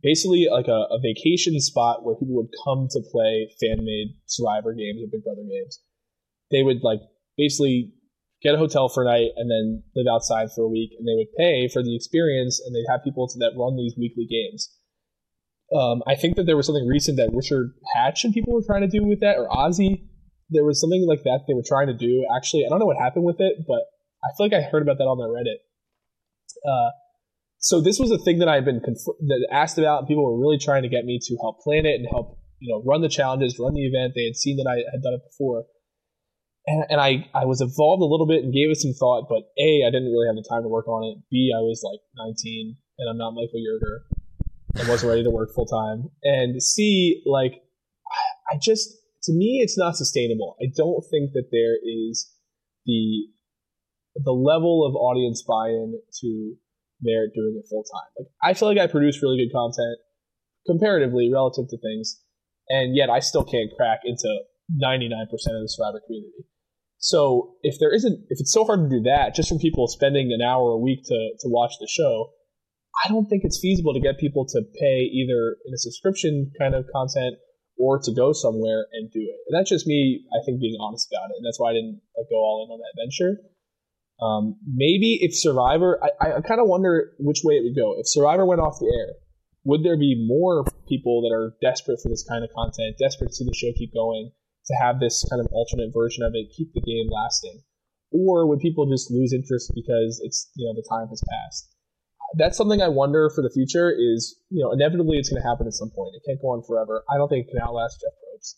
[0.03, 4.73] basically like a, a vacation spot where people would come to play fan made survivor
[4.73, 5.81] games or big brother games.
[6.51, 7.01] They would like
[7.37, 7.93] basically
[8.43, 10.91] get a hotel for a night, and then live outside for a week.
[10.99, 14.27] And they would pay for the experience, and they'd have people that run these weekly
[14.27, 14.71] games.
[15.75, 18.83] Um, I think that there was something recent that Richard Hatch and people were trying
[18.83, 20.05] to do with that, or Ozzy.
[20.51, 22.27] There was something like that they were trying to do.
[22.35, 23.89] Actually, I don't know what happened with it, but
[24.23, 25.65] I feel like I heard about that on the Reddit.
[26.69, 26.91] Uh,
[27.59, 30.39] so this was a thing that I've been conf- that asked about, and people were
[30.39, 33.09] really trying to get me to help plan it and help you know run the
[33.09, 34.13] challenges, run the event.
[34.15, 35.65] They had seen that I had done it before,
[36.67, 39.51] and, and I, I was involved a little bit and gave it some thought, but
[39.59, 41.19] A, I didn't really have the time to work on it.
[41.31, 44.07] B, I was like 19 and I'm not Michael Yerger
[44.79, 46.11] and wasn't ready to work full time.
[46.23, 47.63] And C, like,
[48.51, 48.91] I just,
[49.25, 50.57] to me, it's not sustainable.
[50.63, 52.31] I don't think that there is
[52.87, 53.27] the
[54.15, 56.55] the level of audience buy-in to
[57.01, 58.11] merit doing it full time.
[58.19, 59.97] Like, I feel like I produce really good content
[60.67, 62.21] comparatively relative to things,
[62.69, 64.29] and yet I still can't crack into
[64.71, 66.45] 99% of the Survivor community.
[67.03, 70.31] So if there isn't, if it's so hard to do that, just from people spending
[70.31, 72.31] an hour a week to, to watch the show,
[73.05, 76.77] I don't think it's feasible to get people to pay either in a subscription kind
[76.77, 77.43] of content
[77.77, 79.39] or to go somewhere and do it.
[79.49, 81.39] And that's just me, I think, being honest about it.
[81.39, 83.43] And that's why I didn't like, go all in on that venture.
[84.23, 87.99] Um, maybe if Survivor, I, I kind of wonder which way it would go.
[87.99, 89.15] If Survivor went off the air,
[89.65, 93.35] would there be more people that are desperate for this kind of content, desperate to
[93.35, 94.31] see the show keep going,
[94.67, 97.63] to have this kind of alternate version of it, keep the game lasting?
[98.13, 101.69] Or would people just lose interest because it's you know the time has passed?
[102.37, 103.91] That's something I wonder for the future.
[103.91, 106.15] Is you know inevitably it's going to happen at some point.
[106.15, 107.05] It can't go on forever.
[107.09, 108.55] I don't think it can outlast Jeff Probst.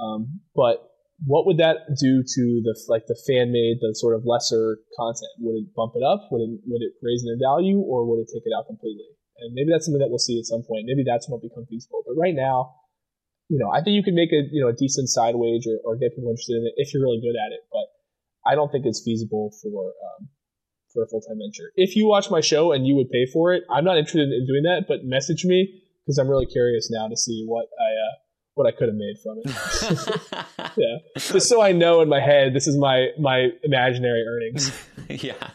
[0.00, 0.88] Um, but
[1.24, 5.32] what would that do to the like the fan made, the sort of lesser content?
[5.40, 6.28] Would it bump it up?
[6.30, 9.08] Would it would it raise it in value, or would it take it out completely?
[9.40, 10.84] And maybe that's something that we'll see at some point.
[10.84, 12.04] Maybe that's when it'll become feasible.
[12.04, 12.85] But right now,
[13.48, 15.78] you know, I think you can make a you know a decent side wage or,
[15.84, 17.60] or get people interested in it if you're really good at it.
[17.70, 17.86] But
[18.50, 20.28] I don't think it's feasible for um,
[20.92, 21.70] for a full time venture.
[21.76, 24.46] If you watch my show and you would pay for it, I'm not interested in
[24.46, 24.86] doing that.
[24.88, 28.14] But message me because I'm really curious now to see what I uh,
[28.54, 30.76] what I could have made from it.
[30.76, 34.72] yeah, just so I know in my head, this is my my imaginary earnings.
[35.08, 35.50] yeah.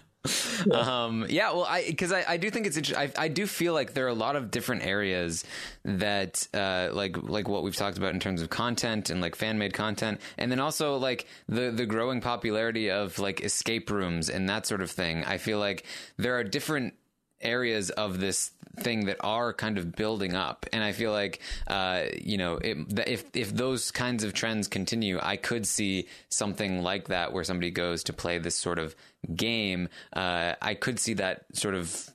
[0.71, 2.93] Um, yeah, well, I because I, I do think it's.
[2.93, 5.43] I, I do feel like there are a lot of different areas
[5.83, 9.57] that uh, like like what we've talked about in terms of content and like fan
[9.57, 14.47] made content, and then also like the the growing popularity of like escape rooms and
[14.49, 15.23] that sort of thing.
[15.25, 15.85] I feel like
[16.17, 16.93] there are different
[17.41, 20.65] areas of this thing that are kind of building up.
[20.71, 22.77] And i feel like uh, you know it,
[23.07, 27.71] if if those kinds of trends continue i could see something like that where somebody
[27.71, 28.95] goes to play this sort of
[29.35, 29.89] game.
[30.13, 32.09] Uh, i could see that sort of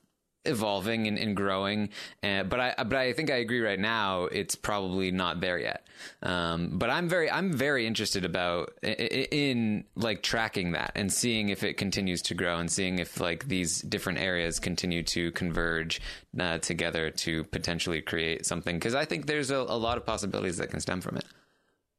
[0.47, 1.89] evolving and, and growing.
[2.23, 5.87] Uh, but I but I think I agree right now it's probably not there yet.
[6.21, 11.49] Um, but I'm very I'm very interested about in, in, like tracking that and seeing
[11.49, 16.01] if it continues to grow and seeing if like these different areas continue to converge
[16.39, 20.57] uh, together to potentially create something because I think there's a, a, lot of possibilities
[20.57, 21.25] that can stem from it.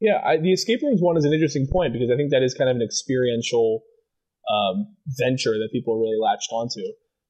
[0.01, 2.55] Yeah, I, the escape rooms one is an interesting point because I think that is
[2.55, 3.83] kind of an experiential
[4.49, 6.81] um, venture that people really latched onto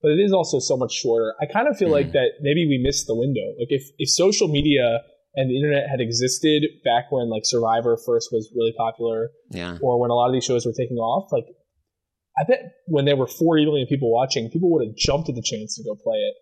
[0.02, 1.34] but it is also so much shorter.
[1.40, 1.98] I kind of feel mm.
[1.98, 3.54] like that maybe we missed the window.
[3.58, 5.02] Like if, if social media
[5.34, 10.00] and the internet had existed back when like Survivor first was really popular, yeah, or
[10.00, 11.46] when a lot of these shows were taking off, like
[12.38, 15.42] I bet when there were 40 million people watching, people would have jumped at the
[15.42, 16.34] chance to go play it.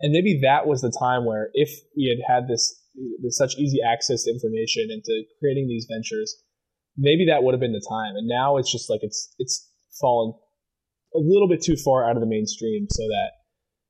[0.00, 2.74] And maybe that was the time where if we had had this,
[3.22, 6.34] this such easy access to information and to creating these ventures,
[6.96, 8.16] maybe that would have been the time.
[8.16, 9.68] And now it's just like it's it's
[10.00, 10.34] fallen
[11.14, 13.30] a little bit too far out of the mainstream so that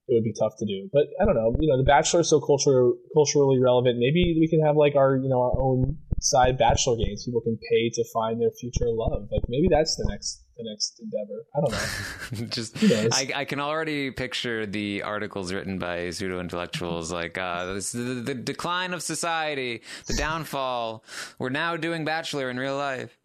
[0.09, 0.89] it would be tough to do.
[0.93, 1.55] But I don't know.
[1.61, 3.99] You know, The Bachelor is so culture, culturally relevant.
[3.99, 7.25] Maybe we can have like our you know our own side Bachelor games.
[7.25, 9.29] People can pay to find their future love.
[9.31, 11.47] Like maybe that's the next the next endeavor.
[11.55, 12.47] I don't know.
[12.55, 12.77] Just
[13.15, 18.01] I, I, can already picture the articles written by pseudo intellectuals like uh, this, the,
[18.01, 21.05] the decline of society, the downfall.
[21.39, 23.19] We're now doing Bachelor in real life.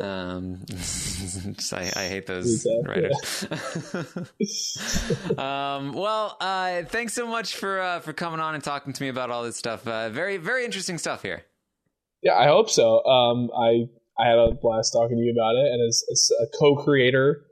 [0.00, 0.64] Um,
[1.72, 3.46] I, I, hate those writers.
[5.38, 9.08] um, well, uh, thanks so much for uh, for coming on and talking to me
[9.08, 9.86] about all this stuff.
[9.86, 11.44] Uh, very very interesting stuff here.
[12.22, 13.04] Yeah, I hope so.
[13.04, 16.46] Um, I I had a blast talking to you about it, and as, as a
[16.58, 17.42] co-creator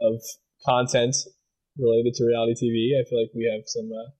[0.00, 0.20] of
[0.66, 1.16] content
[1.78, 4.10] related to reality TV, I feel like we have some uh,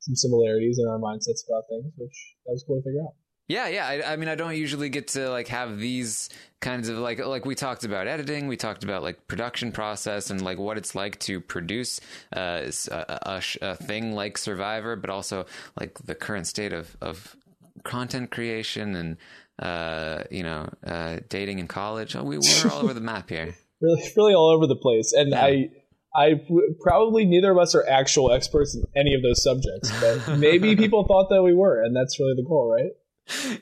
[0.00, 3.14] some similarities in our mindsets about things, which that was cool to figure out.
[3.48, 3.86] Yeah, yeah.
[3.86, 6.28] I, I, mean, I don't usually get to like have these
[6.60, 10.42] kinds of like like we talked about editing, we talked about like production process and
[10.42, 11.98] like what it's like to produce
[12.36, 15.46] uh, a, a, a thing like Survivor, but also
[15.80, 17.36] like the current state of of
[17.84, 19.16] content creation and
[19.60, 22.14] uh, you know uh, dating in college.
[22.16, 23.54] Oh, we, we're all over the map here.
[23.80, 25.44] really, really all over the place, and yeah.
[25.44, 25.70] I.
[26.16, 26.40] I
[26.80, 31.06] probably neither of us are actual experts in any of those subjects, but maybe people
[31.06, 32.90] thought that we were, and that's really the goal, right?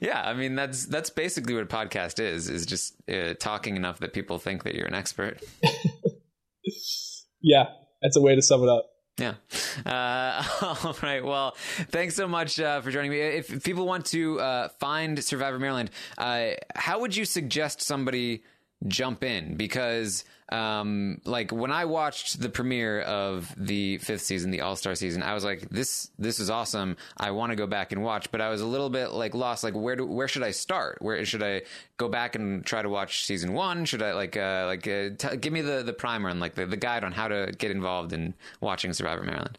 [0.00, 4.00] Yeah, I mean that's that's basically what a podcast is is just uh, talking enough
[4.00, 5.42] that people think that you're an expert.
[7.40, 7.66] yeah,
[8.02, 8.90] that's a way to sum it up.
[9.18, 9.34] Yeah.
[9.84, 10.42] Uh,
[10.84, 11.22] all right.
[11.22, 11.54] Well,
[11.90, 13.20] thanks so much uh, for joining me.
[13.20, 18.42] If, people want to uh, find Survivor Maryland, uh, how would you suggest somebody
[18.88, 24.60] jump in because um, like when I watched the premiere of the fifth season, the
[24.60, 26.96] All Star season, I was like, this this is awesome.
[27.16, 29.64] I want to go back and watch, but I was a little bit like lost.
[29.64, 30.98] Like where do where should I start?
[31.00, 31.62] Where should I
[31.96, 33.84] go back and try to watch season one?
[33.84, 36.66] Should I like uh, like uh, t- give me the the primer and like the,
[36.66, 39.58] the guide on how to get involved in watching Survivor Maryland?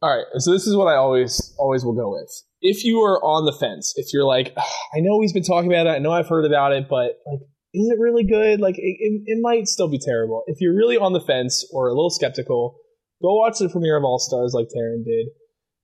[0.00, 2.44] All right, so this is what I always always will go with.
[2.60, 4.54] If you are on the fence, if you're like,
[4.94, 7.40] I know he's been talking about it, I know I've heard about it, but like
[7.74, 8.60] is it really good?
[8.60, 10.42] Like, it, it, it, might still be terrible.
[10.46, 12.78] If you're really on the fence or a little skeptical,
[13.22, 15.28] go watch the premiere of All Stars like Taran did.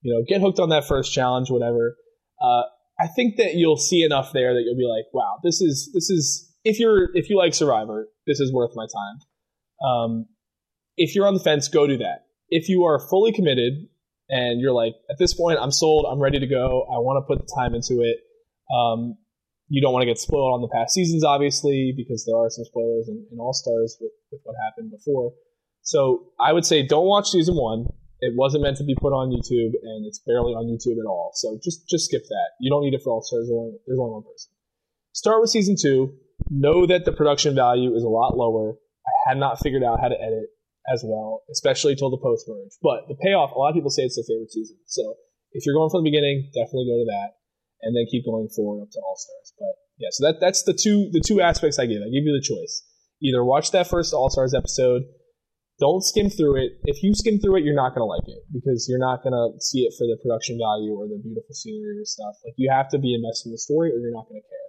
[0.02, 1.97] You know, get hooked on that first challenge, whatever.
[2.43, 2.62] Uh,
[2.98, 6.11] I think that you'll see enough there that you'll be like, wow, this is this
[6.11, 9.89] is if you're if you like Survivor, this is worth my time.
[9.89, 10.27] Um,
[10.97, 12.27] if you're on the fence, go do that.
[12.51, 13.89] If you are fully committed
[14.28, 17.27] and you're like, at this point, I'm sold, I'm ready to go, I want to
[17.27, 18.19] put the time into it.
[18.74, 19.16] Um,
[19.69, 22.65] you don't want to get spoiled on the past seasons, obviously, because there are some
[22.65, 25.32] spoilers in, in All Stars with, with what happened before.
[25.82, 27.86] So I would say don't watch season one.
[28.20, 31.32] It wasn't meant to be put on YouTube, and it's barely on YouTube at all.
[31.35, 32.49] So just just skip that.
[32.61, 33.49] You don't need it for All Stars.
[33.49, 34.53] There's only, there's only one person.
[35.12, 36.15] Start with season two.
[36.51, 38.73] Know that the production value is a lot lower.
[39.07, 40.49] I had not figured out how to edit
[40.93, 42.73] as well, especially till the post merge.
[42.82, 44.77] But the payoff, a lot of people say it's their favorite season.
[44.86, 45.15] So
[45.53, 47.44] if you're going from the beginning, definitely go to that
[47.85, 49.52] and then keep going forward up to All Stars.
[49.59, 52.01] But yeah, so that that's the two the two aspects I give.
[52.01, 52.82] I give you the choice.
[53.23, 55.02] Either watch that first All Stars episode.
[55.81, 56.78] Don't skim through it.
[56.85, 59.35] If you skim through it, you're not going to like it because you're not going
[59.35, 62.39] to see it for the production value or the beautiful scenery or stuff.
[62.44, 64.69] Like you have to be invested in the story, or you're not going to care.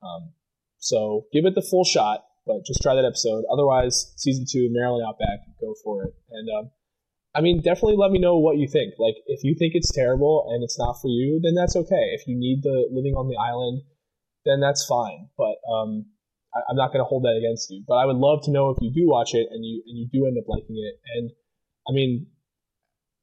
[0.00, 0.32] Um,
[0.78, 3.44] so give it the full shot, but just try that episode.
[3.52, 6.14] Otherwise, season two, Maryland Outback, go for it.
[6.32, 6.70] And um,
[7.34, 8.94] I mean, definitely let me know what you think.
[8.98, 12.10] Like, if you think it's terrible and it's not for you, then that's okay.
[12.12, 13.82] If you need the living on the island,
[14.44, 15.28] then that's fine.
[15.38, 16.06] But um,
[16.54, 17.84] I, am not going to hold that against you.
[17.86, 20.08] But I would love to know if you do watch it and you and you
[20.10, 20.98] do end up liking it.
[21.14, 21.30] And
[21.88, 22.26] I mean,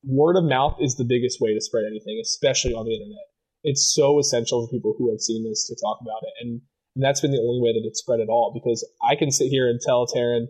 [0.03, 3.27] word of mouth is the biggest way to spread anything, especially on the internet.
[3.63, 6.61] It's so essential for people who have seen this to talk about it, and,
[6.95, 8.51] and that's been the only way that it's spread at all.
[8.53, 10.47] Because I can sit here and tell Taran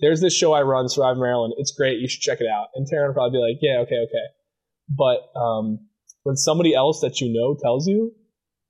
[0.00, 1.54] there's this show I run, Survive Maryland.
[1.58, 2.00] It's great.
[2.00, 2.68] You should check it out.
[2.74, 4.26] And Taran would probably be like, yeah, okay, okay.
[4.88, 5.88] But um,
[6.22, 8.12] when somebody else that you know tells you,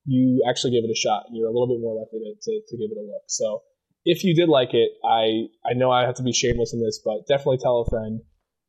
[0.04, 2.52] you actually give it a shot, and you're a little bit more likely to, to,
[2.68, 3.22] to give it a look.
[3.28, 3.62] So
[4.04, 7.00] if you did like it, I I know I have to be shameless in this,
[7.04, 8.20] but definitely tell a friend.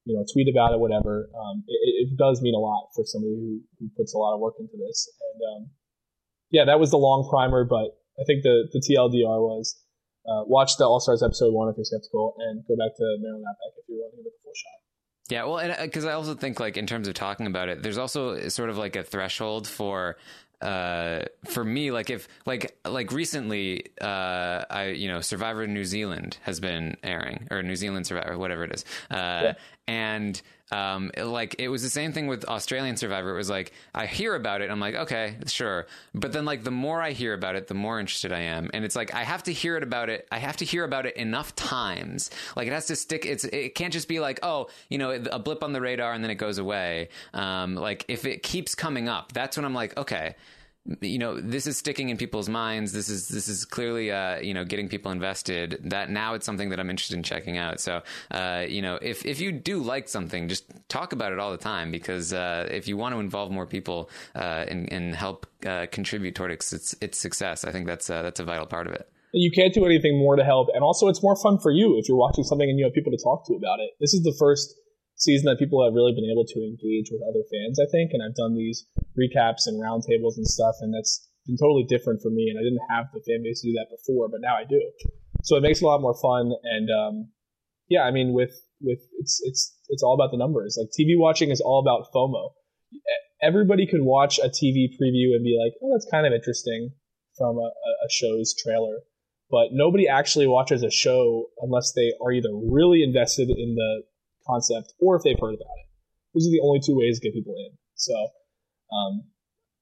[0.06, 1.30] You know, tweet about it, whatever.
[1.32, 4.42] Um, it, it, does mean a lot for somebody who, who puts a lot of
[4.42, 5.08] work into this.
[5.08, 5.70] And um,
[6.52, 9.80] yeah, that was the long primer, but I think the the TLDR was
[10.28, 13.45] uh, watch the All Stars episode one if you're skeptical, and go back to Maryland
[13.50, 14.80] Outback if you're willing to give it the full shot.
[15.30, 17.82] Yeah, well, and because uh, I also think like in terms of talking about it,
[17.84, 20.18] there's also sort of like a threshold for
[20.64, 26.38] uh, for me, like if like like recently, uh, I you know Survivor New Zealand
[26.44, 29.54] has been airing or New Zealand Survivor, whatever it is, uh, yeah.
[29.88, 30.41] and
[30.72, 33.31] um, like it was the same thing with Australian Survivor.
[33.31, 36.72] It was like I hear about it, I'm like, okay, sure, but then like the
[36.72, 39.44] more I hear about it, the more interested I am, and it's like I have
[39.44, 40.27] to hear it about it.
[40.31, 42.31] I have to hear about it enough times.
[42.56, 43.26] Like it has to stick.
[43.26, 46.23] It's it can't just be like, oh, you know, a blip on the radar and
[46.23, 47.10] then it goes away.
[47.34, 50.35] Um, like if it keeps coming up, that's when I'm like, okay
[51.01, 52.91] you know this is sticking in people's minds.
[52.91, 55.80] This is this is clearly uh, you know getting people invested.
[55.84, 57.80] That now it's something that i'm interested in checking out.
[57.80, 58.01] So
[58.31, 61.57] uh, you know if if you do like something just talk about it all the
[61.57, 65.88] time because uh, if you want to involve more people uh, and, and help uh,
[65.91, 68.93] contribute toward its, its, its success i think that's uh, that's a vital part of
[68.93, 69.10] it.
[69.34, 70.68] You can't do anything more to help.
[70.73, 73.11] And also it's more fun for you if you're watching something and you have people
[73.11, 73.89] to talk to about it.
[73.99, 74.76] This is the first
[75.24, 78.12] season that people have really been able to engage with other fans, I think.
[78.12, 78.86] And I've done these
[79.16, 82.52] recaps and roundtables and stuff, and that's been totally different for me.
[82.52, 84.80] And I didn't have the fan base to do that before, but now I do.
[85.44, 86.52] So it makes it a lot more fun.
[86.64, 87.32] And um,
[87.88, 90.78] yeah, I mean, with with it's it's it's all about the numbers.
[90.78, 92.52] Like TV watching is all about FOMO.
[93.41, 96.91] Everybody could watch a TV preview and be like, "Oh, that's kind of interesting,"
[97.38, 97.72] from a,
[98.06, 99.04] a show's trailer
[99.54, 104.02] but nobody actually watches a show unless they are either really invested in the
[104.48, 105.88] concept or if they've heard about it.
[106.34, 107.78] Those are the only two ways to get people in.
[107.95, 108.15] So
[108.91, 109.24] um,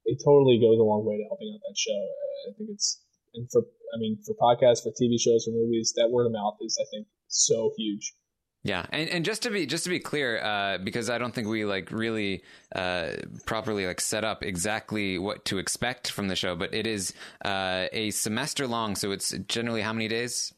[0.06, 2.02] it totally goes a long way to helping out that show.
[2.50, 3.02] I think it's
[3.34, 3.62] and for
[3.94, 6.86] I mean for podcasts, for TV shows, for movies, that word of mouth is I
[6.92, 8.14] think so huge.
[8.64, 11.48] Yeah, and, and just to be just to be clear, uh, because I don't think
[11.48, 12.44] we like really
[12.76, 13.14] uh,
[13.48, 17.14] properly like set up exactly what to expect from the show, but it is
[17.44, 20.54] uh, a semester long, so it's generally how many days?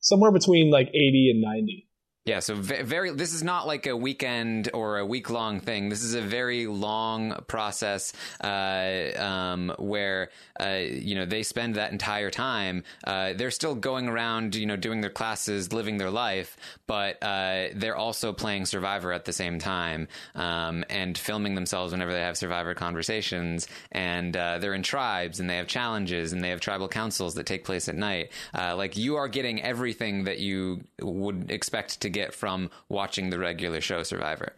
[0.00, 1.87] Somewhere between like eighty and ninety.
[2.28, 3.10] Yeah, so very.
[3.10, 5.88] This is not like a weekend or a week long thing.
[5.88, 8.12] This is a very long process
[8.44, 10.28] uh, um, where
[10.60, 12.84] uh, you know they spend that entire time.
[13.02, 17.68] Uh, they're still going around, you know, doing their classes, living their life, but uh,
[17.74, 22.36] they're also playing Survivor at the same time um, and filming themselves whenever they have
[22.36, 23.68] Survivor conversations.
[23.90, 27.46] And uh, they're in tribes and they have challenges and they have tribal councils that
[27.46, 28.32] take place at night.
[28.54, 33.30] Uh, like you are getting everything that you would expect to get get from watching
[33.30, 34.52] the regular show Survivor.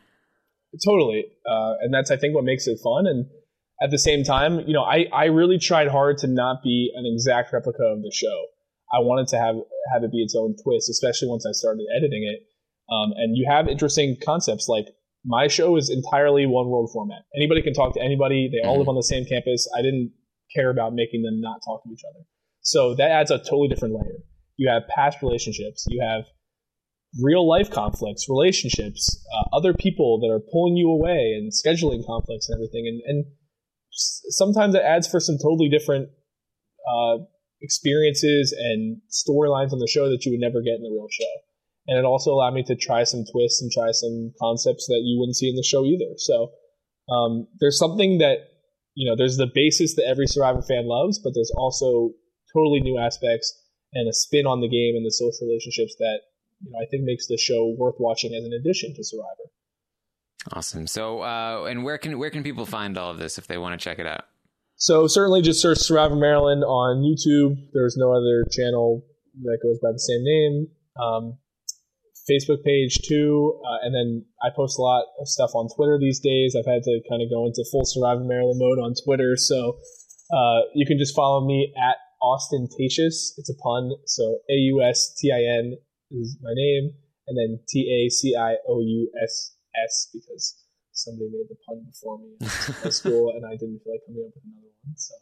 [0.84, 3.06] Totally, uh, and that's I think what makes it fun.
[3.06, 3.26] And
[3.82, 7.04] at the same time, you know, I I really tried hard to not be an
[7.12, 8.36] exact replica of the show.
[8.92, 9.56] I wanted to have
[9.92, 12.46] have it be its own twist, especially once I started editing it.
[12.92, 14.86] Um, and you have interesting concepts like
[15.24, 17.22] my show is entirely one world format.
[17.36, 18.50] Anybody can talk to anybody.
[18.50, 18.80] They all mm-hmm.
[18.80, 19.68] live on the same campus.
[19.76, 20.12] I didn't
[20.54, 22.24] care about making them not talk to each other.
[22.62, 24.18] So that adds a totally different layer.
[24.56, 25.86] You have past relationships.
[25.88, 26.24] You have
[27.18, 32.48] real life conflicts, relationships, uh, other people that are pulling you away, and scheduling conflicts
[32.48, 32.86] and everything.
[32.86, 33.24] And, and
[33.90, 36.10] sometimes it adds for some totally different
[36.88, 37.18] uh,
[37.62, 41.32] experiences and storylines on the show that you would never get in the real show.
[41.86, 45.18] And it also allowed me to try some twists and try some concepts that you
[45.18, 46.14] wouldn't see in the show either.
[46.16, 46.52] So
[47.10, 48.46] um, there's something that
[48.94, 52.10] you know there's the basis that every Survivor fan loves, but there's also
[52.54, 53.52] totally new aspects
[53.92, 56.20] and a spin on the game and the social relationships that
[56.62, 59.50] you know, I think makes the show worth watching as an addition to Survivor.
[60.52, 60.86] Awesome.
[60.86, 63.78] So, uh, and where can where can people find all of this if they want
[63.78, 64.24] to check it out?
[64.76, 67.56] So certainly, just search Survivor Maryland on YouTube.
[67.74, 69.04] There's no other channel
[69.42, 70.68] that goes by the same name.
[71.00, 71.38] Um,
[72.30, 76.20] Facebook page too, uh, and then I post a lot of stuff on Twitter these
[76.20, 76.56] days.
[76.56, 79.78] I've had to kind of go into full Survivor Maryland mode on Twitter, so
[80.32, 83.36] uh, you can just follow me at Austintatious.
[83.36, 85.76] It's a pun, so A U S T I N
[86.10, 86.92] is my name,
[87.28, 90.56] and then T A C I O U S S because
[90.92, 92.36] somebody made the pun before me
[92.84, 94.96] in school, and I didn't feel like coming up with another one.
[94.96, 95.14] So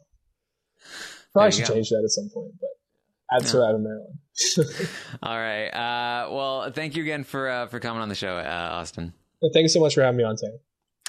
[1.33, 1.73] probably should go.
[1.75, 3.49] change that at some point, but at yeah.
[3.49, 4.19] Survivor Maryland.
[5.23, 5.69] All right.
[5.69, 9.13] Uh, well, thank you again for uh, for coming on the show, uh, Austin.
[9.53, 10.59] thank you so much for having me on, Taran.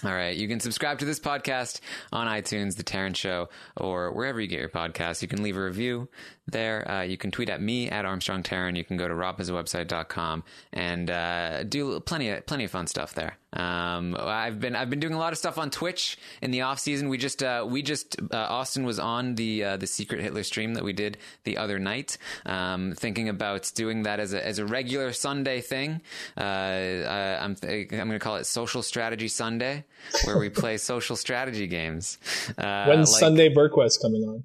[0.05, 0.35] All right.
[0.37, 1.81] You can subscribe to this podcast
[2.13, 5.21] on iTunes, The Taran Show, or wherever you get your podcasts.
[5.21, 6.09] You can leave a review
[6.47, 6.91] there.
[6.91, 8.77] Uh, you can tweet at me at Armstrong Taran.
[8.77, 13.37] You can go to robhasawebsite.com and uh, do plenty of plenty of fun stuff there.
[13.53, 16.79] Um, I've been I've been doing a lot of stuff on Twitch in the off
[16.79, 17.09] season.
[17.09, 20.75] We just uh, we just uh, Austin was on the uh, the secret Hitler stream
[20.75, 22.17] that we did the other night.
[22.47, 26.01] Um, thinking about doing that as a as a regular Sunday thing.
[26.37, 29.85] Uh, I'm I'm going to call it Social Strategy Sunday,
[30.25, 32.19] where we play social strategy games.
[32.57, 34.45] Uh, When's like, Sunday Burquest coming on?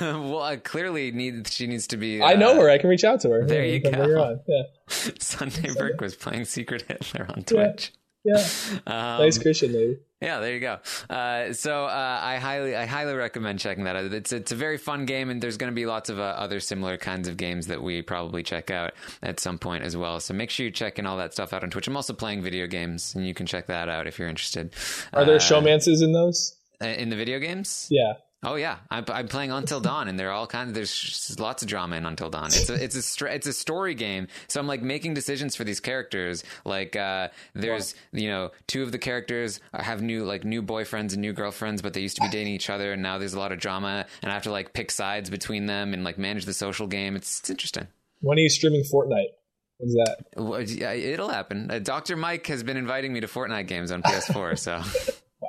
[0.30, 2.22] well, I clearly need she needs to be.
[2.22, 2.70] I know her.
[2.70, 3.44] I can reach out to her.
[3.44, 4.40] There you go.
[4.46, 4.62] Yeah.
[4.88, 7.92] Sunday Burquest playing Secret Hitler on Twitch.
[7.92, 8.00] Yeah.
[8.26, 8.44] Yeah,
[8.86, 9.98] um, nice Christian lady.
[10.20, 10.78] Yeah, there you go.
[11.10, 14.06] Uh, so uh, I highly, I highly recommend checking that out.
[14.06, 16.58] It's it's a very fun game, and there's going to be lots of uh, other
[16.58, 20.18] similar kinds of games that we probably check out at some point as well.
[20.20, 21.86] So make sure you're checking all that stuff out on Twitch.
[21.86, 24.74] I'm also playing video games, and you can check that out if you're interested.
[25.12, 26.56] Are there uh, showmances in those?
[26.82, 27.86] Uh, in the video games?
[27.90, 28.14] Yeah.
[28.42, 30.68] Oh yeah, I'm, I'm playing Until Dawn, and there are all kinds.
[30.68, 32.46] Of, there's lots of drama in Until Dawn.
[32.46, 34.28] It's a it's a it's a story game.
[34.46, 36.44] So I'm like making decisions for these characters.
[36.64, 41.22] Like uh, there's you know two of the characters have new like new boyfriends and
[41.22, 43.52] new girlfriends, but they used to be dating each other, and now there's a lot
[43.52, 46.54] of drama, and I have to like pick sides between them and like manage the
[46.54, 47.16] social game.
[47.16, 47.88] It's it's interesting.
[48.20, 49.32] When are you streaming Fortnite?
[49.78, 50.16] When's that?
[50.36, 51.70] Well, yeah, it'll happen.
[51.70, 54.58] Uh, Doctor Mike has been inviting me to Fortnite games on PS4.
[54.58, 54.76] So
[55.40, 55.48] wow,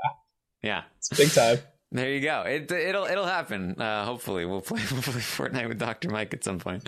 [0.64, 1.60] yeah, it's big time.
[1.92, 2.42] There you go.
[2.42, 3.80] It, it'll it'll happen.
[3.80, 6.84] Uh, hopefully, we'll play we'll play Fortnite with Doctor Mike at some point.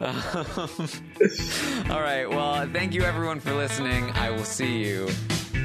[0.00, 0.22] Um,
[1.90, 2.26] all right.
[2.28, 4.10] Well, thank you everyone for listening.
[4.10, 5.08] I will see you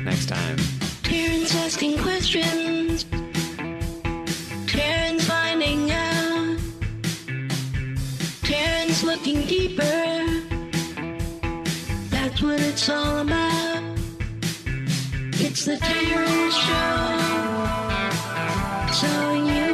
[0.04, 0.58] next time.
[1.04, 3.04] Taran's asking questions.
[4.68, 6.58] Taran's finding out.
[8.44, 9.84] Taran's looking deeper.
[12.10, 13.84] That's what it's all about.
[15.40, 17.87] It's the Taran Show.
[19.00, 19.06] 少
[19.46, 19.67] 年